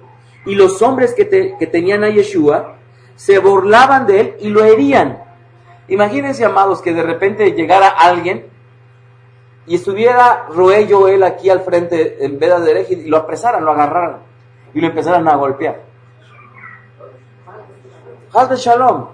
Y 0.45 0.55
los 0.55 0.81
hombres 0.81 1.13
que, 1.13 1.55
que 1.57 1.67
tenían 1.67 2.03
a 2.03 2.09
Yeshua 2.09 2.75
se 3.15 3.39
burlaban 3.39 4.05
de 4.05 4.19
él 4.19 4.35
y 4.41 4.49
lo 4.49 4.63
herían. 4.63 5.26
Imagínense, 5.87 6.43
amados, 6.43 6.81
que 6.81 6.93
de 6.93 7.03
repente 7.03 7.51
llegara 7.51 7.87
alguien 7.87 8.47
y 9.65 9.75
estuviera 9.75 10.47
Roé 10.49 10.87
Joel 10.89 11.23
aquí 11.23 11.49
al 11.49 11.61
frente 11.61 12.23
en 12.25 12.39
veda 12.39 12.59
de 12.59 12.71
hereje 12.71 12.93
y 12.93 13.07
lo 13.07 13.17
apresaran, 13.17 13.63
lo 13.63 13.71
agarraran 13.71 14.19
y 14.73 14.81
lo 14.81 14.87
empezaran 14.87 15.27
a 15.27 15.35
golpear. 15.35 15.81
Haz 18.33 18.49
de 18.49 18.55
Shalom. 18.57 19.07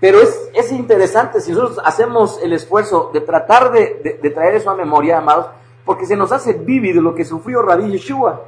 Pero 0.00 0.20
es, 0.20 0.50
es, 0.54 0.72
interesante 0.72 1.40
si 1.40 1.52
nosotros 1.52 1.80
hacemos 1.84 2.40
el 2.42 2.54
esfuerzo 2.54 3.10
de 3.12 3.20
tratar 3.20 3.70
de, 3.70 4.18
de, 4.20 4.30
traer 4.30 4.54
eso 4.54 4.70
a 4.70 4.74
memoria, 4.74 5.18
amados, 5.18 5.46
porque 5.84 6.06
se 6.06 6.16
nos 6.16 6.32
hace 6.32 6.54
vívido 6.54 7.02
lo 7.02 7.14
que 7.14 7.24
sufrió 7.24 7.60
Rabbi 7.60 7.90
Yeshua. 7.90 8.44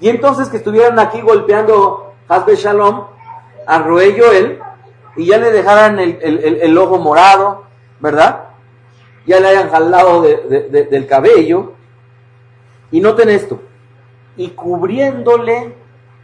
Y 0.00 0.08
entonces 0.08 0.48
que 0.48 0.56
estuvieran 0.56 0.98
aquí 0.98 1.20
golpeando 1.20 2.14
Hazbe 2.26 2.56
Shalom 2.56 3.04
a 3.66 3.78
Roé 3.80 4.18
Joel 4.18 4.60
y 5.16 5.26
ya 5.26 5.38
le 5.38 5.50
dejaran 5.50 5.98
el, 5.98 6.18
el, 6.22 6.58
el, 6.62 6.78
ojo 6.78 6.98
morado, 6.98 7.64
¿verdad? 8.00 8.44
Ya 9.26 9.40
le 9.40 9.48
hayan 9.48 9.70
jalado 9.70 10.22
de, 10.22 10.86
del 10.90 11.06
cabello. 11.06 11.74
Y 12.90 13.00
noten 13.00 13.30
esto, 13.30 13.60
y 14.36 14.50
cubriéndole 14.50 15.74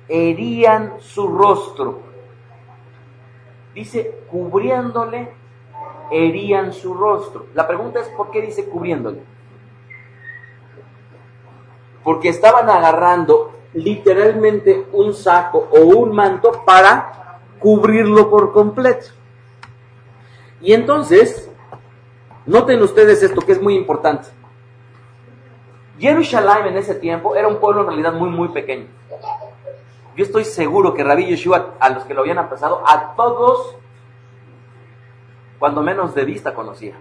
herían 0.09 0.95
su 1.01 1.27
rostro 1.29 2.09
dice 3.79 4.23
cubriéndole, 4.29 5.33
herían 6.11 6.73
su 6.73 6.95
rostro. 6.95 7.47
La 7.55 7.67
pregunta 7.67 8.01
es, 8.01 8.09
¿por 8.09 8.31
qué 8.31 8.43
dice 8.43 8.69
cubriéndole? 8.69 9.21
Porque 12.03 12.29
estaban 12.29 12.69
agarrando 12.69 13.53
literalmente 13.75 14.87
un 14.93 15.15
saco 15.15 15.69
o 15.71 15.81
un 15.81 16.13
manto 16.15 16.65
para 16.65 17.28
cubrirlo 17.59 18.31
por 18.31 18.53
completo. 18.53 19.07
Y 20.61 20.73
entonces, 20.73 21.51
noten 22.47 22.83
ustedes 22.83 23.23
esto 23.23 23.41
que 23.43 23.53
es 23.53 23.63
muy 23.63 23.75
importante. 23.75 24.29
Jerusalén 25.99 26.67
en 26.67 26.77
ese 26.77 26.95
tiempo 26.95 27.35
era 27.35 27.49
un 27.49 27.59
pueblo 27.59 27.83
en 27.83 27.89
realidad 27.89 28.13
muy, 28.13 28.31
muy 28.31 28.49
pequeño. 28.49 28.87
Yo 30.17 30.25
estoy 30.25 30.45
seguro 30.45 30.95
que 30.95 31.05
Rabí 31.05 31.27
Yeshua, 31.27 31.75
a 31.79 31.91
los 31.91 32.05
que 32.05 32.15
lo 32.15 32.23
habían 32.23 32.49
pasado, 32.49 32.83
a 32.87 33.15
todos, 33.15 33.77
cuando 35.59 35.83
menos 35.83 36.15
de 36.15 36.25
vista 36.25 36.55
conocía. 36.55 36.95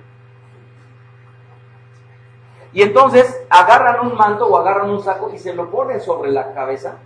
Y 2.73 2.81
entonces 2.81 3.43
agarran 3.49 4.05
un 4.05 4.15
manto 4.15 4.47
o 4.47 4.57
agarran 4.57 4.89
un 4.89 5.01
saco 5.01 5.31
y 5.33 5.39
se 5.39 5.53
lo 5.53 5.69
ponen 5.71 5.99
sobre 5.99 6.31
la 6.31 6.53
cabeza 6.53 6.97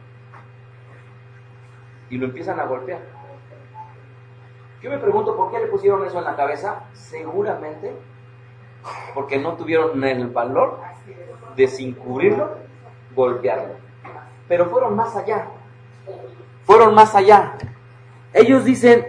y 2.09 2.17
lo 2.17 2.25
empiezan 2.25 2.59
a 2.59 2.65
golpear. 2.65 3.20
Yo 4.81 4.89
me 4.89 4.97
pregunto 4.97 5.35
por 5.35 5.51
qué 5.51 5.59
le 5.59 5.67
pusieron 5.67 6.05
eso 6.05 6.19
en 6.19 6.25
la 6.25 6.35
cabeza. 6.35 6.85
Seguramente 6.93 7.93
porque 9.13 9.37
no 9.37 9.53
tuvieron 9.53 10.03
el 10.03 10.27
valor 10.27 10.79
de 11.55 11.67
sin 11.67 11.93
cubrirlo, 11.93 12.49
golpearlo. 13.15 13.75
Pero 14.47 14.65
fueron 14.69 14.95
más 14.95 15.15
allá 15.15 15.47
fueron 16.71 16.95
más 16.95 17.15
allá. 17.15 17.57
Ellos 18.33 18.63
dicen, 18.63 19.07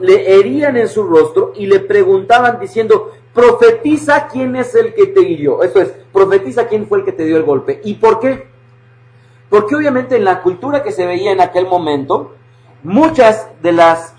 le 0.00 0.38
herían 0.38 0.76
en 0.76 0.88
su 0.88 1.04
rostro 1.04 1.52
y 1.56 1.66
le 1.66 1.80
preguntaban 1.80 2.60
diciendo, 2.60 3.12
profetiza 3.32 4.28
quién 4.28 4.54
es 4.56 4.74
el 4.74 4.92
que 4.94 5.06
te 5.06 5.22
hirió. 5.22 5.62
Eso 5.62 5.80
es, 5.80 5.94
profetiza 6.12 6.66
quién 6.66 6.86
fue 6.86 6.98
el 6.98 7.04
que 7.04 7.12
te 7.12 7.24
dio 7.24 7.36
el 7.36 7.44
golpe. 7.44 7.80
¿Y 7.84 7.94
por 7.94 8.20
qué? 8.20 8.48
Porque 9.48 9.76
obviamente 9.76 10.16
en 10.16 10.24
la 10.24 10.42
cultura 10.42 10.82
que 10.82 10.92
se 10.92 11.06
veía 11.06 11.32
en 11.32 11.40
aquel 11.40 11.66
momento, 11.66 12.34
muchas 12.82 13.48
de 13.62 13.72
las 13.72 14.13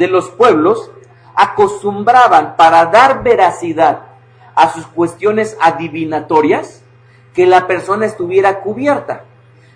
de 0.00 0.08
los 0.08 0.30
pueblos 0.30 0.90
acostumbraban 1.36 2.56
para 2.56 2.86
dar 2.86 3.22
veracidad 3.22 4.00
a 4.54 4.72
sus 4.72 4.86
cuestiones 4.86 5.58
adivinatorias 5.60 6.82
que 7.34 7.46
la 7.46 7.66
persona 7.66 8.06
estuviera 8.06 8.60
cubierta. 8.60 9.24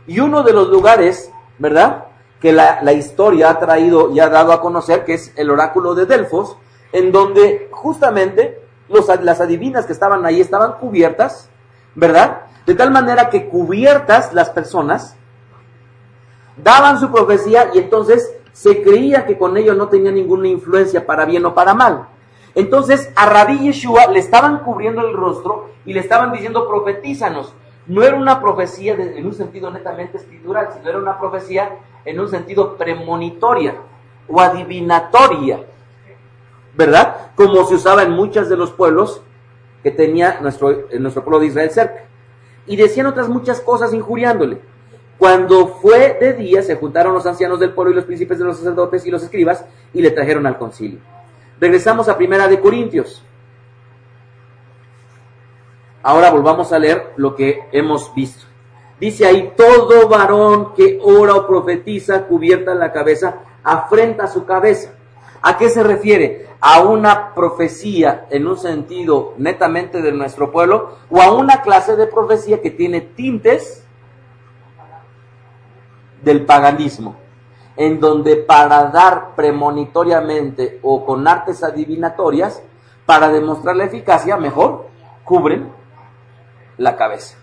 Y 0.06 0.20
uno 0.20 0.42
de 0.42 0.54
los 0.54 0.68
lugares, 0.68 1.30
¿verdad? 1.58 2.06
que 2.40 2.52
la, 2.52 2.92
historia 2.92 3.50
ha 3.50 3.58
traído 3.58 4.10
y 4.12 4.20
ha 4.20 4.30
dado 4.30 4.52
a 4.52 4.62
conocer, 4.62 5.04
que 5.04 5.14
es 5.14 5.32
el 5.36 5.50
oráculo 5.50 5.94
de 5.94 6.06
Delfos, 6.06 6.56
en 6.92 7.12
donde 7.12 7.68
justamente 7.70 8.62
los, 8.88 9.06
las 9.22 9.40
adivinas 9.42 9.84
que 9.84 9.92
estaban 9.92 10.24
ahí 10.24 10.40
estaban 10.40 10.72
cubiertas, 10.72 11.50
¿verdad? 11.94 12.42
De 12.66 12.74
tal 12.74 12.90
manera 12.90 13.28
que 13.28 13.48
cubiertas 13.48 14.32
las 14.32 14.48
personas 14.50 15.16
daban 16.56 16.98
su 16.98 17.10
profecía 17.10 17.70
y 17.74 17.78
entonces 17.78 18.34
se 18.54 18.82
creía 18.82 19.26
que 19.26 19.36
con 19.36 19.56
ello 19.56 19.74
no 19.74 19.88
tenía 19.88 20.12
ninguna 20.12 20.46
influencia 20.46 21.04
para 21.04 21.24
bien 21.24 21.44
o 21.44 21.54
para 21.54 21.74
mal. 21.74 22.06
Entonces 22.54 23.12
a 23.16 23.26
Rabí 23.26 23.58
Yeshua 23.58 24.06
le 24.06 24.20
estaban 24.20 24.60
cubriendo 24.60 25.04
el 25.04 25.12
rostro 25.12 25.70
y 25.84 25.92
le 25.92 25.98
estaban 25.98 26.30
diciendo 26.32 26.68
profetízanos. 26.68 27.52
No 27.88 28.04
era 28.04 28.16
una 28.16 28.40
profecía 28.40 28.94
en 28.94 29.26
un 29.26 29.34
sentido 29.34 29.72
netamente 29.72 30.18
escritural, 30.18 30.68
sino 30.72 30.88
era 30.88 30.98
una 30.98 31.18
profecía 31.18 31.78
en 32.04 32.20
un 32.20 32.28
sentido 32.28 32.76
premonitoria 32.76 33.74
o 34.28 34.40
adivinatoria, 34.40 35.64
¿verdad? 36.76 37.32
Como 37.34 37.64
se 37.66 37.74
usaba 37.74 38.04
en 38.04 38.12
muchos 38.12 38.48
de 38.48 38.56
los 38.56 38.70
pueblos 38.70 39.20
que 39.82 39.90
tenía 39.90 40.38
nuestro, 40.40 40.86
nuestro 41.00 41.24
pueblo 41.24 41.40
de 41.40 41.46
Israel 41.46 41.70
cerca. 41.70 42.04
Y 42.68 42.76
decían 42.76 43.06
otras 43.06 43.28
muchas 43.28 43.60
cosas 43.60 43.92
injuriándole. 43.92 44.60
Cuando 45.18 45.68
fue 45.68 46.16
de 46.20 46.32
día, 46.32 46.62
se 46.62 46.76
juntaron 46.76 47.14
los 47.14 47.26
ancianos 47.26 47.60
del 47.60 47.72
pueblo 47.72 47.92
y 47.92 47.96
los 47.96 48.04
príncipes 48.04 48.38
de 48.38 48.44
los 48.44 48.56
sacerdotes 48.56 49.06
y 49.06 49.10
los 49.10 49.22
escribas 49.22 49.64
y 49.92 50.02
le 50.02 50.10
trajeron 50.10 50.46
al 50.46 50.58
concilio. 50.58 50.98
Regresamos 51.60 52.08
a 52.08 52.16
Primera 52.16 52.48
de 52.48 52.60
Corintios. 52.60 53.24
Ahora 56.02 56.30
volvamos 56.30 56.72
a 56.72 56.78
leer 56.78 57.12
lo 57.16 57.34
que 57.34 57.60
hemos 57.72 58.12
visto. 58.14 58.44
Dice 59.00 59.26
ahí, 59.26 59.52
todo 59.56 60.08
varón 60.08 60.74
que 60.74 60.98
ora 61.02 61.34
o 61.34 61.46
profetiza 61.46 62.26
cubierta 62.26 62.72
en 62.72 62.78
la 62.78 62.92
cabeza, 62.92 63.38
afrenta 63.62 64.26
su 64.26 64.44
cabeza. 64.44 64.92
¿A 65.42 65.56
qué 65.56 65.68
se 65.68 65.82
refiere? 65.82 66.48
¿A 66.60 66.80
una 66.80 67.34
profecía 67.34 68.26
en 68.30 68.46
un 68.46 68.56
sentido 68.56 69.34
netamente 69.36 70.02
de 70.02 70.12
nuestro 70.12 70.50
pueblo 70.50 70.96
o 71.10 71.20
a 71.20 71.32
una 71.32 71.62
clase 71.62 71.96
de 71.96 72.06
profecía 72.06 72.60
que 72.60 72.70
tiene 72.70 73.00
tintes 73.00 73.83
del 76.24 76.44
paganismo? 76.44 77.16
En 77.76 78.00
donde 78.00 78.36
para 78.36 78.84
dar 78.84 79.34
premonitoriamente 79.34 80.78
o 80.82 81.04
con 81.04 81.26
artes 81.26 81.62
adivinatorias, 81.62 82.62
para 83.06 83.28
demostrar 83.28 83.76
la 83.76 83.84
eficacia, 83.84 84.36
mejor 84.36 84.86
cubren 85.24 85.70
la 86.78 86.96
cabeza. 86.96 87.36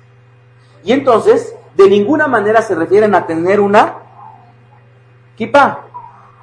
Y 0.84 0.94
entonces, 0.94 1.56
de 1.76 1.90
ninguna 1.90 2.28
manera 2.28 2.62
se 2.62 2.76
refieren 2.76 3.14
a 3.16 3.26
tener 3.28 3.60
una 3.60 3.96
kippah. 5.36 5.80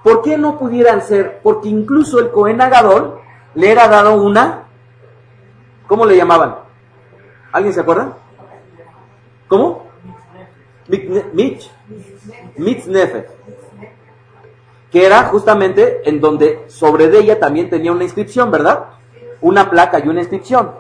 ¿Por 0.03 0.23
qué 0.23 0.39
no 0.39 0.59
pudieran 0.59 1.03
ser? 1.03 1.41
Porque 1.43 1.69
incluso 1.69 2.19
el 2.19 2.31
Cohen 2.31 2.61
Agadol 2.61 3.21
le 3.55 3.71
era 3.71 3.89
dado 3.89 4.23
una, 4.23 4.65
¿cómo 5.87 6.07
le 6.07 6.17
llamaban? 6.17 6.57
¿Alguien 7.53 7.75
se 7.75 7.81
acuerda? 7.81 8.13
¿Cómo? 9.49 9.88
Mitch, 10.89 11.71
que 14.91 15.07
era 15.07 15.25
justamente 15.25 16.01
en 16.09 16.21
donde 16.21 16.65
sobre 16.69 17.09
de 17.09 17.21
ella 17.21 17.39
también 17.39 17.69
tenía 17.69 17.93
una 17.93 18.05
inscripción, 18.05 18.51
¿verdad? 18.51 18.87
Una 19.41 19.71
placa 19.71 20.01
y 20.01 20.09
una 20.09 20.21
inscripción. 20.21 20.71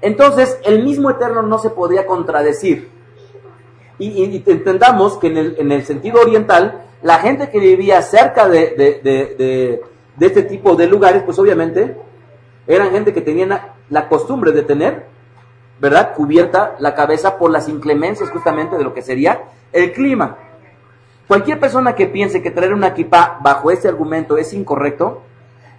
Entonces, 0.00 0.58
el 0.64 0.82
mismo 0.82 1.10
Eterno 1.10 1.42
no 1.42 1.58
se 1.58 1.70
podía 1.70 2.06
contradecir. 2.06 2.88
Y, 3.98 4.42
entendamos 4.46 5.18
que 5.18 5.26
en 5.26 5.36
el, 5.36 5.56
en 5.58 5.72
el 5.72 5.84
sentido 5.84 6.22
oriental, 6.22 6.86
la 7.02 7.18
gente 7.18 7.50
que 7.50 7.58
vivía 7.58 8.00
cerca 8.02 8.48
de, 8.48 9.82
este 10.18 10.42
tipo 10.42 10.74
de 10.74 10.86
lugares, 10.86 11.22
pues 11.22 11.38
obviamente 11.38 11.96
eran 12.66 12.90
gente 12.92 13.12
que 13.12 13.20
tenían 13.20 13.58
la 13.88 14.08
costumbre 14.08 14.52
de 14.52 14.62
tener, 14.62 15.06
¿verdad?, 15.80 16.14
cubierta 16.14 16.76
la 16.78 16.94
cabeza 16.94 17.38
por 17.38 17.50
las 17.50 17.68
inclemencias 17.68 18.30
justamente 18.30 18.76
de 18.76 18.84
lo 18.84 18.94
que 18.94 19.02
sería 19.02 19.42
el 19.72 19.92
clima. 19.92 20.36
Cualquier 21.26 21.58
persona 21.58 21.94
que 21.94 22.06
piense 22.06 22.42
que 22.42 22.50
traer 22.50 22.74
una 22.74 22.88
equipa 22.88 23.38
bajo 23.40 23.70
este 23.70 23.88
argumento 23.88 24.36
es 24.36 24.52
incorrecto, 24.52 25.22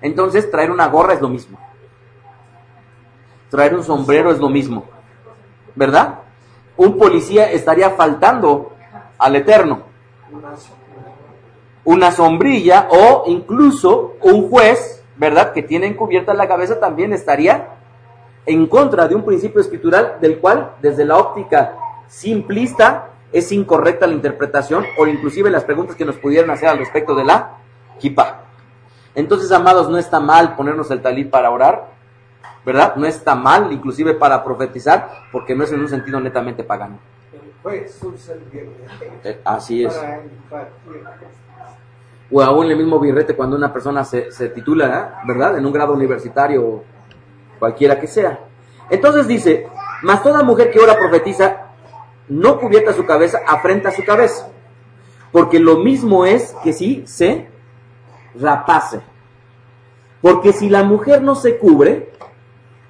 entonces 0.02 0.50
traer 0.50 0.72
una 0.72 0.88
gorra 0.88 1.14
es 1.14 1.22
lo 1.22 1.30
mismo. 1.30 1.60
Traer 3.50 3.76
un 3.76 3.84
sombrero 3.84 4.32
es 4.32 4.40
lo 4.40 4.50
mismo. 4.50 4.86
¿Verdad? 5.76 6.20
Un 6.78 6.98
policía 6.98 7.52
estaría 7.52 7.92
faltando 7.92 8.74
al 9.18 9.36
eterno 9.36 9.92
una 11.84 12.12
sombrilla 12.12 12.88
o 12.92 13.24
incluso 13.28 14.16
un 14.22 14.50
juez, 14.50 15.04
¿verdad?, 15.18 15.52
que 15.54 15.64
tiene 15.64 15.88
encubierta 15.88 16.34
la 16.34 16.48
cabeza 16.48 16.80
también 16.80 17.14
estaría 17.14 17.81
en 18.46 18.68
contra 18.68 19.08
de 19.08 19.16
un 19.16 19.26
principio 19.26 19.62
escritural 19.62 20.18
del 20.20 20.40
cual 20.40 20.74
desde 20.82 21.06
la 21.06 21.18
óptica 21.18 21.76
simplista 22.08 23.10
es 23.32 23.52
incorrecta 23.52 24.08
la 24.08 24.14
interpretación 24.14 24.86
o 24.98 25.08
inclusive 25.08 25.50
las 25.50 25.64
preguntas 25.64 25.96
que 25.96 26.06
nos 26.06 26.18
pudieran 26.18 26.50
hacer 26.50 26.70
al 26.70 26.80
respecto 26.80 27.16
de 27.16 27.24
la 27.24 27.58
kippah. 28.00 28.42
Entonces, 29.16 29.52
amados, 29.52 29.90
no 29.90 29.98
está 29.98 30.20
mal 30.20 30.56
ponernos 30.56 30.90
el 30.92 31.02
talí 31.02 31.26
para 31.26 31.52
orar, 31.52 31.88
¿verdad? 32.66 32.96
No 32.96 33.06
está 33.06 33.36
mal, 33.36 33.72
inclusive 33.72 34.14
para 34.14 34.44
profetizar, 34.44 35.10
porque 35.32 35.56
no 35.56 35.64
es 35.64 35.72
en 35.72 35.82
un 35.82 35.90
sentido 35.90 36.20
netamente 36.20 36.64
pagano. 36.64 37.00
Eh, 39.24 39.40
así 39.44 39.84
es 39.84 40.00
o 42.32 42.42
aún 42.42 42.68
el 42.68 42.78
mismo 42.78 43.00
birrete 43.00 43.36
cuando 43.36 43.56
una 43.56 43.74
persona 43.74 44.06
se, 44.06 44.50
titula, 44.56 45.22
¿verdad? 45.28 45.58
En 45.58 45.66
un 45.66 45.74
grado 45.74 45.94
universitario, 45.94 46.84
cualquiera 47.62 48.00
que 48.00 48.08
sea. 48.08 48.40
Entonces 48.90 49.28
dice, 49.28 49.68
mas 50.02 50.24
toda 50.24 50.42
mujer 50.42 50.72
que 50.72 50.80
ora 50.80 50.98
profetiza, 50.98 51.68
no 52.28 52.60
cubierta 52.60 52.92
su 52.92 53.06
cabeza, 53.06 53.42
afrenta 53.48 53.92
su 53.92 54.04
cabeza. 54.04 54.50
Porque 55.32 55.60
lo 55.60 55.78
mismo 55.78 56.26
es 56.26 56.56
que 56.64 56.74
si 56.74 57.04
se 57.06 57.50
rapase. 58.34 59.02
Porque 60.22 60.54
si 60.54 60.70
la 60.70 60.84
mujer 60.84 61.22
no 61.22 61.36
se 61.36 61.60
cubre, 61.60 62.10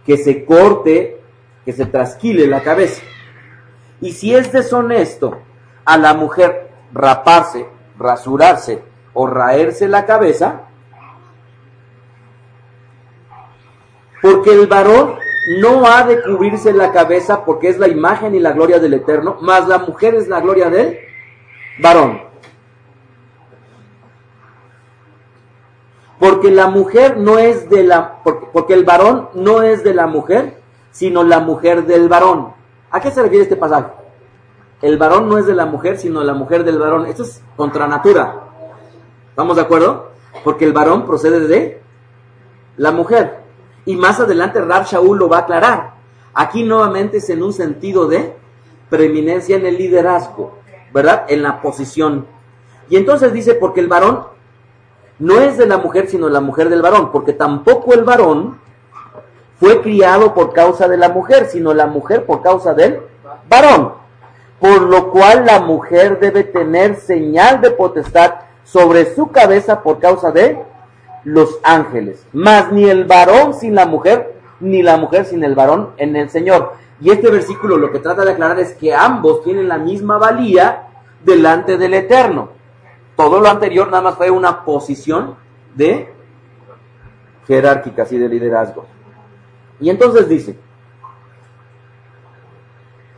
que 0.06 0.16
se 0.16 0.46
corte, 0.46 1.20
que 1.66 1.74
se 1.74 1.86
trasquile 1.86 2.48
la 2.48 2.64
cabeza. 2.64 3.02
Y 4.00 4.14
si 4.14 4.34
es 4.34 4.54
deshonesto 4.54 5.38
a 5.84 5.98
la 5.98 6.14
mujer 6.14 6.70
raparse, 6.94 7.68
rasurarse, 8.00 8.82
o 9.14 9.28
raerse 9.28 9.90
la 9.90 10.06
cabeza, 10.06 10.62
porque 14.22 14.54
el 14.54 14.68
varón 14.68 15.16
no 15.60 15.86
ha 15.88 16.04
de 16.04 16.22
cubrirse 16.22 16.72
la 16.72 16.92
cabeza 16.92 17.44
porque 17.44 17.70
es 17.70 17.80
la 17.80 17.88
imagen 17.88 18.36
y 18.36 18.40
la 18.40 18.52
gloria 18.52 18.80
del 18.80 18.94
Eterno, 18.94 19.38
más 19.42 19.68
la 19.68 19.80
mujer 19.80 20.16
es 20.16 20.28
la 20.28 20.40
gloria 20.40 20.70
del 20.70 21.00
varón. 21.82 22.22
Porque 26.20 26.52
la 26.52 26.68
mujer 26.68 27.18
no 27.18 27.40
es 27.40 27.68
de 27.68 27.84
la, 27.84 28.22
porque, 28.22 28.76
el 28.76 28.86
varón 28.86 29.30
no 29.34 29.64
es 29.64 29.84
de 29.84 29.96
la 29.96 30.06
mujer, 30.06 30.62
sino 30.92 31.24
la 31.24 31.40
mujer 31.40 31.86
del 31.88 32.08
varón. 32.10 32.54
¿A 32.92 33.00
qué 33.00 33.10
se 33.10 33.24
refiere 33.24 33.44
este 33.44 33.56
pasaje? 33.56 33.90
El 34.84 35.00
varón 35.00 35.28
no 35.28 35.40
es 35.40 35.48
de 35.48 35.56
la 35.56 35.66
mujer, 35.66 35.98
sino 35.98 36.24
la 36.24 36.36
mujer 36.36 36.64
del 36.64 36.78
varón. 36.78 37.08
Esto 37.08 37.24
es 37.24 37.42
contra 37.56 37.88
natura. 37.88 38.36
¿Estamos 39.30 39.56
de 39.56 39.64
acuerdo? 39.64 40.12
Porque 40.44 40.66
el 40.66 40.74
varón 40.74 41.08
procede 41.08 41.48
de 41.48 41.82
la 42.78 42.92
mujer. 42.92 43.41
Y 43.86 43.96
más 43.96 44.20
adelante 44.20 44.62
Rab 44.62 44.86
Shaul 44.86 45.18
lo 45.18 45.30
va 45.30 45.38
a 45.38 45.42
aclarar. 45.42 45.94
Aquí 46.34 46.64
nuevamente 46.64 47.18
es 47.18 47.30
en 47.30 47.44
un 47.44 47.54
sentido 47.54 48.08
de 48.08 48.36
preeminencia 48.90 49.56
en 49.56 49.66
el 49.66 49.78
liderazgo, 49.78 50.60
¿verdad? 50.94 51.26
En 51.28 51.42
la 51.42 51.62
posición. 51.62 52.26
Y 52.90 52.98
entonces 52.98 53.34
dice, 53.34 53.56
porque 53.56 53.80
el 53.80 53.88
varón 53.88 54.26
no 55.20 55.40
es 55.40 55.58
de 55.58 55.66
la 55.66 55.78
mujer, 55.78 56.10
sino 56.10 56.30
la 56.30 56.42
mujer 56.42 56.70
del 56.70 56.82
varón, 56.82 57.12
porque 57.12 57.34
tampoco 57.34 57.94
el 57.94 58.04
varón 58.04 58.60
fue 59.60 59.82
criado 59.82 60.34
por 60.34 60.54
causa 60.54 60.88
de 60.88 60.98
la 60.98 61.10
mujer, 61.10 61.46
sino 61.46 61.74
la 61.74 61.86
mujer 61.86 62.26
por 62.26 62.42
causa 62.42 62.74
del 62.74 63.02
varón. 63.48 63.94
Por 64.60 64.82
lo 64.82 65.12
cual 65.12 65.46
la 65.46 65.60
mujer 65.60 66.20
debe 66.20 66.44
tener 66.44 66.96
señal 66.96 67.62
de 67.62 67.72
potestad 67.72 68.34
sobre 68.64 69.14
su 69.14 69.32
cabeza 69.32 69.82
por 69.82 70.00
causa 70.00 70.32
de 70.32 70.64
los 71.24 71.60
ángeles. 71.64 72.26
Mas 72.34 72.72
ni 72.72 72.86
el 72.90 73.06
varón 73.06 73.54
sin 73.54 73.76
la 73.76 73.86
mujer, 73.86 74.36
ni 74.60 74.82
la 74.82 74.98
mujer 74.98 75.26
sin 75.26 75.44
el 75.44 75.56
varón 75.56 75.92
en 75.98 76.16
el 76.16 76.30
Señor. 76.30 76.74
Y 77.00 77.10
este 77.12 77.30
versículo 77.30 77.78
lo 77.78 77.92
que 77.92 78.00
trata 78.00 78.24
de 78.24 78.32
aclarar 78.32 78.60
es 78.60 78.74
que 78.74 78.94
ambos 78.94 79.44
tienen 79.44 79.68
la 79.68 79.78
misma 79.78 80.18
valía 80.18 80.88
delante 81.24 81.78
del 81.78 81.94
Eterno. 81.94 82.50
Todo 83.16 83.40
lo 83.40 83.50
anterior 83.50 83.88
nada 83.88 84.04
más 84.04 84.16
fue 84.16 84.30
una 84.30 84.64
posición 84.64 85.36
de 85.76 86.14
jerárquica, 87.48 88.06
y 88.10 88.18
de 88.18 88.30
liderazgo. 88.30 88.86
Y 89.80 89.90
entonces 89.90 90.30
dice, 90.30 90.58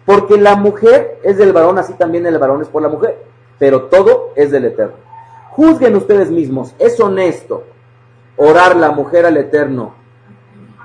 porque 0.05 0.37
la 0.37 0.55
mujer 0.55 1.19
es 1.23 1.37
del 1.37 1.53
varón, 1.53 1.77
así 1.77 1.93
también 1.93 2.25
el 2.25 2.37
varón 2.37 2.61
es 2.61 2.67
por 2.67 2.81
la 2.81 2.89
mujer, 2.89 3.23
pero 3.59 3.83
todo 3.83 4.31
es 4.35 4.51
del 4.51 4.65
Eterno. 4.65 4.95
Juzguen 5.51 5.95
ustedes 5.95 6.31
mismos, 6.31 6.73
es 6.79 6.99
honesto 6.99 7.63
orar 8.37 8.75
la 8.75 8.91
mujer 8.91 9.25
al 9.25 9.37
Eterno 9.37 9.93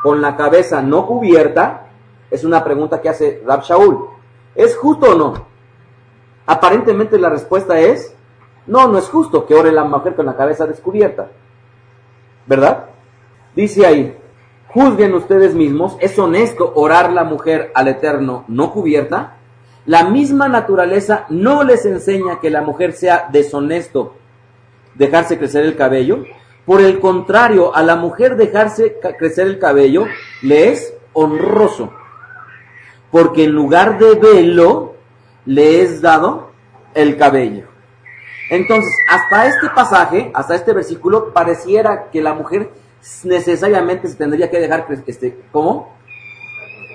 con 0.03 0.21
la 0.21 0.37
cabeza 0.37 0.83
no 0.83 1.07
cubierta? 1.07 1.89
Es 2.31 2.45
una 2.45 2.63
pregunta 2.63 3.01
que 3.01 3.09
hace 3.09 3.43
Rab 3.47 3.63
Shaul. 3.63 4.07
¿Es 4.55 4.77
justo 4.77 5.13
o 5.13 5.15
no? 5.15 5.47
Aparentemente 6.47 7.19
la 7.19 7.29
respuesta 7.29 7.79
es, 7.79 8.15
no, 8.67 8.89
no 8.89 8.99
es 8.99 9.09
justo 9.09 9.47
que 9.47 9.55
ore 9.55 9.73
la 9.73 9.85
mujer 9.85 10.15
con 10.15 10.27
la 10.27 10.37
cabeza 10.37 10.67
descubierta. 10.67 11.29
¿Verdad? 12.47 12.87
Dice 13.55 13.87
ahí, 13.87 14.17
juzguen 14.69 15.15
ustedes 15.15 15.55
mismos, 15.55 15.97
¿es 16.01 16.19
honesto 16.19 16.73
orar 16.75 17.13
la 17.13 17.25
mujer 17.25 17.71
al 17.75 17.89
Eterno 17.89 18.45
no 18.49 18.73
cubierta? 18.73 19.37
La 19.87 20.05
misma 20.05 20.49
naturaleza 20.49 21.25
no 21.31 21.65
les 21.65 21.87
enseña 21.87 22.41
que 22.41 22.51
la 22.51 22.61
mujer 22.63 22.93
sea 22.93 23.29
deshonesto 23.33 24.15
dejarse 24.95 25.39
crecer 25.39 25.65
el 25.65 25.77
cabello. 25.77 26.25
Por 26.69 26.83
el 26.83 27.01
contrario, 27.01 27.75
a 27.75 27.83
la 27.83 27.97
mujer 27.97 28.37
dejarse 28.37 28.99
crecer 29.19 29.47
el 29.47 29.59
cabello 29.59 30.05
le 30.43 30.69
es 30.69 30.93
honroso. 31.15 31.95
Porque 33.11 33.45
en 33.45 33.53
lugar 33.53 33.99
de 33.99 34.17
velo, 34.17 34.95
le 35.47 35.81
es 35.81 36.03
dado 36.03 36.51
el 36.93 37.17
cabello. 37.17 37.65
Entonces, 38.51 38.93
hasta 39.09 39.47
este 39.47 39.71
pasaje, 39.71 40.31
hasta 40.35 40.57
este 40.57 40.75
versículo, 40.75 41.33
pareciera 41.33 42.11
que 42.11 42.21
la 42.21 42.35
mujer 42.35 42.69
necesariamente 43.25 44.07
se 44.07 44.17
tendría 44.17 44.51
que 44.51 44.61
dejar, 44.61 44.87
este, 45.07 45.39
¿cómo? 45.51 45.97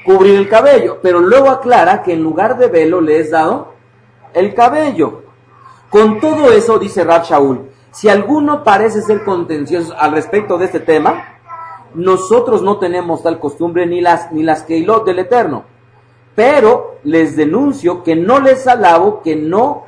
Cubrir 0.05 0.35
el 0.35 0.49
cabello. 0.49 0.99
Pero 1.01 1.19
luego 1.19 1.49
aclara 1.49 2.03
que 2.03 2.13
en 2.13 2.21
lugar 2.21 2.59
de 2.59 2.67
velo 2.67 3.01
le 3.01 3.21
es 3.21 3.31
dado 3.31 3.73
el 4.35 4.53
cabello. 4.53 5.23
Con 5.89 6.19
todo 6.19 6.51
eso, 6.51 6.77
dice 6.77 7.03
Rab 7.03 7.23
Shaul, 7.23 7.72
si 7.93 8.09
alguno 8.09 8.63
parece 8.63 9.03
ser 9.03 9.23
contencioso 9.23 9.93
al 9.97 10.13
respecto 10.13 10.57
de 10.57 10.65
este 10.65 10.79
tema, 10.79 11.37
nosotros 11.93 12.63
no 12.63 12.79
tenemos 12.79 13.21
tal 13.21 13.39
costumbre 13.39 13.85
ni 13.85 14.01
las, 14.01 14.31
ni 14.31 14.41
las 14.41 14.63
Keilot 14.63 15.05
del 15.05 15.19
Eterno. 15.19 15.63
Pero 16.33 16.97
les 17.03 17.35
denuncio 17.35 18.01
que 18.01 18.15
no 18.15 18.39
les 18.39 18.67
alabo, 18.67 19.21
que 19.21 19.35
no 19.35 19.85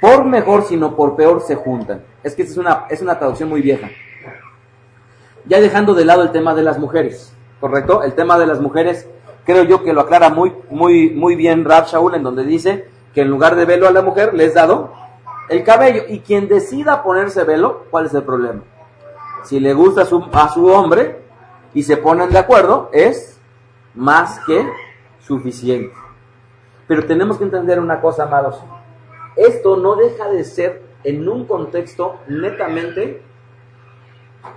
por 0.00 0.24
mejor, 0.24 0.62
sino 0.62 0.94
por 0.94 1.16
peor 1.16 1.42
se 1.42 1.56
juntan. 1.56 2.04
Es 2.22 2.36
que 2.36 2.42
es 2.42 2.56
una, 2.56 2.86
es 2.88 3.02
una 3.02 3.18
traducción 3.18 3.48
muy 3.48 3.60
vieja. 3.60 3.90
Ya 5.46 5.60
dejando 5.60 5.94
de 5.94 6.04
lado 6.04 6.22
el 6.22 6.30
tema 6.30 6.54
de 6.54 6.62
las 6.62 6.78
mujeres, 6.78 7.34
¿correcto? 7.58 8.04
El 8.04 8.14
tema 8.14 8.38
de 8.38 8.46
las 8.46 8.60
mujeres, 8.60 9.08
creo 9.44 9.64
yo 9.64 9.82
que 9.82 9.92
lo 9.92 10.02
aclara 10.02 10.30
muy, 10.30 10.52
muy, 10.70 11.10
muy 11.10 11.34
bien 11.34 11.64
Rab 11.64 11.88
Shaul, 11.88 12.14
en 12.14 12.22
donde 12.22 12.44
dice 12.44 12.86
que 13.12 13.22
en 13.22 13.30
lugar 13.30 13.56
de 13.56 13.64
velo 13.64 13.88
a 13.88 13.92
la 13.92 14.02
mujer, 14.02 14.32
le 14.32 14.44
es 14.44 14.54
dado 14.54 15.03
el 15.48 15.64
cabello. 15.64 16.02
Y 16.08 16.20
quien 16.20 16.48
decida 16.48 17.02
ponerse 17.02 17.44
velo, 17.44 17.86
¿cuál 17.90 18.06
es 18.06 18.14
el 18.14 18.22
problema? 18.22 18.62
Si 19.44 19.60
le 19.60 19.74
gusta 19.74 20.02
a 20.02 20.48
su, 20.48 20.66
hombre 20.66 21.20
y 21.74 21.82
se 21.82 21.96
ponen 21.96 22.30
de 22.30 22.38
acuerdo, 22.38 22.88
es 22.92 23.38
más 23.94 24.40
que 24.46 24.66
suficiente. 25.20 25.94
Pero 26.86 27.04
tenemos 27.04 27.38
que 27.38 27.44
entender 27.44 27.78
una 27.78 28.00
cosa, 28.00 28.24
amados. 28.24 28.62
Esto 29.36 29.76
no 29.76 29.96
deja 29.96 30.28
de 30.30 30.44
ser 30.44 30.82
en 31.02 31.28
un 31.28 31.46
contexto 31.46 32.20
netamente 32.28 33.22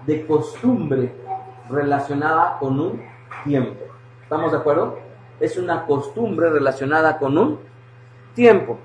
de 0.05 0.25
costumbre 0.25 1.13
relacionada 1.69 2.57
con 2.59 2.79
un 2.79 3.01
tiempo. 3.43 3.83
¿Estamos 4.23 4.51
de 4.51 4.57
acuerdo? 4.57 4.99
Es 5.39 5.57
una 5.57 5.85
costumbre 5.85 6.49
relacionada 6.49 7.17
con 7.17 7.37
un 7.37 7.59
tiempo. 8.33 8.79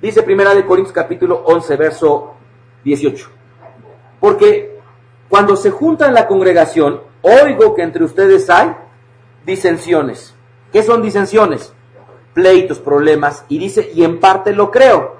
Dice 0.00 0.22
Primera 0.22 0.54
de 0.54 0.64
Corintios 0.64 0.94
capítulo 0.94 1.42
11, 1.44 1.76
verso 1.76 2.34
18. 2.84 3.28
Porque 4.20 4.78
cuando 5.28 5.56
se 5.56 5.70
junta 5.70 6.06
en 6.06 6.14
la 6.14 6.28
congregación, 6.28 7.00
oigo 7.22 7.74
que 7.74 7.82
entre 7.82 8.04
ustedes 8.04 8.48
hay 8.48 8.76
disensiones. 9.44 10.36
¿Qué 10.72 10.84
son 10.84 11.02
disensiones? 11.02 11.72
Pleitos, 12.32 12.78
problemas. 12.78 13.44
Y 13.48 13.58
dice, 13.58 13.90
y 13.92 14.04
en 14.04 14.20
parte 14.20 14.52
lo 14.52 14.70
creo. 14.70 15.16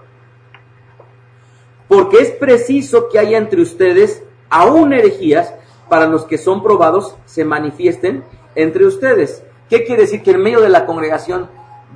Porque 1.88 2.18
es 2.18 2.30
preciso 2.30 3.08
que 3.08 3.18
haya 3.18 3.36
entre 3.36 3.62
ustedes 3.62 4.22
aún 4.48 4.92
herejías 4.92 5.54
para 5.88 6.06
los 6.06 6.24
que 6.24 6.38
son 6.38 6.62
probados 6.62 7.16
se 7.24 7.44
manifiesten 7.44 8.22
entre 8.54 8.86
ustedes. 8.86 9.42
¿Qué 9.68 9.84
quiere 9.84 10.02
decir? 10.02 10.22
Que 10.22 10.32
en 10.32 10.42
medio 10.42 10.60
de 10.60 10.68
la 10.68 10.86
congregación 10.86 11.50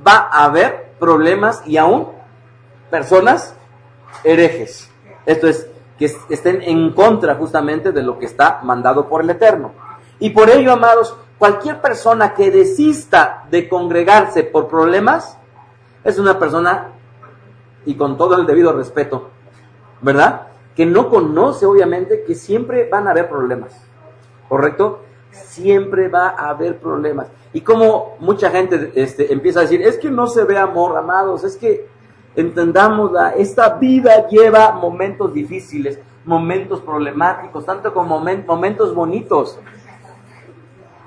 va 0.05 0.27
a 0.29 0.43
haber 0.45 0.91
problemas 0.99 1.63
y 1.65 1.77
aún 1.77 2.07
personas 2.93 3.55
herejes. 4.23 4.87
Esto 5.25 5.47
es, 5.47 5.67
que 5.97 6.05
estén 6.29 6.61
en 6.61 6.93
contra 6.93 7.33
justamente 7.33 7.91
de 7.91 8.03
lo 8.03 8.19
que 8.19 8.27
está 8.27 8.59
mandado 8.61 9.09
por 9.09 9.23
el 9.23 9.31
Eterno. 9.31 9.71
Y 10.19 10.29
por 10.29 10.47
ello, 10.51 10.73
amados, 10.73 11.17
cualquier 11.39 11.81
persona 11.81 12.35
que 12.35 12.51
desista 12.51 13.45
de 13.49 13.67
congregarse 13.67 14.43
por 14.43 14.67
problemas 14.67 15.39
es 16.03 16.19
una 16.19 16.37
persona, 16.37 16.91
y 17.83 17.95
con 17.95 18.15
todo 18.15 18.35
el 18.35 18.45
debido 18.45 18.71
respeto, 18.73 19.31
¿verdad? 20.01 20.49
Que 20.75 20.85
no 20.85 21.09
conoce, 21.09 21.65
obviamente, 21.65 22.23
que 22.27 22.35
siempre 22.35 22.87
van 22.87 23.07
a 23.07 23.11
haber 23.11 23.27
problemas, 23.27 23.73
¿correcto? 24.47 25.01
Siempre 25.31 26.09
va 26.09 26.29
a 26.29 26.49
haber 26.49 26.77
problemas. 26.77 27.27
Y 27.53 27.61
como 27.61 28.17
mucha 28.19 28.51
gente 28.51 28.91
este, 28.93 29.33
empieza 29.33 29.61
a 29.61 29.63
decir, 29.63 29.81
es 29.81 29.97
que 29.97 30.11
no 30.11 30.27
se 30.27 30.43
ve 30.43 30.59
amor, 30.59 30.95
amados, 30.95 31.43
es 31.43 31.57
que 31.57 31.92
Entendamosla, 32.35 33.35
esta 33.37 33.69
vida 33.75 34.27
lleva 34.27 34.71
momentos 34.71 35.33
difíciles, 35.33 35.99
momentos 36.25 36.81
problemáticos, 36.81 37.65
tanto 37.65 37.93
como 37.93 38.19
momentos 38.19 38.95
bonitos. 38.95 39.59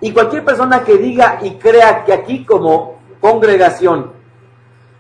Y 0.01 0.13
cualquier 0.13 0.45
persona 0.45 0.85
que 0.85 0.99
diga 0.99 1.41
y 1.43 1.53
crea 1.53 2.05
que 2.05 2.13
aquí 2.13 2.45
como 2.45 2.97
congregación 3.21 4.13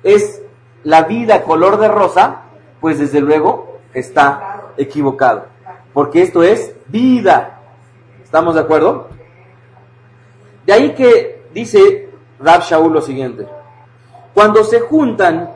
es 0.02 0.42
la 0.82 1.02
vida 1.02 1.42
color 1.42 1.78
de 1.78 1.88
rosa, 1.88 2.42
pues 2.80 2.98
desde 2.98 3.20
luego 3.20 3.78
está 3.92 4.72
equivocado. 4.76 5.46
Porque 5.92 6.22
esto 6.22 6.42
es 6.42 6.74
vida. 6.88 7.60
¿Estamos 8.22 8.54
de 8.54 8.60
acuerdo? 8.60 9.08
De 10.64 10.72
ahí 10.72 10.94
que 10.94 11.46
dice 11.52 12.10
Rab 12.40 12.62
Shaul 12.62 12.92
lo 12.92 13.00
siguiente. 13.00 13.46
Cuando 14.34 14.64
se 14.64 14.80
juntan 14.80 15.55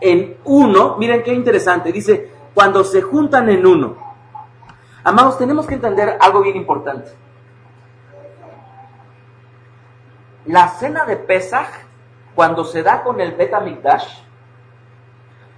en 0.00 0.36
uno, 0.44 0.96
miren 0.98 1.22
qué 1.22 1.32
interesante, 1.32 1.92
dice, 1.92 2.30
cuando 2.52 2.84
se 2.84 3.02
juntan 3.02 3.48
en 3.48 3.66
uno. 3.66 3.96
Amados, 5.02 5.38
tenemos 5.38 5.66
que 5.66 5.74
entender 5.74 6.16
algo 6.20 6.42
bien 6.42 6.56
importante. 6.56 7.10
La 10.46 10.68
cena 10.68 11.04
de 11.04 11.16
Pesach, 11.16 11.68
cuando 12.34 12.64
se 12.64 12.82
da 12.82 13.02
con 13.02 13.20
el 13.20 13.32
Betamikdash, 13.32 14.24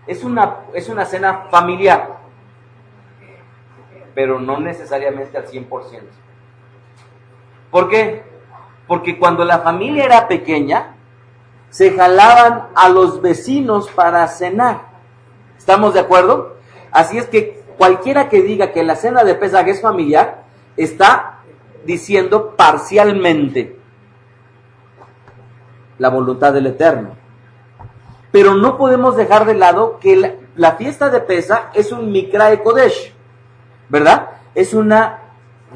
es 0.06 0.22
una, 0.22 0.58
es 0.72 0.88
una 0.88 1.04
cena 1.04 1.46
familiar, 1.50 2.16
pero 4.14 4.40
no 4.40 4.58
necesariamente 4.60 5.36
al 5.36 5.46
100%. 5.46 6.02
¿Por 7.70 7.88
qué? 7.88 8.24
Porque 8.86 9.18
cuando 9.18 9.44
la 9.44 9.58
familia 9.58 10.04
era 10.04 10.28
pequeña, 10.28 10.95
se 11.70 11.92
jalaban 11.92 12.68
a 12.74 12.88
los 12.88 13.20
vecinos 13.20 13.88
para 13.88 14.26
cenar. 14.28 14.82
¿Estamos 15.58 15.94
de 15.94 16.00
acuerdo? 16.00 16.56
Así 16.90 17.18
es 17.18 17.26
que 17.26 17.62
cualquiera 17.76 18.28
que 18.28 18.42
diga 18.42 18.72
que 18.72 18.84
la 18.84 18.96
cena 18.96 19.24
de 19.24 19.34
Pesach 19.34 19.66
es 19.68 19.82
familiar, 19.82 20.44
está 20.76 21.40
diciendo 21.84 22.54
parcialmente 22.56 23.78
la 25.98 26.08
voluntad 26.08 26.52
del 26.52 26.66
Eterno. 26.66 27.16
Pero 28.30 28.54
no 28.54 28.76
podemos 28.76 29.16
dejar 29.16 29.46
de 29.46 29.54
lado 29.54 29.98
que 29.98 30.36
la, 30.56 30.72
fiesta 30.72 31.08
de 31.10 31.20
Pesach 31.20 31.70
es 31.74 31.92
un 31.92 32.12
Mikra 32.12 32.62
Kodesh, 32.62 33.14
¿verdad? 33.88 34.30
Es 34.54 34.74
una 34.74 35.20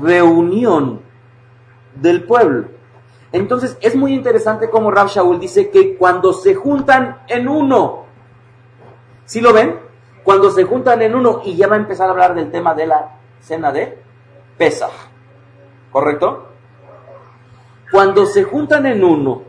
reunión 0.01 1.01
del 1.95 2.24
pueblo. 2.24 2.68
Entonces 3.33 3.78
es 3.81 3.95
muy 3.95 4.12
interesante 4.12 4.70
como 4.70 4.91
Rab 4.91 5.09
Shaul 5.09 5.39
dice 5.39 5.70
que 5.70 5.97
cuando 5.97 6.33
se 6.33 6.55
juntan 6.55 7.20
en 7.28 7.49
uno, 7.49 8.05
¿sí 9.24 9.41
lo 9.41 9.53
ven? 9.53 9.78
Cuando 10.24 10.51
se 10.51 10.64
juntan 10.64 11.01
en 11.03 11.14
uno 11.14 11.43
y 11.45 11.57
ya 11.57 11.68
va 11.68 11.76
a 11.76 11.78
empezar 11.78 12.09
a 12.09 12.11
hablar 12.11 12.35
del 12.35 12.51
tema 12.51 12.74
de 12.74 12.87
la 12.87 13.18
cena 13.41 13.72
de 13.72 13.99
Pesach, 14.59 14.91
¿correcto? 15.93 16.49
Cuando 17.91 18.26
se 18.26 18.43
juntan 18.45 18.87
en 18.87 19.05
uno, 19.05 19.43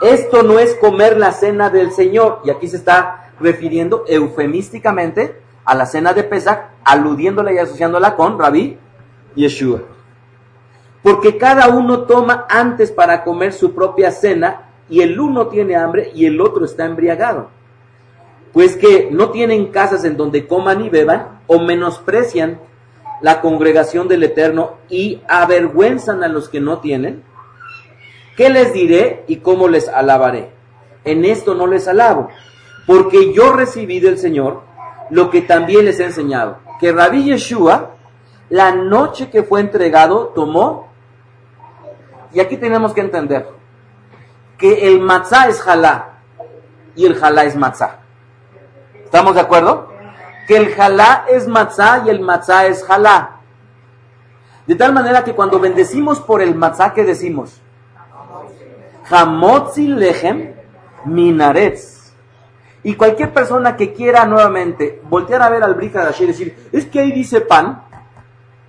esto 0.00 0.42
no 0.42 0.58
es 0.58 0.74
comer 0.74 1.16
la 1.16 1.32
cena 1.32 1.70
del 1.70 1.92
Señor, 1.92 2.42
y 2.44 2.50
aquí 2.50 2.68
se 2.68 2.76
está 2.76 3.32
refiriendo 3.40 4.04
eufemísticamente 4.06 5.40
a 5.64 5.74
la 5.74 5.86
cena 5.86 6.12
de 6.12 6.24
Pesach, 6.24 6.70
aludiéndola 6.84 7.52
y 7.52 7.58
asociándola 7.58 8.14
con 8.16 8.38
Rabí 8.38 8.78
Yeshua 9.34 9.93
porque 11.04 11.36
cada 11.36 11.68
uno 11.68 12.04
toma 12.04 12.46
antes 12.48 12.90
para 12.90 13.24
comer 13.24 13.52
su 13.52 13.74
propia 13.74 14.10
cena 14.10 14.70
y 14.88 15.02
el 15.02 15.20
uno 15.20 15.48
tiene 15.48 15.76
hambre 15.76 16.10
y 16.14 16.24
el 16.24 16.40
otro 16.40 16.64
está 16.64 16.86
embriagado. 16.86 17.50
Pues 18.54 18.74
que 18.74 19.10
no 19.10 19.28
tienen 19.28 19.66
casas 19.66 20.06
en 20.06 20.16
donde 20.16 20.46
coman 20.46 20.82
y 20.82 20.88
beban 20.88 21.40
o 21.46 21.58
menosprecian 21.58 22.58
la 23.20 23.42
congregación 23.42 24.08
del 24.08 24.22
Eterno 24.22 24.76
y 24.88 25.20
avergüenzan 25.28 26.24
a 26.24 26.28
los 26.28 26.48
que 26.48 26.60
no 26.60 26.78
tienen, 26.78 27.22
¿qué 28.38 28.48
les 28.48 28.72
diré 28.72 29.24
y 29.26 29.36
cómo 29.36 29.68
les 29.68 29.88
alabaré? 29.88 30.52
En 31.04 31.26
esto 31.26 31.54
no 31.54 31.66
les 31.66 31.86
alabo, 31.86 32.30
porque 32.86 33.34
yo 33.34 33.52
recibí 33.52 34.00
del 34.00 34.16
Señor 34.16 34.62
lo 35.10 35.28
que 35.28 35.42
también 35.42 35.84
les 35.84 36.00
he 36.00 36.04
enseñado, 36.04 36.60
que 36.80 36.92
Rabí 36.92 37.24
Yeshua, 37.24 37.90
la 38.48 38.74
noche 38.74 39.28
que 39.28 39.42
fue 39.42 39.60
entregado, 39.60 40.32
tomó, 40.34 40.93
y 42.34 42.40
aquí 42.40 42.56
tenemos 42.56 42.92
que 42.92 43.00
entender, 43.00 43.48
que 44.58 44.88
el 44.88 45.00
matzá 45.00 45.48
es 45.48 45.62
jalá 45.62 46.18
y 46.96 47.06
el 47.06 47.14
jalá 47.14 47.44
es 47.44 47.54
matzá. 47.54 48.00
¿Estamos 49.04 49.36
de 49.36 49.40
acuerdo? 49.40 49.88
Que 50.48 50.56
el 50.56 50.74
jalá 50.74 51.24
es 51.28 51.46
matzá 51.46 52.02
y 52.04 52.10
el 52.10 52.20
matzá 52.20 52.66
es 52.66 52.84
jalá. 52.84 53.36
De 54.66 54.74
tal 54.74 54.92
manera 54.92 55.22
que 55.22 55.34
cuando 55.34 55.60
bendecimos 55.60 56.20
por 56.20 56.42
el 56.42 56.54
matzá, 56.56 56.92
¿qué 56.92 57.04
decimos? 57.04 57.60
Hamotzi 59.08 59.86
lehem 59.86 60.54
minaretz. 61.04 62.12
Y 62.82 62.96
cualquier 62.96 63.32
persona 63.32 63.76
que 63.76 63.92
quiera 63.92 64.24
nuevamente 64.24 65.00
voltear 65.08 65.40
a 65.42 65.50
ver 65.50 65.62
al 65.62 65.74
Brija 65.74 66.04
de 66.04 66.24
y 66.24 66.26
decir, 66.26 66.68
es 66.72 66.86
que 66.86 67.00
ahí 67.00 67.12
dice 67.12 67.40
pan, 67.40 67.82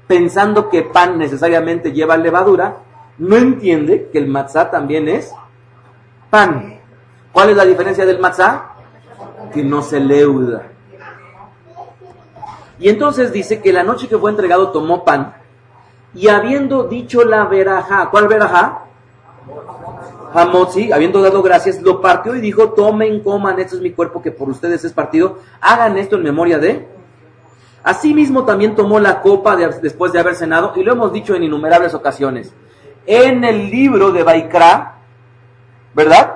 pensando 0.07 0.69
que 0.69 0.83
pan 0.83 1.17
necesariamente 1.17 1.91
lleva 1.91 2.15
levadura, 2.15 2.84
no 3.17 3.37
entiende 3.37 4.09
que 4.11 4.17
el 4.17 4.27
matzá 4.27 4.69
también 4.69 5.07
es 5.07 5.33
pan. 6.29 6.79
¿Cuál 7.31 7.49
es 7.49 7.57
la 7.57 7.65
diferencia 7.65 8.05
del 8.05 8.19
matzá? 8.19 8.71
Que 9.53 9.63
no 9.63 9.81
se 9.81 9.99
leuda. 9.99 10.63
Y 12.79 12.89
entonces 12.89 13.31
dice 13.31 13.61
que 13.61 13.71
la 13.71 13.83
noche 13.83 14.07
que 14.07 14.17
fue 14.17 14.31
entregado 14.31 14.71
tomó 14.71 15.05
pan 15.05 15.33
y 16.13 16.27
habiendo 16.29 16.83
dicho 16.83 17.23
la 17.23 17.45
verajá, 17.45 18.09
¿cuál 18.09 18.27
verajá? 18.27 18.81
Hamotzi, 20.33 20.91
habiendo 20.91 21.21
dado 21.21 21.41
gracias, 21.41 21.81
lo 21.81 22.01
partió 22.01 22.35
y 22.35 22.41
dijo, 22.41 22.71
tomen, 22.71 23.21
coman, 23.21 23.59
este 23.59 23.75
es 23.75 23.81
mi 23.81 23.91
cuerpo 23.91 24.21
que 24.21 24.31
por 24.31 24.49
ustedes 24.49 24.83
es 24.83 24.91
partido, 24.91 25.39
hagan 25.61 25.97
esto 25.97 26.15
en 26.15 26.23
memoria 26.23 26.57
de... 26.59 26.87
Asimismo 27.83 28.45
también 28.45 28.75
tomó 28.75 28.99
la 28.99 29.21
copa 29.21 29.55
después 29.55 30.11
de 30.11 30.19
haber 30.19 30.35
cenado, 30.35 30.73
y 30.75 30.83
lo 30.83 30.93
hemos 30.93 31.13
dicho 31.13 31.35
en 31.35 31.43
innumerables 31.43 31.93
ocasiones. 31.93 32.51
En 33.05 33.43
el 33.43 33.69
libro 33.69 34.11
de 34.11 34.23
Baikra, 34.23 34.95
¿verdad? 35.93 36.35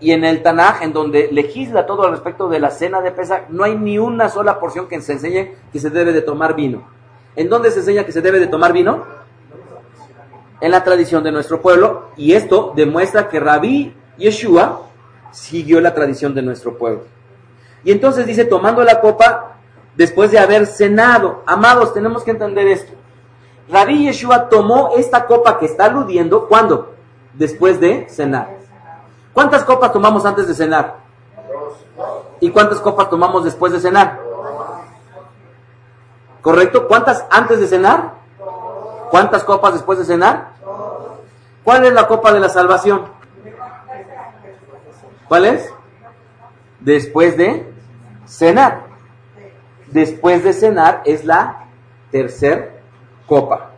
Y 0.00 0.12
en 0.12 0.24
el 0.24 0.42
Tanaj, 0.42 0.82
en 0.82 0.92
donde 0.92 1.28
legisla 1.30 1.86
todo 1.86 2.04
al 2.04 2.12
respecto 2.12 2.48
de 2.48 2.58
la 2.58 2.70
cena 2.70 3.00
de 3.00 3.12
Pesach, 3.12 3.48
no 3.48 3.64
hay 3.64 3.76
ni 3.76 3.98
una 3.98 4.28
sola 4.28 4.58
porción 4.58 4.88
que 4.88 5.00
se 5.00 5.12
enseñe 5.12 5.54
que 5.72 5.78
se 5.78 5.90
debe 5.90 6.12
de 6.12 6.22
tomar 6.22 6.54
vino. 6.54 6.82
¿En 7.36 7.48
dónde 7.48 7.70
se 7.70 7.80
enseña 7.80 8.04
que 8.04 8.12
se 8.12 8.20
debe 8.20 8.40
de 8.40 8.46
tomar 8.46 8.72
vino? 8.72 9.04
En 10.60 10.70
la 10.70 10.84
tradición 10.84 11.24
de 11.24 11.32
nuestro 11.32 11.60
pueblo, 11.60 12.10
y 12.16 12.34
esto 12.34 12.72
demuestra 12.76 13.28
que 13.28 13.40
Rabí 13.40 13.94
Yeshua 14.16 14.82
siguió 15.32 15.80
la 15.80 15.94
tradición 15.94 16.34
de 16.34 16.42
nuestro 16.42 16.78
pueblo. 16.78 17.04
Y 17.84 17.90
entonces 17.90 18.26
dice, 18.26 18.44
tomando 18.44 18.84
la 18.84 19.00
copa, 19.00 19.56
después 19.96 20.30
de 20.30 20.38
haber 20.38 20.66
cenado, 20.66 21.42
amados, 21.46 21.92
tenemos 21.92 22.22
que 22.22 22.30
entender 22.30 22.68
esto. 22.68 22.92
Rabí 23.68 24.04
Yeshua 24.04 24.48
tomó 24.48 24.90
esta 24.96 25.26
copa 25.26 25.58
que 25.58 25.66
está 25.66 25.86
aludiendo, 25.86 26.48
¿cuándo? 26.48 26.94
Después 27.34 27.80
de 27.80 28.08
cenar. 28.08 28.56
¿Cuántas 29.32 29.64
copas 29.64 29.92
tomamos 29.92 30.24
antes 30.26 30.48
de 30.48 30.54
cenar? 30.54 30.96
¿Y 32.40 32.50
cuántas 32.50 32.80
copas 32.80 33.08
tomamos 33.08 33.44
después 33.44 33.72
de 33.72 33.80
cenar? 33.80 34.20
¿Correcto? 36.42 36.88
¿Cuántas 36.88 37.24
antes 37.30 37.60
de 37.60 37.68
cenar? 37.68 38.14
¿Cuántas 39.10 39.44
copas 39.44 39.74
después 39.74 39.98
de 39.98 40.04
cenar? 40.04 40.48
¿Cuál 41.62 41.84
es 41.84 41.92
la 41.92 42.08
copa 42.08 42.32
de 42.32 42.40
la 42.40 42.48
salvación? 42.48 43.04
¿Cuál 45.28 45.44
es? 45.46 45.72
Después 46.80 47.36
de 47.36 47.72
cenar. 48.26 48.82
Después 49.86 50.42
de 50.42 50.52
cenar 50.52 51.02
es 51.04 51.24
la 51.24 51.66
tercer 52.10 52.71
copa. 53.32 53.70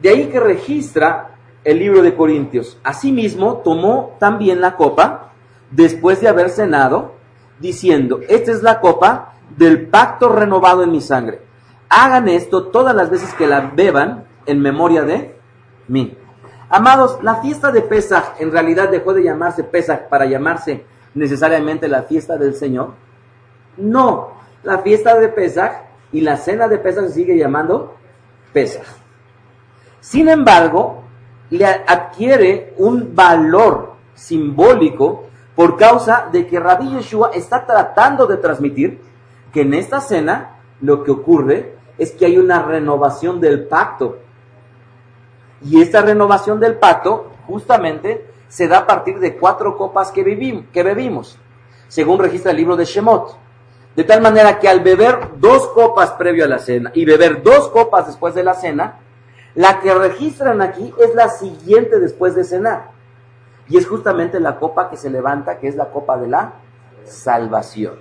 De 0.00 0.08
ahí 0.08 0.26
que 0.26 0.40
registra 0.40 1.36
el 1.62 1.78
libro 1.78 2.02
de 2.02 2.16
Corintios. 2.16 2.80
Asimismo, 2.82 3.58
tomó 3.58 4.16
también 4.18 4.60
la 4.60 4.74
copa 4.74 5.30
después 5.70 6.20
de 6.20 6.26
haber 6.26 6.50
cenado, 6.50 7.14
diciendo, 7.60 8.18
esta 8.28 8.50
es 8.50 8.64
la 8.64 8.80
copa 8.80 9.34
del 9.56 9.86
pacto 9.86 10.30
renovado 10.30 10.82
en 10.82 10.90
mi 10.90 11.00
sangre. 11.00 11.42
Hagan 11.88 12.26
esto 12.26 12.66
todas 12.68 12.92
las 12.96 13.08
veces 13.08 13.34
que 13.34 13.46
la 13.46 13.70
beban 13.72 14.24
en 14.46 14.60
memoria 14.60 15.02
de 15.02 15.36
mí. 15.86 16.18
Amados, 16.70 17.20
la 17.22 17.36
fiesta 17.36 17.70
de 17.70 17.82
Pesach 17.82 18.34
en 18.40 18.50
realidad 18.50 18.88
dejó 18.88 19.14
de 19.14 19.22
llamarse 19.22 19.62
Pesach 19.62 20.08
para 20.08 20.26
llamarse 20.26 20.84
necesariamente 21.14 21.86
la 21.86 22.02
fiesta 22.02 22.36
del 22.36 22.56
Señor. 22.56 22.94
No, 23.76 24.32
la 24.64 24.78
fiesta 24.78 25.16
de 25.20 25.28
Pesach 25.28 25.89
y 26.12 26.20
la 26.20 26.36
cena 26.36 26.68
de 26.68 26.78
Pesach 26.78 27.06
se 27.06 27.14
sigue 27.14 27.36
llamando 27.36 27.96
Pesach. 28.52 28.86
Sin 30.00 30.28
embargo, 30.28 31.04
le 31.50 31.66
adquiere 31.66 32.74
un 32.78 33.14
valor 33.14 33.94
simbólico 34.14 35.26
por 35.54 35.76
causa 35.76 36.28
de 36.32 36.46
que 36.46 36.58
Rabbi 36.58 36.90
Yeshua 36.90 37.30
está 37.34 37.66
tratando 37.66 38.26
de 38.26 38.36
transmitir 38.38 39.00
que 39.52 39.62
en 39.62 39.74
esta 39.74 40.00
cena 40.00 40.58
lo 40.80 41.04
que 41.04 41.10
ocurre 41.10 41.76
es 41.98 42.12
que 42.12 42.26
hay 42.26 42.38
una 42.38 42.62
renovación 42.62 43.40
del 43.40 43.66
pacto. 43.66 44.18
Y 45.62 45.82
esta 45.82 46.00
renovación 46.00 46.60
del 46.60 46.76
pacto 46.76 47.32
justamente 47.46 48.26
se 48.48 48.68
da 48.68 48.78
a 48.78 48.86
partir 48.86 49.18
de 49.18 49.36
cuatro 49.36 49.76
copas 49.76 50.10
que, 50.10 50.64
que 50.72 50.82
bebimos, 50.82 51.38
según 51.88 52.18
registra 52.18 52.52
el 52.52 52.56
libro 52.56 52.76
de 52.76 52.84
Shemot. 52.84 53.36
De 53.96 54.04
tal 54.04 54.20
manera 54.20 54.58
que 54.58 54.68
al 54.68 54.80
beber 54.80 55.18
dos 55.38 55.68
copas 55.68 56.12
previo 56.12 56.44
a 56.44 56.48
la 56.48 56.58
cena 56.58 56.90
y 56.94 57.04
beber 57.04 57.42
dos 57.42 57.68
copas 57.68 58.06
después 58.06 58.34
de 58.34 58.44
la 58.44 58.54
cena, 58.54 59.00
la 59.54 59.80
que 59.80 59.92
registran 59.92 60.62
aquí 60.62 60.94
es 60.98 61.14
la 61.14 61.28
siguiente 61.28 61.98
después 61.98 62.34
de 62.34 62.44
cenar. 62.44 62.90
Y 63.68 63.76
es 63.76 63.86
justamente 63.86 64.38
la 64.40 64.58
copa 64.58 64.90
que 64.90 64.96
se 64.96 65.10
levanta, 65.10 65.58
que 65.58 65.68
es 65.68 65.76
la 65.76 65.90
copa 65.90 66.18
de 66.18 66.28
la 66.28 66.54
salvación. 67.04 67.94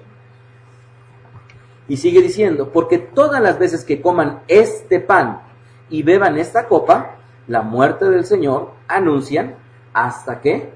Y 1.87 1.97
sigue 1.97 2.21
diciendo, 2.21 2.69
porque 2.71 2.99
todas 2.99 3.41
las 3.41 3.57
veces 3.57 3.83
que 3.83 4.01
coman 4.01 4.41
este 4.47 4.99
pan 4.99 5.41
y 5.89 6.03
beban 6.03 6.37
esta 6.37 6.67
copa, 6.67 7.15
la 7.47 7.63
muerte 7.63 8.05
del 8.05 8.25
Señor 8.25 8.73
anuncian 8.87 9.55
hasta 9.91 10.39
que 10.39 10.71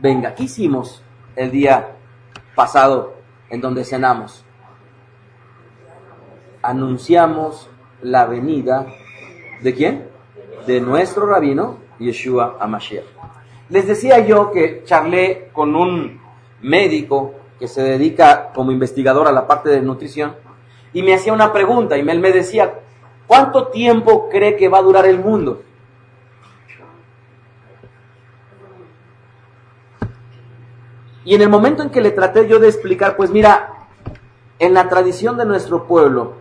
venga. 0.00 0.34
¿Qué 0.34 0.44
hicimos 0.44 1.02
el 1.34 1.50
día 1.50 1.96
pasado 2.54 3.13
en 3.54 3.60
donde 3.60 3.84
cenamos? 3.84 4.44
Anunciamos 6.60 7.70
la 8.02 8.26
venida 8.26 8.86
de 9.62 9.74
quién? 9.74 10.08
De 10.66 10.80
nuestro 10.80 11.26
rabino 11.26 11.78
Yeshua 12.00 12.56
Amashiach. 12.58 13.04
Les 13.68 13.86
decía 13.86 14.18
yo 14.26 14.50
que 14.50 14.82
charlé 14.84 15.50
con 15.52 15.76
un 15.76 16.20
médico 16.62 17.34
que 17.60 17.68
se 17.68 17.82
dedica 17.82 18.50
como 18.52 18.72
investigador 18.72 19.28
a 19.28 19.32
la 19.32 19.46
parte 19.46 19.70
de 19.70 19.80
nutrición 19.82 20.34
y 20.92 21.02
me 21.02 21.14
hacía 21.14 21.32
una 21.32 21.52
pregunta 21.52 21.96
y 21.96 22.02
me 22.02 22.32
decía, 22.32 22.80
¿cuánto 23.28 23.68
tiempo 23.68 24.28
cree 24.28 24.56
que 24.56 24.68
va 24.68 24.78
a 24.78 24.82
durar 24.82 25.06
el 25.06 25.20
mundo? 25.20 25.62
Y 31.24 31.34
en 31.34 31.42
el 31.42 31.48
momento 31.48 31.82
en 31.82 31.90
que 31.90 32.00
le 32.00 32.10
traté 32.10 32.46
yo 32.46 32.58
de 32.58 32.68
explicar, 32.68 33.16
pues 33.16 33.30
mira, 33.30 33.88
en 34.58 34.74
la 34.74 34.88
tradición 34.88 35.36
de 35.36 35.46
nuestro 35.46 35.86
pueblo, 35.86 36.34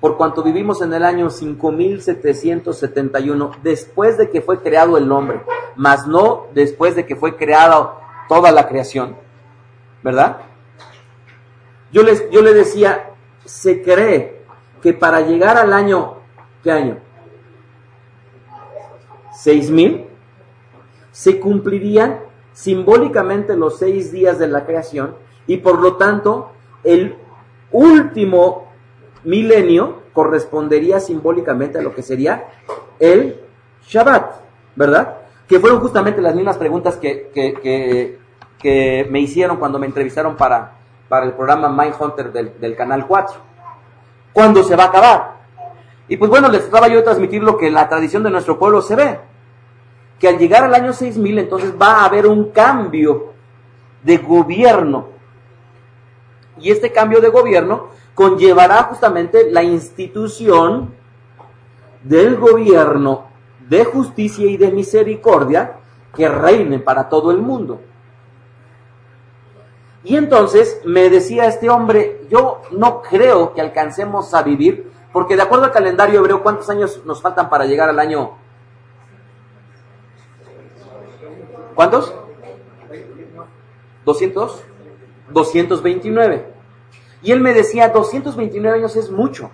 por 0.00 0.16
cuanto 0.16 0.42
vivimos 0.42 0.82
en 0.82 0.92
el 0.92 1.04
año 1.04 1.30
5771, 1.30 3.52
después 3.62 4.18
de 4.18 4.30
que 4.30 4.42
fue 4.42 4.60
creado 4.60 4.98
el 4.98 5.10
hombre, 5.10 5.42
más 5.76 6.06
no 6.06 6.48
después 6.54 6.96
de 6.96 7.06
que 7.06 7.16
fue 7.16 7.36
creada 7.36 7.94
toda 8.28 8.52
la 8.52 8.68
creación, 8.68 9.16
¿verdad? 10.02 10.38
Yo, 11.92 12.02
les, 12.02 12.28
yo 12.30 12.42
le 12.42 12.52
decía, 12.52 13.10
se 13.44 13.82
cree 13.82 14.42
que 14.82 14.92
para 14.92 15.20
llegar 15.20 15.56
al 15.56 15.72
año, 15.72 16.16
¿qué 16.62 16.72
año? 16.72 16.98
6000, 19.34 20.08
se 21.10 21.38
cumplirían 21.38 22.31
simbólicamente 22.52 23.56
los 23.56 23.78
seis 23.78 24.12
días 24.12 24.38
de 24.38 24.48
la 24.48 24.64
creación 24.66 25.14
y 25.46 25.58
por 25.58 25.80
lo 25.80 25.96
tanto 25.96 26.52
el 26.84 27.16
último 27.70 28.72
milenio 29.24 30.02
correspondería 30.12 31.00
simbólicamente 31.00 31.78
a 31.78 31.82
lo 31.82 31.94
que 31.94 32.02
sería 32.02 32.48
el 32.98 33.40
Shabbat, 33.86 34.32
¿verdad? 34.76 35.16
Que 35.48 35.58
fueron 35.58 35.80
justamente 35.80 36.20
las 36.20 36.34
mismas 36.34 36.56
preguntas 36.56 36.96
que, 36.96 37.30
que, 37.34 38.18
que 38.58 39.08
me 39.10 39.20
hicieron 39.20 39.56
cuando 39.56 39.78
me 39.78 39.86
entrevistaron 39.86 40.36
para, 40.36 40.72
para 41.08 41.26
el 41.26 41.32
programa 41.32 41.68
Mindhunter 41.68 42.32
del, 42.32 42.60
del 42.60 42.76
Canal 42.76 43.06
4. 43.06 43.36
cuándo 44.32 44.62
se 44.62 44.76
va 44.76 44.84
a 44.84 44.86
acabar. 44.88 45.32
Y 46.08 46.16
pues 46.16 46.30
bueno, 46.30 46.48
les 46.48 46.62
trataba 46.62 46.88
yo 46.88 46.96
de 46.96 47.02
transmitir 47.02 47.42
lo 47.42 47.56
que 47.56 47.70
la 47.70 47.88
tradición 47.88 48.22
de 48.22 48.30
nuestro 48.30 48.58
pueblo 48.58 48.82
se 48.82 48.96
ve, 48.96 49.18
que 50.22 50.28
al 50.28 50.38
llegar 50.38 50.62
al 50.62 50.72
año 50.72 50.92
6000 50.92 51.40
entonces 51.40 51.74
va 51.74 51.94
a 51.94 52.04
haber 52.04 52.28
un 52.28 52.50
cambio 52.50 53.32
de 54.04 54.18
gobierno. 54.18 55.08
Y 56.60 56.70
este 56.70 56.92
cambio 56.92 57.20
de 57.20 57.28
gobierno 57.28 57.88
conllevará 58.14 58.84
justamente 58.84 59.50
la 59.50 59.64
institución 59.64 60.94
del 62.04 62.36
gobierno 62.36 63.24
de 63.68 63.84
justicia 63.84 64.48
y 64.48 64.56
de 64.56 64.70
misericordia 64.70 65.78
que 66.14 66.28
reine 66.28 66.78
para 66.78 67.08
todo 67.08 67.32
el 67.32 67.38
mundo. 67.38 67.80
Y 70.04 70.14
entonces 70.14 70.82
me 70.84 71.10
decía 71.10 71.46
este 71.46 71.68
hombre, 71.68 72.28
yo 72.30 72.62
no 72.70 73.02
creo 73.02 73.54
que 73.54 73.60
alcancemos 73.60 74.32
a 74.34 74.44
vivir, 74.44 74.88
porque 75.12 75.34
de 75.34 75.42
acuerdo 75.42 75.64
al 75.64 75.72
calendario 75.72 76.20
hebreo, 76.20 76.44
¿cuántos 76.44 76.70
años 76.70 77.02
nos 77.04 77.20
faltan 77.20 77.50
para 77.50 77.64
llegar 77.64 77.88
al 77.88 77.98
año? 77.98 78.41
¿Cuántos? 81.74 82.14
¿200? 84.04 84.52
229. 85.30 86.46
Y 87.22 87.32
él 87.32 87.40
me 87.40 87.54
decía, 87.54 87.88
229 87.88 88.78
años 88.78 88.96
es 88.96 89.10
mucho. 89.10 89.50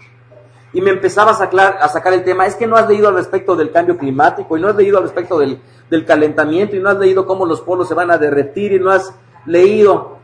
Y 0.73 0.81
me 0.81 0.91
empezaba 0.91 1.33
a 1.33 1.35
a 1.35 1.89
sacar 1.89 2.12
el 2.12 2.25
tema, 2.25 2.47
es 2.47 2.55
que 2.55 2.66
no 2.66 2.77
has 2.77 2.89
leído 2.89 3.09
al 3.09 3.14
respecto 3.14 3.57
del 3.57 3.71
cambio 3.71 3.97
climático, 3.97 4.57
y 4.57 4.61
no 4.61 4.69
has 4.69 4.77
leído 4.77 4.99
al 4.99 5.05
respecto 5.05 5.39
del, 5.39 5.61
del 5.91 6.05
calentamiento, 6.05 6.77
y 6.77 6.81
no 6.81 6.91
has 6.91 6.99
leído 6.99 7.27
cómo 7.27 7.47
los 7.47 7.61
polos 7.61 7.89
se 7.89 7.95
van 7.95 8.11
a 8.11 8.19
derretir, 8.19 8.73
y 8.73 8.79
no 8.79 8.91
has 8.91 9.14
leído 9.47 10.19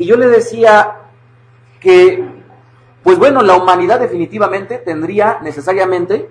y 0.00 0.06
yo 0.06 0.16
le 0.16 0.28
decía 0.28 0.96
que, 1.78 2.26
pues 3.02 3.18
bueno, 3.18 3.42
la 3.42 3.54
humanidad 3.54 4.00
definitivamente 4.00 4.78
tendría 4.78 5.40
necesariamente 5.42 6.30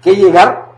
que 0.00 0.16
llegar 0.16 0.69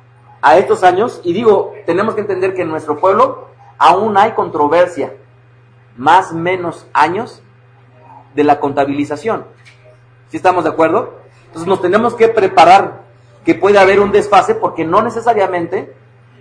a 0.43 0.59
estos 0.59 0.83
años, 0.83 1.21
y 1.23 1.33
digo, 1.33 1.73
tenemos 1.87 2.15
que 2.15 2.21
entender 2.21 2.55
que 2.55 2.63
en 2.63 2.69
nuestro 2.69 2.99
pueblo 2.99 3.49
aún 3.79 4.17
hay 4.17 4.33
controversia, 4.33 5.15
más 5.97 6.33
menos 6.33 6.87
años 6.93 7.43
de 8.35 8.45
la 8.45 8.59
contabilización. 8.61 9.47
¿Sí 10.29 10.37
estamos 10.37 10.65
de 10.65 10.71
acuerdo? 10.71 11.21
Entonces 11.47 11.69
nos 11.69 11.81
tenemos 11.81 12.15
que 12.15 12.29
preparar 12.29 13.03
que 13.45 13.55
puede 13.55 13.79
haber 13.79 14.01
un 14.01 14.13
desfase 14.13 14.55
porque 14.55 14.85
no 14.85 15.03
necesariamente 15.03 15.95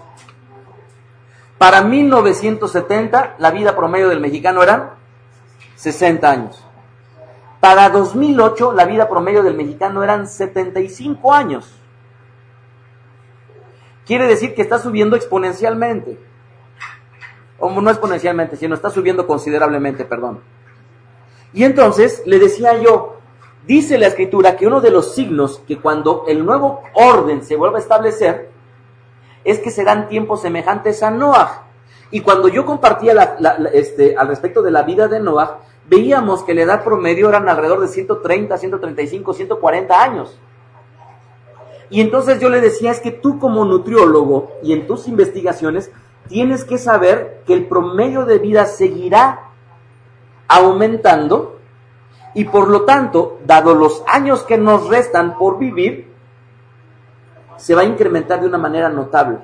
Para 1.59 1.83
1970, 1.83 3.35
la 3.39 3.51
vida 3.51 3.77
promedio 3.77 4.09
del 4.09 4.21
mexicano 4.21 4.63
era 4.63 4.95
60 5.77 6.31
años. 6.31 6.65
Para 7.61 7.91
2008, 7.91 8.73
la 8.73 8.87
vida 8.87 9.11
promedio 9.11 9.43
del 9.43 9.53
mexicano 9.55 10.03
eran 10.03 10.27
75 10.27 11.35
años. 11.35 11.78
Quiere 14.09 14.27
decir 14.27 14.55
que 14.55 14.63
está 14.63 14.79
subiendo 14.79 15.17
exponencialmente. 15.17 16.19
O 17.59 17.69
no 17.69 17.91
exponencialmente, 17.91 18.57
sino 18.57 18.75
está 18.75 18.89
subiendo 18.89 19.27
considerablemente, 19.27 20.07
perdón. 20.07 20.41
Y 21.53 21.65
entonces 21.65 22.23
le 22.25 22.39
decía 22.39 22.81
yo, 22.81 23.19
dice 23.67 23.99
la 23.99 24.07
escritura 24.07 24.57
que 24.57 24.67
uno 24.67 24.81
de 24.81 24.91
los 24.91 25.15
signos 25.15 25.61
que 25.69 25.77
cuando 25.77 26.25
el 26.27 26.47
nuevo 26.47 26.85
orden 26.95 27.45
se 27.45 27.55
vuelva 27.55 27.77
a 27.77 27.83
establecer, 27.83 28.49
es 29.45 29.59
que 29.59 29.71
serán 29.71 30.09
tiempos 30.09 30.41
semejantes 30.41 31.03
a 31.03 31.11
Noah. 31.11 31.65
Y 32.11 32.23
cuando 32.23 32.49
yo 32.49 32.65
compartía 32.65 33.37
este, 33.75 34.17
al 34.17 34.29
respecto 34.29 34.63
de 34.63 34.71
la 34.71 34.85
vida 34.85 35.07
de 35.09 35.21
Noah, 35.21 35.59
veíamos 35.87 36.45
que 36.45 36.55
la 36.55 36.63
edad 36.63 36.83
promedio 36.83 37.29
eran 37.29 37.47
alrededor 37.47 37.81
de 37.81 37.89
130, 37.89 38.57
135, 38.57 39.35
140 39.35 40.03
años. 40.03 40.39
Y 41.91 42.01
entonces 42.01 42.41
yo 42.41 42.49
le 42.49 42.61
decía, 42.61 42.91
es 42.91 43.01
que 43.01 43.11
tú 43.11 43.39
como 43.39 43.65
nutriólogo 43.65 44.53
y 44.63 44.73
en 44.73 44.87
tus 44.87 45.09
investigaciones 45.09 45.91
tienes 46.29 46.65
que 46.65 46.79
saber 46.79 47.43
que 47.47 47.55
el 47.55 47.67
promedio 47.67 48.27
de 48.27 48.39
vida 48.39 48.67
seguirá 48.67 49.51
aumentando 50.47 51.59
y 52.35 52.45
por 52.45 52.69
lo 52.69 52.85
tanto, 52.85 53.41
dado 53.47 53.75
los 53.75 54.05
años 54.07 54.43
que 54.43 54.59
nos 54.59 54.89
restan 54.89 55.37
por 55.39 55.59
vivir, 55.59 56.13
se 57.57 57.75
va 57.75 57.83
a 57.83 57.87
incrementar 57.87 58.41
de 58.41 58.47
una 58.47 58.59
manera 58.59 58.89
notable. 58.89 59.39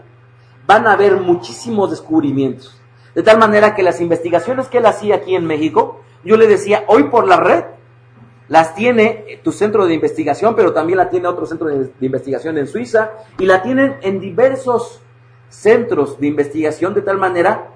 Van 0.66 0.86
a 0.86 0.92
haber 0.92 1.16
muchísimos 1.16 1.90
descubrimientos. 1.90 2.80
De 3.14 3.22
tal 3.22 3.38
manera 3.38 3.74
que 3.74 3.82
las 3.82 4.00
investigaciones 4.00 4.68
que 4.68 4.78
él 4.78 4.86
hacía 4.86 5.16
aquí 5.16 5.34
en 5.34 5.46
México, 5.46 6.00
yo 6.24 6.36
le 6.36 6.46
decía, 6.46 6.84
hoy 6.86 7.04
por 7.04 7.26
la 7.26 7.36
red, 7.36 7.64
las 8.48 8.74
tiene 8.74 9.40
tu 9.42 9.52
centro 9.52 9.86
de 9.86 9.94
investigación, 9.94 10.54
pero 10.54 10.72
también 10.72 10.98
la 10.98 11.08
tiene 11.08 11.28
otro 11.28 11.46
centro 11.46 11.68
de, 11.68 11.90
investigación 12.00 12.58
en 12.58 12.66
Suiza, 12.66 13.12
y 13.38 13.46
la 13.46 13.62
tienen 13.62 13.96
en 14.02 14.20
diversos 14.20 15.00
centros 15.48 16.20
de 16.20 16.26
investigación, 16.26 16.94
de 16.94 17.02
tal 17.02 17.18
manera 17.18 17.68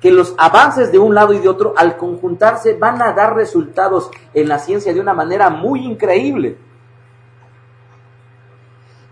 que 0.00 0.10
los 0.10 0.34
avances 0.36 0.90
de 0.90 0.98
un 0.98 1.14
lado 1.14 1.32
y 1.32 1.38
de 1.38 1.48
otro, 1.48 1.74
al 1.76 1.96
conjuntarse, 1.96 2.74
van 2.74 3.00
a 3.00 3.12
dar 3.12 3.36
resultados 3.36 4.10
en 4.34 4.48
la 4.48 4.58
ciencia 4.58 4.92
de 4.92 5.00
una 5.00 5.14
manera 5.14 5.48
muy 5.48 5.84
increíble. 5.84 6.58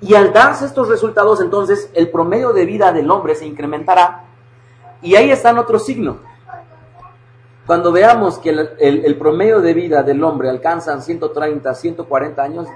Y 0.00 0.14
al 0.14 0.32
darse 0.32 0.64
estos 0.64 0.88
resultados, 0.88 1.40
entonces 1.40 1.90
el 1.94 2.10
promedio 2.10 2.52
de 2.52 2.64
vida 2.64 2.92
del 2.92 3.10
hombre 3.10 3.34
se 3.36 3.46
incrementará. 3.46 4.24
Y 5.02 5.14
ahí 5.14 5.30
está 5.30 5.58
otro 5.58 5.78
signo. 5.78 6.18
Cuando 7.70 7.92
veamos 7.92 8.40
que 8.40 8.50
el, 8.50 9.16
promedio 9.16 9.60
de 9.60 9.74
vida 9.74 10.02
del 10.02 10.24
hombre 10.24 10.50
alcanza 10.50 11.00
130, 11.00 11.72
140 11.72 12.42
años, 12.42 12.66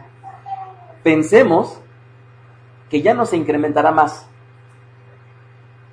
pensemos 1.03 1.81
que 2.89 3.03
ya 3.03 3.13
no 3.13 3.27
se 3.27 3.37
incrementará 3.37 3.91
más. 3.91 4.29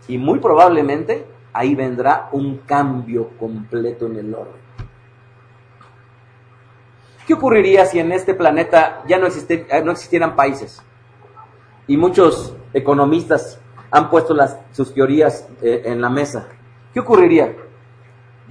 Y 0.07 0.19
muy 0.19 0.37
probablemente 0.37 1.25
ahí 1.51 1.73
vendrá 1.73 2.29
un 2.31 2.59
cambio 2.59 3.29
completo 3.39 4.05
en 4.05 4.17
el 4.17 4.35
orden. 4.35 4.61
¿Qué 7.25 7.33
ocurriría 7.33 7.87
si 7.87 7.97
en 7.97 8.11
este 8.11 8.35
planeta 8.35 9.01
ya 9.07 9.17
no, 9.17 9.29
no 9.83 9.91
existieran 9.93 10.35
países? 10.35 10.79
y 11.87 11.97
muchos 11.97 12.55
economistas 12.71 13.59
han 13.89 14.11
puesto 14.11 14.35
sus 14.71 14.93
teorías 14.93 15.49
eh, 15.63 15.81
en 15.85 16.01
la 16.01 16.09
mesa. 16.11 16.49
¿Qué 16.93 16.99
ocurriría? 16.99 17.55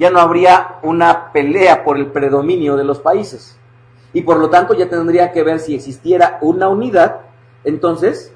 Ya 0.01 0.11
no 0.11 0.19
habría 0.19 0.79
una 0.83 1.31
pelea 1.31 1.85
por 1.85 1.99
el 1.99 2.07
predominio 2.07 2.77
de 2.77 2.85
los 2.85 3.01
países. 3.01 3.59
Y 4.15 4.23
por 4.23 4.39
lo 4.39 4.49
tanto 4.49 4.73
ya 4.75 4.89
tendría 4.89 5.31
que 5.31 5.43
ver 5.43 5.61
si 5.61 5.75
existiera 5.75 6.39
una 6.41 6.69
unidad, 6.69 7.21
entonces 7.65 8.33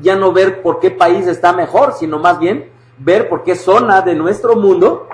ya 0.00 0.16
no 0.16 0.32
ver 0.32 0.62
por 0.62 0.80
qué 0.80 0.90
país 0.90 1.26
está 1.26 1.52
mejor, 1.52 1.92
sino 1.92 2.18
más 2.18 2.38
bien 2.38 2.70
ver 2.96 3.28
por 3.28 3.44
qué 3.44 3.54
zona 3.54 4.00
de 4.00 4.14
nuestro 4.14 4.56
mundo 4.56 5.06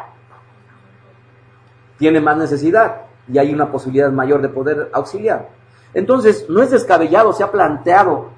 tiene 1.99 2.21
más 2.21 2.37
necesidad 2.37 3.03
y 3.31 3.39
hay 3.39 3.53
una 3.53 3.73
posibilidad 3.73 4.13
mayor 4.13 4.43
de 4.43 4.49
poder 4.49 4.91
auxiliar. 4.93 5.49
Entonces, 5.93 6.47
no 6.49 6.63
es 6.63 6.71
descabellado, 6.71 7.33
se 7.33 7.43
ha 7.43 7.51
planteado 7.51 8.31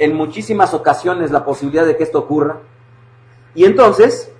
en 0.00 0.16
muchísimas 0.16 0.74
ocasiones 0.74 1.30
la 1.30 1.44
posibilidad 1.44 1.86
de 1.86 1.96
que 1.96 2.02
esto 2.02 2.18
ocurra. 2.18 2.56
Y 3.54 3.64
entonces, 3.64 4.32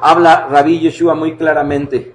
habla 0.00 0.48
Rabbi 0.50 0.80
Yeshua 0.80 1.14
muy 1.14 1.36
claramente 1.36 2.14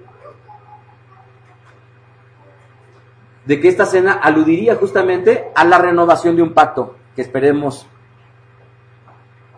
de 3.46 3.60
que 3.60 3.68
esta 3.68 3.86
cena 3.86 4.14
aludiría 4.14 4.74
justamente 4.74 5.46
a 5.54 5.64
la 5.64 5.78
renovación 5.78 6.34
de 6.36 6.42
un 6.42 6.52
pacto, 6.52 6.96
que 7.14 7.22
esperemos 7.22 7.86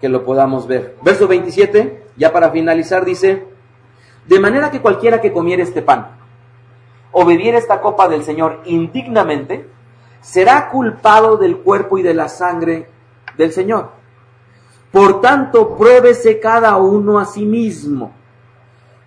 que 0.00 0.08
lo 0.08 0.24
podamos 0.24 0.66
ver. 0.66 0.96
Verso 1.02 1.26
27, 1.26 2.04
ya 2.16 2.32
para 2.32 2.50
finalizar, 2.50 3.04
dice, 3.04 3.46
de 4.26 4.40
manera 4.40 4.70
que 4.70 4.82
cualquiera 4.82 5.20
que 5.20 5.32
comiera 5.32 5.62
este 5.62 5.82
pan 5.82 6.18
o 7.12 7.24
bebiera 7.24 7.56
esta 7.56 7.80
copa 7.80 8.08
del 8.08 8.22
Señor 8.22 8.60
indignamente, 8.66 9.66
será 10.20 10.68
culpado 10.68 11.38
del 11.38 11.58
cuerpo 11.58 11.96
y 11.96 12.02
de 12.02 12.12
la 12.12 12.28
sangre 12.28 12.88
del 13.38 13.52
Señor. 13.52 13.92
Por 14.92 15.22
tanto, 15.22 15.76
pruébese 15.76 16.38
cada 16.38 16.76
uno 16.76 17.18
a 17.18 17.24
sí 17.24 17.46
mismo, 17.46 18.12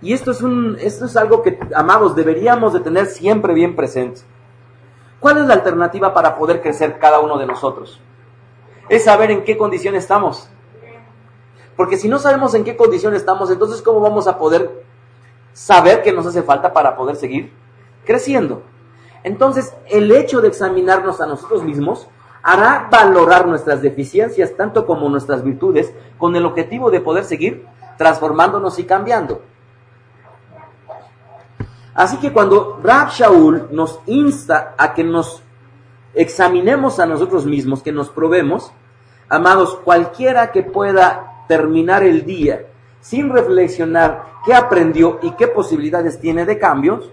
Y 0.02 0.14
esto 0.14 0.32
es, 0.32 0.42
un, 0.42 0.78
esto 0.80 1.06
es 1.06 1.16
algo 1.16 1.44
que, 1.44 1.60
amados, 1.76 2.16
deberíamos 2.16 2.74
de 2.74 2.80
tener 2.80 3.06
siempre 3.06 3.54
bien 3.54 3.76
presente. 3.76 4.22
¿Cuál 5.20 5.38
es 5.38 5.46
la 5.46 5.54
alternativa 5.54 6.14
para 6.14 6.36
poder 6.36 6.62
crecer 6.62 6.98
cada 6.98 7.20
uno 7.20 7.38
de 7.38 7.46
nosotros? 7.46 8.00
Es 8.90 9.04
saber 9.04 9.30
en 9.30 9.44
qué 9.44 9.58
condición 9.58 9.94
estamos. 9.94 10.50
Porque 11.76 11.98
si 11.98 12.10
no 12.10 12.18
sabemos 12.18 12.56
en 12.56 12.64
qué 12.64 12.76
condición 12.76 13.14
estamos, 13.14 13.52
entonces 13.52 13.82
¿cómo 13.84 14.02
vamos 14.02 14.28
a 14.28 14.40
poder 14.40 14.84
saber 15.54 16.02
qué 16.02 16.12
nos 16.12 16.26
hace 16.26 16.42
falta 16.42 16.74
para 16.74 16.96
poder 16.96 17.16
seguir 17.16 17.54
creciendo? 18.04 18.64
Entonces, 19.24 19.76
el 19.88 20.12
hecho 20.12 20.42
de 20.42 20.48
examinarnos 20.48 21.22
a 21.22 21.28
nosotros 21.28 21.64
mismos 21.64 22.08
hará 22.42 22.88
valorar 22.92 23.48
nuestras 23.48 23.84
deficiencias 23.84 24.56
tanto 24.58 24.88
como 24.88 25.08
nuestras 25.10 25.44
virtudes 25.44 25.94
con 26.18 26.36
el 26.36 26.46
objetivo 26.46 26.90
de 26.90 27.02
poder 27.02 27.24
seguir 27.24 27.68
transformándonos 27.98 28.80
y 28.80 28.86
cambiando. 28.86 29.42
Así 31.94 32.18
que 32.18 32.32
cuando 32.32 32.80
Rab 32.82 33.10
Shaul 33.10 33.68
nos 33.72 34.00
insta 34.06 34.76
a 34.78 34.94
que 34.94 35.04
nos 35.04 35.44
examinemos 36.14 37.00
a 37.00 37.06
nosotros 37.06 37.46
mismos, 37.46 37.84
que 37.84 37.92
nos 37.92 38.10
probemos, 38.10 38.72
amados, 39.30 39.78
cualquiera 39.84 40.52
que 40.52 40.64
pueda 40.64 41.46
terminar 41.48 42.04
el 42.04 42.26
día 42.26 42.66
sin 43.02 43.30
reflexionar 43.30 44.26
qué 44.46 44.54
aprendió 44.54 45.20
y 45.22 45.32
qué 45.32 45.48
posibilidades 45.48 46.20
tiene 46.20 46.46
de 46.46 46.60
cambios, 46.60 47.10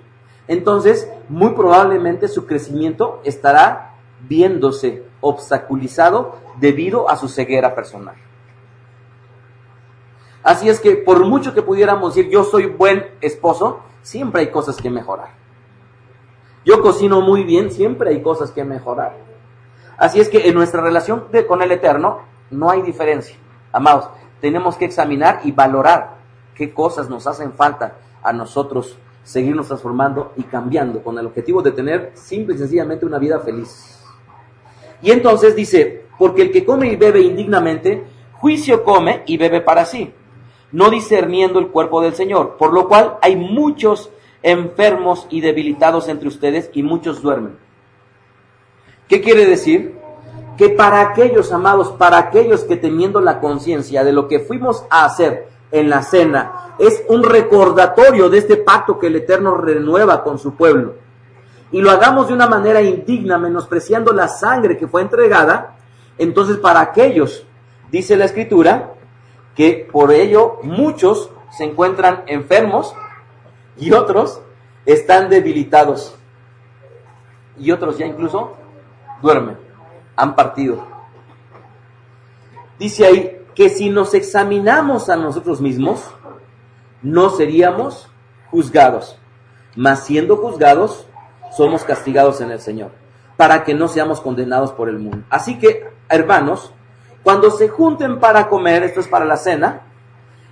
entonces 0.47 1.11
muy 1.29 1.51
probablemente 1.51 2.29
su 2.29 2.47
crecimiento 2.47 3.21
estará 3.25 3.95
viéndose 4.29 5.05
obstaculizado 5.21 6.37
debido 6.59 7.09
a 7.11 7.17
su 7.17 7.29
ceguera 7.29 7.75
personal. 7.75 8.17
Así 10.43 10.69
es 10.69 10.81
que 10.81 10.97
por 10.97 11.25
mucho 11.25 11.53
que 11.53 11.63
pudiéramos 11.63 12.15
decir 12.15 12.31
yo 12.31 12.45
soy 12.45 12.67
buen 12.67 13.07
esposo, 13.21 13.81
siempre 14.09 14.41
hay 14.41 14.51
cosas 14.51 14.79
que 14.79 14.89
mejorar. 14.89 15.29
Yo 16.65 16.81
cocino 16.81 17.21
muy 17.21 17.45
bien, 17.45 17.71
siempre 17.71 18.09
hay 18.09 18.23
cosas 18.23 18.51
que 18.53 18.65
mejorar. 18.65 19.15
Así 19.99 20.19
es 20.19 20.31
que 20.31 20.49
en 20.49 20.55
nuestra 20.55 20.81
relación 20.81 21.25
con 21.47 21.61
el 21.61 21.73
Eterno 21.73 22.21
no 22.51 22.71
hay 22.71 22.81
diferencia. 22.81 23.37
Amados, 23.71 24.09
tenemos 24.41 24.77
que 24.77 24.87
examinar 24.87 25.41
y 25.45 25.53
valorar 25.53 26.17
qué 26.55 26.73
cosas 26.73 27.11
nos 27.11 27.27
hacen 27.27 27.53
falta 27.53 27.99
a 28.23 28.33
nosotros 28.33 28.97
seguirnos 29.25 29.67
transformando 29.67 30.33
y 30.37 30.45
cambiando 30.45 31.03
con 31.03 31.19
el 31.19 31.27
objetivo 31.27 31.61
de 31.61 31.73
tener 31.73 32.13
simple 32.15 32.55
y 32.55 32.59
sencillamente 32.59 33.05
una 33.05 33.19
vida 33.19 33.41
feliz. 33.41 34.03
Y 35.03 35.11
entonces 35.11 35.55
dice, 35.55 36.07
porque 36.19 36.43
el 36.43 36.51
que 36.51 36.65
come 36.65 36.89
y 36.89 36.97
bebe 36.97 37.21
indignamente, 37.21 38.07
juicio 38.33 38.83
come 38.85 39.23
y 39.27 39.37
bebe 39.37 39.61
para 39.61 39.85
sí 39.85 40.15
no 40.73 40.91
discerniendo 40.91 41.59
el 41.59 41.69
cuerpo 41.69 42.01
del 42.01 42.15
Señor, 42.15 42.57
por 42.59 42.73
lo 42.73 42.89
cual 42.89 43.17
hay 43.23 43.37
muchos 43.37 44.11
enfermos 44.43 45.27
y 45.31 45.41
debilitados 45.41 46.09
entre 46.09 46.29
ustedes 46.29 46.71
y 46.73 46.83
muchos 46.83 47.23
duermen. 47.23 47.57
¿Qué 49.09 49.21
quiere 49.21 49.47
decir? 49.47 49.99
Que 50.57 50.69
para 50.69 51.01
aquellos 51.01 51.53
amados, 51.53 51.93
para 51.93 52.19
aquellos 52.19 52.65
que 52.65 52.77
teniendo 52.77 53.21
la 53.21 53.41
conciencia 53.41 54.05
de 54.05 54.13
lo 54.13 54.29
que 54.29 54.41
fuimos 54.41 54.85
a 54.91 55.05
hacer 55.05 55.49
en 55.71 55.89
la 55.89 56.03
cena, 56.03 56.75
es 56.79 57.03
un 57.09 57.23
recordatorio 57.23 58.29
de 58.29 58.39
este 58.39 58.57
pacto 58.57 58.99
que 58.99 59.09
el 59.09 59.17
Eterno 59.17 59.57
renueva 59.57 60.23
con 60.23 60.39
su 60.39 60.55
pueblo, 60.55 60.95
y 61.71 61.81
lo 61.81 61.91
hagamos 61.91 62.29
de 62.29 62.35
una 62.35 62.47
manera 62.47 62.81
indigna, 62.81 63.39
menospreciando 63.39 64.13
la 64.13 64.29
sangre 64.29 64.79
que 64.79 64.89
fue 64.89 65.03
entregada, 65.03 65.77
entonces 66.17 66.57
para 66.57 66.81
aquellos, 66.81 67.45
dice 67.91 68.17
la 68.17 68.25
Escritura, 68.25 68.95
que 69.59 69.89
por 69.91 70.13
ello 70.13 70.61
muchos 70.63 71.33
se 71.51 71.65
encuentran 71.65 72.23
enfermos 72.29 72.95
y 73.77 73.91
otros 73.91 74.41
están 74.87 75.29
debilitados. 75.31 76.17
Y 77.59 77.73
otros 77.73 77.99
ya 77.99 78.07
incluso 78.07 78.55
duermen, 79.21 79.59
han 80.15 80.37
partido. 80.37 80.87
Dice 82.79 83.05
ahí 83.05 83.47
que 83.57 83.69
si 83.69 83.91
nos 83.91 84.15
examinamos 84.15 85.11
a 85.11 85.17
nosotros 85.17 85.61
mismos, 85.61 86.09
no 87.03 87.29
seríamos 87.31 88.09
juzgados, 88.53 89.19
mas 89.75 90.05
siendo 90.05 90.37
juzgados, 90.37 91.09
somos 91.51 91.83
castigados 91.83 92.41
en 92.41 92.53
el 92.53 92.61
Señor, 92.61 92.93
para 93.37 93.65
que 93.65 93.75
no 93.75 93.89
seamos 93.89 94.21
condenados 94.21 94.71
por 94.71 94.89
el 94.89 95.01
mundo. 95.01 95.25
Así 95.31 95.59
que, 95.59 95.91
hermanos, 96.09 96.73
cuando 97.29 97.51
se 97.51 97.69
junten 97.69 98.21
para 98.21 98.49
comer, 98.49 98.85
esto 98.85 99.01
es 99.01 99.07
para 99.07 99.27
la 99.27 99.37
cena, 99.37 99.83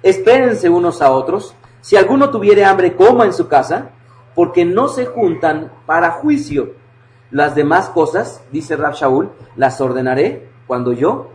espérense 0.03 0.69
unos 0.69 1.01
a 1.01 1.11
otros. 1.11 1.57
Si 1.81 1.97
alguno 1.97 2.29
tuviere 2.29 2.67
hambre, 2.67 2.95
coma 2.95 3.25
en 3.25 3.33
su 3.33 3.49
casa, 3.49 3.93
porque 4.35 4.67
no 4.67 4.89
se 4.89 5.07
juntan 5.07 5.73
para 5.87 6.11
juicio. 6.11 6.75
Las 7.31 7.55
demás 7.55 7.89
cosas, 7.89 8.45
dice 8.53 8.77
Rab 8.77 8.93
Shaul, 8.93 9.31
las 9.57 9.81
ordenaré 9.81 10.51
cuando 10.67 10.93
yo 10.93 11.31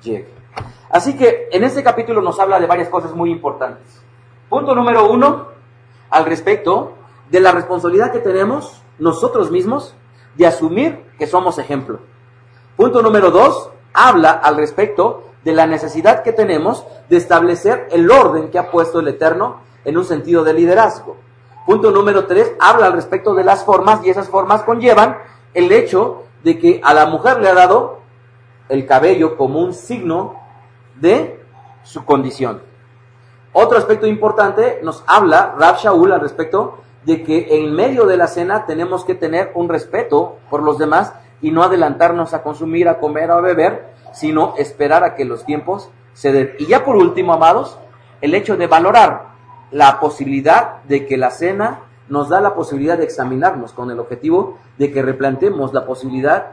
llegue. 0.00 0.32
Así 0.90 1.16
que 1.16 1.48
en 1.50 1.64
este 1.64 1.82
capítulo 1.82 2.22
nos 2.22 2.38
habla 2.38 2.60
de 2.60 2.68
varias 2.68 2.88
cosas 2.88 3.12
muy 3.16 3.32
importantes. 3.32 4.00
Punto 4.48 4.76
número 4.76 5.10
uno, 5.10 5.48
al 6.08 6.24
respecto 6.24 6.92
de 7.32 7.40
la 7.40 7.50
responsabilidad 7.50 8.12
que 8.12 8.20
tenemos 8.20 8.80
nosotros 9.00 9.50
mismos 9.50 9.96
de 10.36 10.46
asumir 10.46 11.04
que 11.18 11.26
somos 11.26 11.58
ejemplo. 11.58 11.98
Punto 12.76 13.02
número 13.02 13.32
dos, 13.32 13.70
habla 13.94 14.32
al 14.32 14.56
respecto 14.56 15.22
de 15.44 15.52
la 15.52 15.66
necesidad 15.66 16.22
que 16.22 16.32
tenemos 16.32 16.84
de 17.08 17.16
establecer 17.16 17.88
el 17.90 18.10
orden 18.10 18.50
que 18.50 18.58
ha 18.58 18.70
puesto 18.70 19.00
el 19.00 19.08
Eterno 19.08 19.60
en 19.84 19.96
un 19.96 20.04
sentido 20.04 20.44
de 20.44 20.54
liderazgo. 20.54 21.16
Punto 21.64 21.90
número 21.90 22.26
tres, 22.26 22.52
habla 22.60 22.86
al 22.86 22.92
respecto 22.92 23.34
de 23.34 23.44
las 23.44 23.64
formas 23.64 24.04
y 24.04 24.10
esas 24.10 24.28
formas 24.28 24.62
conllevan 24.64 25.16
el 25.54 25.72
hecho 25.72 26.24
de 26.42 26.58
que 26.58 26.80
a 26.84 26.92
la 26.92 27.06
mujer 27.06 27.40
le 27.40 27.48
ha 27.48 27.54
dado 27.54 28.00
el 28.68 28.86
cabello 28.86 29.36
como 29.36 29.60
un 29.60 29.72
signo 29.72 30.34
de 30.96 31.40
su 31.82 32.04
condición. 32.04 32.62
Otro 33.52 33.78
aspecto 33.78 34.06
importante 34.06 34.80
nos 34.82 35.04
habla 35.06 35.54
Rab 35.58 35.76
Shaul 35.78 36.12
al 36.12 36.20
respecto 36.20 36.78
de 37.04 37.22
que 37.22 37.58
en 37.58 37.72
medio 37.72 38.06
de 38.06 38.16
la 38.16 38.26
cena 38.26 38.66
tenemos 38.66 39.04
que 39.04 39.14
tener 39.14 39.52
un 39.54 39.68
respeto 39.68 40.38
por 40.50 40.62
los 40.62 40.78
demás 40.78 41.12
y 41.40 41.50
no 41.50 41.62
adelantarnos 41.62 42.34
a 42.34 42.42
consumir, 42.42 42.88
a 42.88 42.98
comer 42.98 43.30
o 43.30 43.34
a 43.34 43.40
beber, 43.40 43.94
sino 44.12 44.54
esperar 44.56 45.04
a 45.04 45.14
que 45.14 45.24
los 45.24 45.44
tiempos 45.44 45.90
se 46.12 46.32
den. 46.32 46.52
Y 46.58 46.66
ya 46.66 46.84
por 46.84 46.96
último, 46.96 47.32
amados, 47.32 47.78
el 48.20 48.34
hecho 48.34 48.56
de 48.56 48.66
valorar 48.66 49.34
la 49.70 50.00
posibilidad 50.00 50.82
de 50.84 51.06
que 51.06 51.16
la 51.16 51.30
cena 51.30 51.80
nos 52.08 52.28
da 52.28 52.40
la 52.40 52.54
posibilidad 52.54 52.98
de 52.98 53.04
examinarnos 53.04 53.72
con 53.72 53.90
el 53.90 53.98
objetivo 53.98 54.58
de 54.78 54.92
que 54.92 55.02
replantemos 55.02 55.72
la 55.72 55.86
posibilidad 55.86 56.52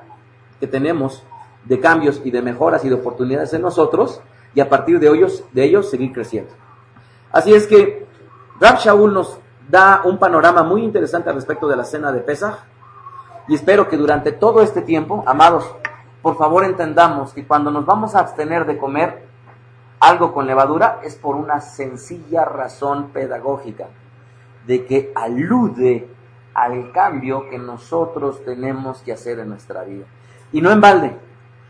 que 0.59 0.67
tenemos 0.67 1.23
de 1.65 1.79
cambios 1.79 2.21
y 2.23 2.31
de 2.31 2.41
mejoras 2.41 2.83
y 2.85 2.89
de 2.89 2.95
oportunidades 2.95 3.53
en 3.53 3.61
nosotros 3.61 4.21
y 4.53 4.59
a 4.59 4.69
partir 4.69 4.99
de 4.99 5.07
ellos, 5.07 5.43
de 5.51 5.63
ellos 5.63 5.89
seguir 5.89 6.11
creciendo. 6.13 6.51
Así 7.31 7.53
es 7.53 7.67
que 7.67 8.07
Rab 8.59 8.79
Shaul 8.79 9.13
nos 9.13 9.37
da 9.69 10.01
un 10.03 10.17
panorama 10.17 10.63
muy 10.63 10.83
interesante 10.83 11.31
respecto 11.31 11.67
de 11.67 11.75
la 11.75 11.83
cena 11.83 12.11
de 12.11 12.19
Pesach 12.21 12.55
y 13.51 13.55
espero 13.55 13.89
que 13.89 13.97
durante 13.97 14.31
todo 14.31 14.61
este 14.61 14.81
tiempo, 14.81 15.25
amados, 15.27 15.75
por 16.21 16.37
favor 16.37 16.63
entendamos 16.63 17.33
que 17.33 17.45
cuando 17.45 17.69
nos 17.69 17.85
vamos 17.85 18.15
a 18.15 18.19
abstener 18.19 18.65
de 18.65 18.77
comer 18.77 19.25
algo 19.99 20.33
con 20.33 20.47
levadura 20.47 21.01
es 21.03 21.17
por 21.17 21.35
una 21.35 21.59
sencilla 21.59 22.45
razón 22.45 23.09
pedagógica, 23.09 23.87
de 24.65 24.85
que 24.85 25.11
alude 25.15 26.07
al 26.53 26.93
cambio 26.93 27.49
que 27.49 27.57
nosotros 27.57 28.41
tenemos 28.45 29.01
que 29.01 29.11
hacer 29.11 29.39
en 29.39 29.49
nuestra 29.49 29.83
vida. 29.83 30.05
Y 30.53 30.61
no 30.61 30.71
en 30.71 30.79
balde. 30.79 31.17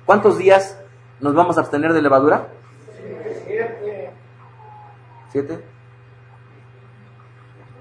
¿Cuántos 0.05 0.37
días 0.37 0.79
nos 1.19 1.33
vamos 1.33 1.57
a 1.57 1.61
abstener 1.61 1.93
de 1.93 2.01
levadura? 2.03 2.49
Siete. 3.47 4.11
¿Siete? 5.31 5.63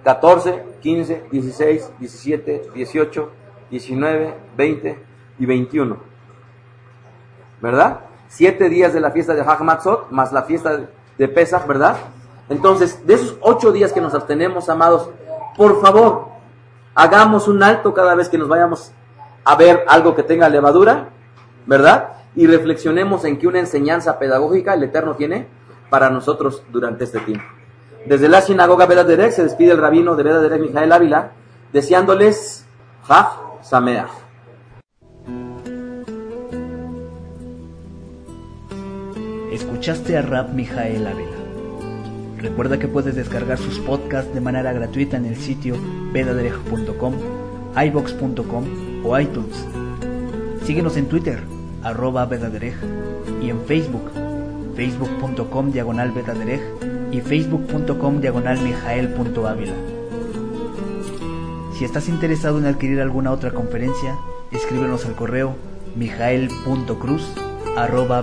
14, 0.04 0.64
15, 0.80 1.24
16, 1.30 1.92
17, 1.98 2.62
18, 2.72 3.32
19, 3.70 4.34
20 4.56 4.98
y 5.38 5.46
21. 5.46 5.96
¿Verdad? 7.60 8.00
Siete 8.28 8.68
días 8.68 8.92
de 8.92 9.00
la 9.00 9.10
fiesta 9.10 9.34
de 9.34 9.42
Hag 9.42 9.62
más 10.10 10.32
la 10.32 10.42
fiesta 10.42 10.80
de 11.18 11.28
Pesach, 11.28 11.66
¿verdad? 11.66 11.96
Entonces, 12.48 13.06
de 13.06 13.14
esos 13.14 13.36
ocho 13.40 13.72
días 13.72 13.92
que 13.92 14.00
nos 14.00 14.14
abstenemos, 14.14 14.68
amados, 14.68 15.10
por 15.56 15.80
favor, 15.80 16.28
hagamos 16.94 17.48
un 17.48 17.62
alto 17.62 17.94
cada 17.94 18.14
vez 18.14 18.28
que 18.28 18.38
nos 18.38 18.48
vayamos 18.48 18.92
a 19.44 19.56
ver 19.56 19.84
algo 19.88 20.14
que 20.14 20.22
tenga 20.22 20.48
levadura, 20.48 21.08
¿verdad? 21.66 22.10
Y 22.34 22.46
reflexionemos 22.46 23.24
en 23.24 23.38
que 23.38 23.46
una 23.46 23.60
enseñanza 23.60 24.18
pedagógica 24.18 24.74
el 24.74 24.82
Eterno 24.82 25.14
tiene 25.14 25.46
para 25.90 26.10
nosotros 26.10 26.62
durante 26.70 27.04
este 27.04 27.20
tiempo. 27.20 27.44
Desde 28.06 28.28
la 28.28 28.40
sinagoga 28.40 28.86
Derek 28.86 29.32
se 29.32 29.42
despide 29.42 29.72
el 29.72 29.78
rabino 29.78 30.16
de 30.16 30.24
Derek, 30.24 30.60
Mijael 30.60 30.92
Ávila, 30.92 31.32
deseándoles 31.72 32.64
Hag 33.06 33.49
Sameach. 33.62 34.10
Escuchaste 39.52 40.16
a 40.16 40.22
Rab 40.22 40.54
Mijael 40.54 41.06
Ávila. 41.06 41.36
Recuerda 42.38 42.78
que 42.78 42.88
puedes 42.88 43.16
descargar 43.16 43.58
sus 43.58 43.78
podcasts 43.80 44.32
de 44.32 44.40
manera 44.40 44.72
gratuita 44.72 45.16
en 45.16 45.26
el 45.26 45.36
sitio 45.36 45.76
vedaderej.com, 46.12 47.14
ibox.com 47.76 49.04
o 49.04 49.18
iTunes. 49.18 49.66
Síguenos 50.64 50.96
en 50.96 51.08
Twitter, 51.08 51.40
arroba 51.82 52.24
vedaderej, 52.26 52.74
y 53.42 53.50
en 53.50 53.60
Facebook, 53.62 54.10
facebook.com 54.76 55.72
diagonal 55.72 56.12
vedaderej 56.12 56.60
y 57.12 57.20
facebook.com 57.20 58.20
diagonal 58.20 58.60
mijael.ávila. 58.60 59.99
Si 61.80 61.86
estás 61.86 62.10
interesado 62.10 62.58
en 62.58 62.66
adquirir 62.66 63.00
alguna 63.00 63.32
otra 63.32 63.52
conferencia, 63.52 64.14
escríbenos 64.50 65.06
al 65.06 65.14
correo 65.14 65.56
mijael.cruz 65.96 67.32
arroba 67.74 68.22